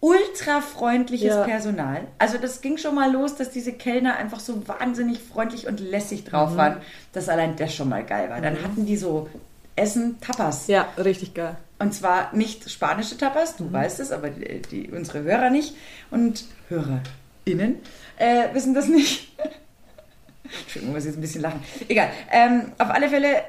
Ultra 0.00 0.60
freundliches 0.60 1.34
ja. 1.34 1.44
Personal. 1.44 2.06
Also 2.18 2.38
das 2.38 2.60
ging 2.60 2.78
schon 2.78 2.94
mal 2.94 3.12
los, 3.12 3.34
dass 3.34 3.50
diese 3.50 3.72
Kellner 3.72 4.16
einfach 4.16 4.38
so 4.38 4.66
wahnsinnig 4.68 5.18
freundlich 5.18 5.66
und 5.66 5.80
lässig 5.80 6.24
drauf 6.24 6.52
mhm. 6.52 6.56
waren, 6.56 6.76
dass 7.12 7.28
allein 7.28 7.56
das 7.56 7.74
schon 7.74 7.88
mal 7.88 8.04
geil 8.04 8.30
war. 8.30 8.40
Dann 8.40 8.54
mhm. 8.54 8.64
hatten 8.64 8.86
die 8.86 8.96
so 8.96 9.28
Essen 9.74 10.20
Tapas. 10.20 10.66
Ja, 10.68 10.88
richtig 10.96 11.34
geil. 11.34 11.56
Und 11.78 11.94
zwar 11.94 12.34
nicht 12.34 12.70
spanische 12.70 13.18
Tapas, 13.18 13.56
du 13.56 13.64
mhm. 13.64 13.72
weißt 13.72 14.00
es, 14.00 14.12
aber 14.12 14.30
die, 14.30 14.62
die, 14.62 14.90
unsere 14.90 15.22
Hörer 15.22 15.50
nicht. 15.50 15.74
Und 16.10 16.44
HörerInnen 16.68 17.80
äh, 18.16 18.54
wissen 18.54 18.74
das 18.74 18.88
nicht. 18.88 19.36
Entschuldigung, 20.62 20.94
muss 20.94 21.04
jetzt 21.04 21.18
ein 21.18 21.20
bisschen 21.20 21.42
lachen. 21.42 21.62
Egal. 21.88 22.10
Ähm, 22.30 22.72
auf 22.78 22.90
alle 22.90 23.08
Fälle 23.08 23.42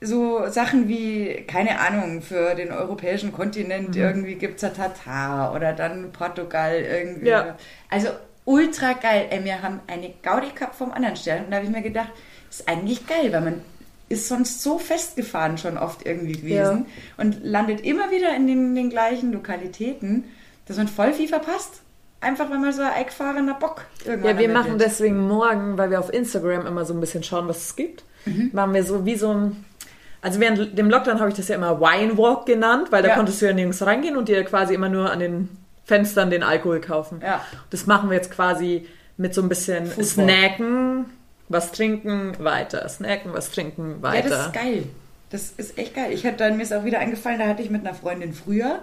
so 0.00 0.48
Sachen 0.48 0.88
wie, 0.88 1.44
keine 1.46 1.78
Ahnung, 1.78 2.22
für 2.22 2.54
den 2.54 2.72
europäischen 2.72 3.32
Kontinent 3.32 3.90
mhm. 3.90 4.02
irgendwie 4.02 4.34
gibt 4.34 4.62
es 4.62 4.72
Tatar 4.72 5.54
oder 5.54 5.72
dann 5.72 6.12
Portugal 6.12 6.74
irgendwie. 6.74 7.28
Ja. 7.28 7.56
Also 7.88 8.08
ultra 8.44 8.94
geil. 8.94 9.26
Ey, 9.30 9.44
wir 9.44 9.62
haben 9.62 9.80
eine 9.86 10.12
Gaudi 10.22 10.50
Cup 10.50 10.74
vom 10.74 10.92
anderen 10.92 11.16
Stern 11.16 11.44
und 11.44 11.50
da 11.50 11.56
habe 11.56 11.66
ich 11.66 11.72
mir 11.72 11.82
gedacht, 11.82 12.10
ist 12.50 12.68
eigentlich 12.68 13.06
geil, 13.06 13.32
weil 13.32 13.40
man 13.40 13.62
ist 14.08 14.28
sonst 14.28 14.62
so 14.62 14.78
festgefahren 14.78 15.56
schon 15.56 15.78
oft 15.78 16.04
irgendwie 16.04 16.32
gewesen 16.32 16.86
ja. 16.86 17.22
und 17.24 17.42
landet 17.42 17.80
immer 17.82 18.10
wieder 18.10 18.34
in 18.36 18.46
den, 18.46 18.74
den 18.74 18.90
gleichen 18.90 19.32
Lokalitäten, 19.32 20.24
dass 20.66 20.76
man 20.76 20.88
voll 20.88 21.12
viel 21.14 21.28
verpasst 21.28 21.81
einfach, 22.22 22.50
wenn 22.50 22.60
man 22.60 22.72
so 22.72 22.82
ein 22.82 22.92
eingefahrener 22.92 23.54
Bock 23.54 23.82
irgendwann 24.04 24.36
Ja, 24.36 24.38
wir 24.38 24.48
machen 24.48 24.72
wird. 24.72 24.82
deswegen 24.82 25.26
morgen, 25.26 25.76
weil 25.76 25.90
wir 25.90 25.98
auf 25.98 26.12
Instagram 26.12 26.66
immer 26.66 26.84
so 26.84 26.94
ein 26.94 27.00
bisschen 27.00 27.22
schauen, 27.22 27.48
was 27.48 27.58
es 27.58 27.76
gibt, 27.76 28.04
mhm. 28.24 28.50
machen 28.52 28.74
wir 28.74 28.84
so 28.84 29.04
wie 29.04 29.16
so 29.16 29.32
ein. 29.32 29.64
Also 30.20 30.38
während 30.38 30.78
dem 30.78 30.88
Lockdown 30.88 31.18
habe 31.18 31.30
ich 31.30 31.36
das 31.36 31.48
ja 31.48 31.56
immer 31.56 31.80
Wine 31.80 32.16
Walk 32.16 32.46
genannt, 32.46 32.92
weil 32.92 33.02
da 33.02 33.08
ja. 33.08 33.16
konntest 33.16 33.42
du 33.42 33.46
ja 33.46 33.52
nirgends 33.52 33.84
reingehen 33.84 34.16
und 34.16 34.28
dir 34.28 34.44
quasi 34.44 34.72
immer 34.72 34.88
nur 34.88 35.10
an 35.10 35.18
den 35.18 35.48
Fenstern 35.84 36.30
den 36.30 36.44
Alkohol 36.44 36.80
kaufen. 36.80 37.20
Ja. 37.20 37.44
Das 37.70 37.86
machen 37.86 38.08
wir 38.08 38.16
jetzt 38.16 38.30
quasi 38.30 38.86
mit 39.16 39.34
so 39.34 39.42
ein 39.42 39.48
bisschen 39.48 39.86
Foodball. 39.86 40.04
Snacken, 40.04 41.06
was 41.48 41.72
trinken, 41.72 42.34
weiter. 42.38 42.88
Snacken, 42.88 43.32
was 43.32 43.50
trinken, 43.50 44.00
weiter. 44.00 44.28
Ja, 44.28 44.36
das 44.36 44.46
ist 44.46 44.52
geil. 44.52 44.84
Das 45.30 45.50
ist 45.56 45.78
echt 45.78 45.94
geil. 45.94 46.12
Ich 46.12 46.24
hatte 46.24 46.36
dann, 46.36 46.56
mir 46.56 46.62
ist 46.62 46.72
auch 46.72 46.84
wieder 46.84 47.00
eingefallen, 47.00 47.40
da 47.40 47.48
hatte 47.48 47.62
ich 47.62 47.70
mit 47.70 47.84
einer 47.84 47.94
Freundin 47.94 48.32
früher 48.32 48.80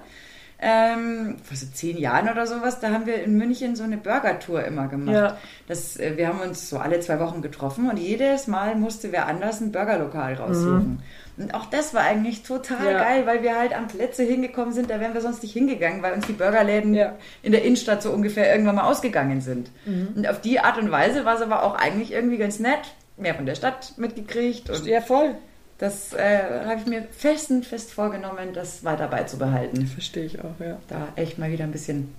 ähm, 0.61 1.37
vor 1.43 1.55
so 1.55 1.67
zehn 1.67 1.97
Jahren 1.97 2.29
oder 2.29 2.45
sowas, 2.45 2.79
da 2.79 2.91
haben 2.91 3.05
wir 3.05 3.23
in 3.23 3.37
München 3.37 3.77
so 3.77 3.83
eine 3.83 3.97
Burger-Tour 3.97 4.65
immer 4.65 4.87
gemacht. 4.87 5.15
Ja. 5.15 5.37
Das, 5.67 5.97
äh, 5.97 6.17
wir 6.17 6.27
haben 6.27 6.41
uns 6.41 6.69
so 6.69 6.77
alle 6.77 6.99
zwei 6.99 7.19
Wochen 7.19 7.41
getroffen 7.41 7.89
und 7.89 7.97
jedes 7.97 8.47
Mal 8.47 8.75
musste 8.75 9.11
wer 9.11 9.27
anders 9.27 9.61
ein 9.61 9.71
Burgerlokal 9.71 10.33
raussuchen. 10.33 11.01
Mhm. 11.37 11.43
Und 11.43 11.53
auch 11.53 11.67
das 11.67 11.93
war 11.93 12.01
eigentlich 12.01 12.43
total 12.43 12.91
ja. 12.91 12.99
geil, 12.99 13.25
weil 13.25 13.41
wir 13.41 13.57
halt 13.57 13.73
an 13.73 13.87
Plätze 13.87 14.23
hingekommen 14.23 14.73
sind, 14.73 14.89
da 14.89 14.99
wären 14.99 15.13
wir 15.13 15.21
sonst 15.21 15.41
nicht 15.41 15.53
hingegangen, 15.53 16.01
weil 16.01 16.13
uns 16.13 16.27
die 16.27 16.33
Burgerläden 16.33 16.93
ja. 16.93 17.15
in 17.41 17.53
der 17.53 17.63
Innenstadt 17.63 18.03
so 18.03 18.11
ungefähr 18.11 18.51
irgendwann 18.51 18.75
mal 18.75 18.89
ausgegangen 18.89 19.39
sind. 19.39 19.71
Mhm. 19.85 20.09
Und 20.15 20.27
auf 20.27 20.41
die 20.41 20.59
Art 20.59 20.77
und 20.77 20.91
Weise 20.91 21.23
war 21.23 21.35
es 21.35 21.41
aber 21.41 21.63
auch 21.63 21.75
eigentlich 21.75 22.11
irgendwie 22.11 22.37
ganz 22.37 22.59
nett. 22.59 22.81
Mehr 23.15 23.35
von 23.35 23.45
der 23.45 23.55
Stadt 23.55 23.93
mitgekriegt. 23.97 24.69
Und 24.69 24.85
ja, 24.85 24.99
voll. 24.99 25.35
Das 25.79 26.13
äh, 26.13 26.65
habe 26.65 26.81
ich 26.81 26.85
mir 26.85 27.03
fest 27.03 27.49
und 27.51 27.65
fest 27.65 27.91
vorgenommen, 27.91 28.53
das 28.53 28.83
weiter 28.83 29.07
beizubehalten. 29.07 29.87
Verstehe 29.87 30.25
ich 30.25 30.39
auch, 30.39 30.59
ja. 30.59 30.77
Da 30.89 31.07
echt 31.15 31.39
mal 31.39 31.49
wieder 31.51 31.63
ein 31.63 31.71
bisschen 31.71 32.13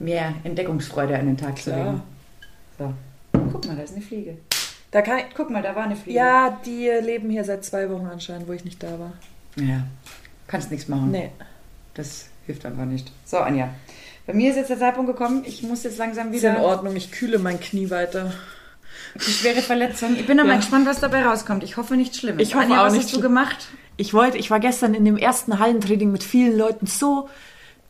mehr 0.00 0.34
Entdeckungsfreude 0.42 1.16
an 1.16 1.26
den 1.26 1.36
Tag 1.36 1.56
Klar. 1.56 1.76
zu 1.76 1.84
legen. 1.84 2.02
So. 2.78 2.94
Guck 3.52 3.66
mal, 3.66 3.76
da 3.76 3.82
ist 3.82 3.94
eine 3.94 4.02
Fliege. 4.02 4.36
Da 4.90 5.02
kann 5.02 5.18
ich, 5.18 5.24
Guck 5.36 5.50
mal, 5.50 5.62
da 5.62 5.76
war 5.76 5.84
eine 5.84 5.94
Fliege. 5.94 6.18
Ja, 6.18 6.58
die 6.66 6.88
leben 6.88 7.30
hier 7.30 7.44
seit 7.44 7.64
zwei 7.64 7.88
Wochen 7.88 8.06
anscheinend, 8.06 8.48
wo 8.48 8.52
ich 8.52 8.64
nicht 8.64 8.82
da 8.82 8.98
war. 8.98 9.12
Ja, 9.54 9.84
kannst 10.48 10.72
nichts 10.72 10.88
machen. 10.88 11.12
Nee. 11.12 11.30
Das 11.94 12.26
hilft 12.46 12.66
einfach 12.66 12.86
nicht. 12.86 13.12
So, 13.24 13.38
Anja. 13.38 13.68
Bei 14.26 14.32
mir 14.32 14.50
ist 14.50 14.56
jetzt 14.56 14.70
der 14.70 14.78
Zeitpunkt 14.78 15.10
gekommen, 15.10 15.44
ich 15.46 15.62
muss 15.62 15.84
jetzt 15.84 15.98
langsam 15.98 16.32
wieder. 16.32 16.50
Ist 16.50 16.58
in 16.58 16.62
Ordnung, 16.64 16.96
ich 16.96 17.12
kühle 17.12 17.38
mein 17.38 17.60
Knie 17.60 17.90
weiter. 17.90 18.32
Die 19.14 19.32
schwere 19.32 19.62
Verletzung. 19.62 20.16
Ich 20.16 20.26
bin 20.26 20.38
aber 20.40 20.50
ja. 20.50 20.56
gespannt, 20.56 20.86
was 20.86 21.00
dabei 21.00 21.24
rauskommt. 21.24 21.64
Ich 21.64 21.76
hoffe 21.76 21.96
nicht 21.96 22.16
schlimm. 22.16 22.38
Ich 22.38 22.54
hoffe 22.54 22.64
Anja, 22.64 22.80
auch 22.80 22.86
was 22.86 22.92
nicht. 22.94 23.04
hast 23.04 23.16
du 23.16 23.20
gemacht? 23.20 23.68
Ich 23.96 24.14
wollte, 24.14 24.38
ich 24.38 24.50
war 24.50 24.60
gestern 24.60 24.94
in 24.94 25.04
dem 25.04 25.16
ersten 25.16 25.58
Hallentraining 25.58 26.10
mit 26.10 26.22
vielen 26.22 26.56
Leuten 26.56 26.86
so 26.86 27.28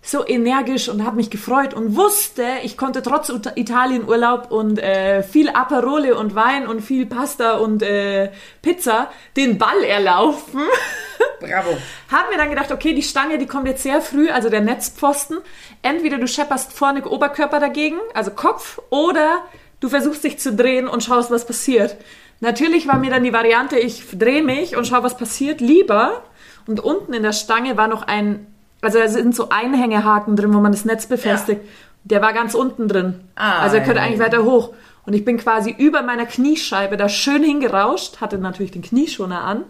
so 0.02 0.26
energisch 0.26 0.88
und 0.88 1.04
habe 1.04 1.16
mich 1.16 1.30
gefreut 1.30 1.74
und 1.74 1.94
wusste, 1.94 2.44
ich 2.62 2.78
konnte 2.78 3.02
trotz 3.02 3.30
Italienurlaub 3.54 4.50
und 4.50 4.78
äh, 4.78 5.22
viel 5.22 5.50
Aperole 5.50 6.16
und 6.16 6.34
Wein 6.34 6.66
und 6.66 6.80
viel 6.80 7.04
Pasta 7.04 7.56
und 7.56 7.82
äh, 7.82 8.30
Pizza 8.62 9.10
den 9.36 9.58
Ball 9.58 9.84
erlaufen. 9.84 10.62
Bravo. 11.40 11.76
Haben 12.10 12.30
mir 12.30 12.38
dann 12.38 12.48
gedacht, 12.48 12.72
okay, 12.72 12.94
die 12.94 13.02
Stange, 13.02 13.36
die 13.36 13.46
kommt 13.46 13.66
jetzt 13.66 13.82
sehr 13.82 14.00
früh, 14.00 14.30
also 14.30 14.48
der 14.48 14.62
Netzpfosten. 14.62 15.38
Entweder 15.82 16.16
du 16.16 16.26
schepperst 16.26 16.72
vorne 16.72 17.06
Oberkörper 17.06 17.60
dagegen, 17.60 17.98
also 18.14 18.30
Kopf, 18.30 18.80
oder 18.88 19.44
Du 19.80 19.88
versuchst 19.88 20.22
dich 20.24 20.38
zu 20.38 20.54
drehen 20.54 20.86
und 20.86 21.02
schaust, 21.02 21.30
was 21.30 21.46
passiert. 21.46 21.96
Natürlich 22.40 22.86
war 22.86 22.98
mir 22.98 23.10
dann 23.10 23.24
die 23.24 23.32
Variante, 23.32 23.78
ich 23.78 24.04
drehe 24.18 24.42
mich 24.42 24.76
und 24.76 24.86
schaue, 24.86 25.02
was 25.02 25.16
passiert, 25.16 25.60
lieber. 25.60 26.22
Und 26.66 26.80
unten 26.80 27.12
in 27.12 27.22
der 27.22 27.32
Stange 27.32 27.76
war 27.76 27.88
noch 27.88 28.02
ein, 28.02 28.46
also 28.82 28.98
da 28.98 29.08
sind 29.08 29.34
so 29.34 29.48
Einhängehaken 29.48 30.36
drin, 30.36 30.54
wo 30.54 30.60
man 30.60 30.72
das 30.72 30.84
Netz 30.84 31.06
befestigt. 31.06 31.62
Ja. 31.62 31.70
Der 32.04 32.22
war 32.22 32.32
ganz 32.32 32.54
unten 32.54 32.88
drin. 32.88 33.20
Ah, 33.34 33.60
also 33.60 33.76
er 33.76 33.82
könnte 33.82 34.00
eigentlich 34.00 34.20
weiter 34.20 34.44
hoch. 34.44 34.72
Und 35.04 35.14
ich 35.14 35.24
bin 35.24 35.38
quasi 35.38 35.74
über 35.76 36.02
meiner 36.02 36.26
Kniescheibe 36.26 36.96
da 36.96 37.08
schön 37.08 37.42
hingerauscht, 37.42 38.20
hatte 38.20 38.38
natürlich 38.38 38.70
den 38.70 38.82
Knieschoner 38.82 39.42
an. 39.42 39.64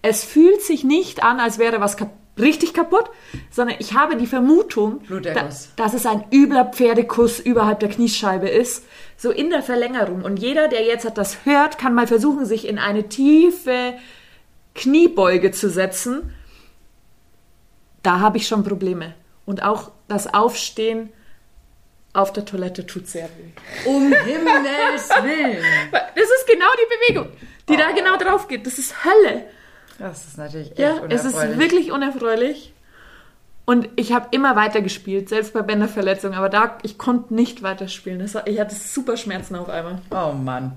Es 0.00 0.24
fühlt 0.24 0.62
sich 0.62 0.84
nicht 0.84 1.22
an, 1.22 1.40
als 1.40 1.58
wäre 1.58 1.80
was 1.80 1.96
kaputt 1.96 2.21
richtig 2.38 2.72
kaputt, 2.74 3.10
sondern 3.50 3.76
ich 3.78 3.94
habe 3.94 4.16
die 4.16 4.26
Vermutung, 4.26 5.02
da, 5.22 5.48
dass 5.76 5.94
es 5.94 6.06
ein 6.06 6.24
übler 6.32 6.66
Pferdekuss 6.66 7.40
überhalb 7.40 7.80
der 7.80 7.90
Kniescheibe 7.90 8.48
ist, 8.48 8.84
so 9.16 9.30
in 9.30 9.50
der 9.50 9.62
Verlängerung. 9.62 10.22
Und 10.22 10.38
jeder, 10.38 10.68
der 10.68 10.82
jetzt 10.84 11.06
das 11.14 11.44
hört, 11.44 11.78
kann 11.78 11.94
mal 11.94 12.06
versuchen, 12.06 12.46
sich 12.46 12.66
in 12.66 12.78
eine 12.78 13.08
tiefe 13.08 13.94
Kniebeuge 14.74 15.50
zu 15.50 15.68
setzen. 15.68 16.34
Da 18.02 18.20
habe 18.20 18.38
ich 18.38 18.48
schon 18.48 18.64
Probleme. 18.64 19.14
Und 19.44 19.62
auch 19.62 19.90
das 20.08 20.32
Aufstehen 20.32 21.10
auf 22.14 22.32
der 22.32 22.44
Toilette 22.44 22.86
tut 22.86 23.08
sehr 23.08 23.28
weh. 23.28 23.88
Um 23.88 24.12
Himmels 24.12 25.08
Willen. 25.22 25.64
Das 25.92 26.28
ist 26.30 26.46
genau 26.46 26.66
die 26.76 27.14
Bewegung, 27.14 27.32
die 27.68 27.74
oh. 27.74 27.76
da 27.76 27.92
genau 27.92 28.16
drauf 28.16 28.48
geht. 28.48 28.66
Das 28.66 28.78
ist 28.78 29.04
Hölle. 29.04 29.44
Das 29.98 30.26
ist 30.26 30.38
natürlich 30.38 30.70
echt 30.70 30.78
Ja, 30.78 31.00
es 31.08 31.24
ist 31.24 31.36
wirklich 31.58 31.92
unerfreulich. 31.92 32.72
Und 33.64 33.88
ich 33.94 34.12
habe 34.12 34.28
immer 34.32 34.56
weiter 34.56 34.80
gespielt, 34.80 35.28
selbst 35.28 35.52
bei 35.52 35.62
Bänderverletzungen, 35.62 36.36
aber 36.36 36.48
da, 36.48 36.78
ich 36.82 36.98
konnte 36.98 37.32
nicht 37.32 37.62
weiterspielen. 37.62 38.18
Das 38.18 38.34
war, 38.34 38.46
ich 38.46 38.58
hatte 38.58 38.74
super 38.74 39.16
Schmerzen 39.16 39.54
auf 39.54 39.68
einmal. 39.68 40.00
Oh 40.10 40.32
Mann. 40.32 40.72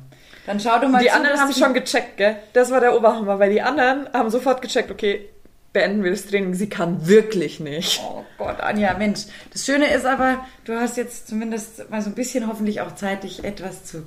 Dann 0.45 0.59
schau 0.59 0.79
du 0.79 0.87
mal 0.87 1.01
Die 1.01 1.07
zu, 1.07 1.15
anderen 1.15 1.39
haben 1.39 1.51
schon 1.51 1.73
gecheckt, 1.73 2.17
gell? 2.17 2.35
Das 2.53 2.69
war 2.69 2.79
der 2.79 2.95
Oberhammer, 2.95 3.39
weil 3.39 3.51
die 3.51 3.61
anderen 3.61 4.07
haben 4.13 4.29
sofort 4.29 4.61
gecheckt, 4.61 4.91
okay, 4.91 5.27
beenden 5.73 6.03
wir 6.03 6.11
das 6.11 6.27
Training. 6.27 6.53
Sie 6.53 6.69
kann 6.69 7.07
wirklich 7.07 7.59
nicht. 7.59 8.01
Oh 8.03 8.23
Gott, 8.37 8.61
Anja, 8.61 8.93
Mensch. 8.93 9.21
Das 9.51 9.65
Schöne 9.65 9.91
ist 9.91 10.05
aber, 10.05 10.45
du 10.65 10.79
hast 10.79 10.95
jetzt 10.95 11.27
zumindest 11.27 11.89
mal 11.89 12.03
so 12.03 12.09
ein 12.11 12.15
bisschen 12.15 12.47
hoffentlich 12.47 12.81
auch 12.81 12.93
Zeit, 12.93 13.23
dich 13.23 13.43
etwas 13.43 13.83
zu 13.83 14.05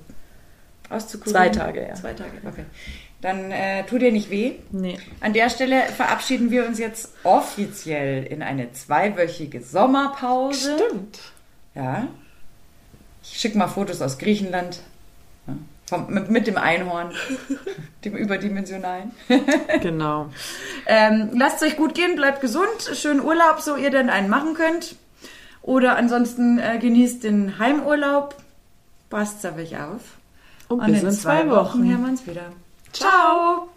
auszukurieren? 0.89 1.53
Zwei 1.53 1.59
Tage, 1.59 1.87
ja. 1.87 1.95
Zwei 1.95 2.15
Tage, 2.15 2.31
okay. 2.47 2.65
Dann 3.21 3.51
äh, 3.51 3.85
tut 3.85 4.01
dir 4.01 4.13
nicht 4.13 4.31
weh. 4.31 4.55
Nee. 4.71 4.99
An 5.21 5.33
der 5.33 5.51
Stelle 5.51 5.83
verabschieden 5.87 6.51
wir 6.51 6.67
uns 6.67 6.79
jetzt 6.79 7.13
offiziell 7.25 8.25
in 8.25 8.43
eine 8.43 8.73
zweiwöchige 8.73 9.61
Sommerpause. 9.61 10.77
Stimmt. 10.79 11.19
Ja. 11.75 12.07
Ich 13.23 13.41
schicke 13.41 13.59
mal 13.59 13.67
Fotos 13.67 14.01
aus 14.03 14.19
Griechenland. 14.19 14.81
Ja. 15.49 15.55
Vom, 15.87 16.13
mit, 16.13 16.31
mit 16.31 16.47
dem 16.47 16.59
Einhorn, 16.59 17.13
dem 18.05 18.15
überdimensionalen. 18.15 19.13
Genau. 19.81 20.31
Ähm, 20.87 21.31
lasst 21.35 21.63
es 21.63 21.69
euch 21.69 21.77
gut 21.77 21.95
gehen, 21.95 22.15
bleibt 22.15 22.41
gesund, 22.41 22.69
schönen 22.95 23.21
Urlaub, 23.21 23.61
so 23.61 23.77
ihr 23.77 23.91
denn 23.91 24.11
einen 24.11 24.29
machen 24.29 24.55
könnt. 24.55 24.97
Oder 25.63 25.97
ansonsten 25.97 26.59
äh, 26.59 26.79
genießt 26.79 27.25
den 27.25 27.59
Heimurlaub, 27.59 28.37
passt 29.11 29.45
auf 29.47 29.57
euch 29.57 29.77
auf. 29.77 30.03
Und 30.69 30.85
bis 30.87 31.03
in 31.03 31.11
zwei 31.13 31.49
Wochen. 31.49 31.89
hören 31.89 32.03
wir 32.03 32.09
uns 32.11 32.27
wieder. 32.27 32.53
Ciao. 32.93 33.69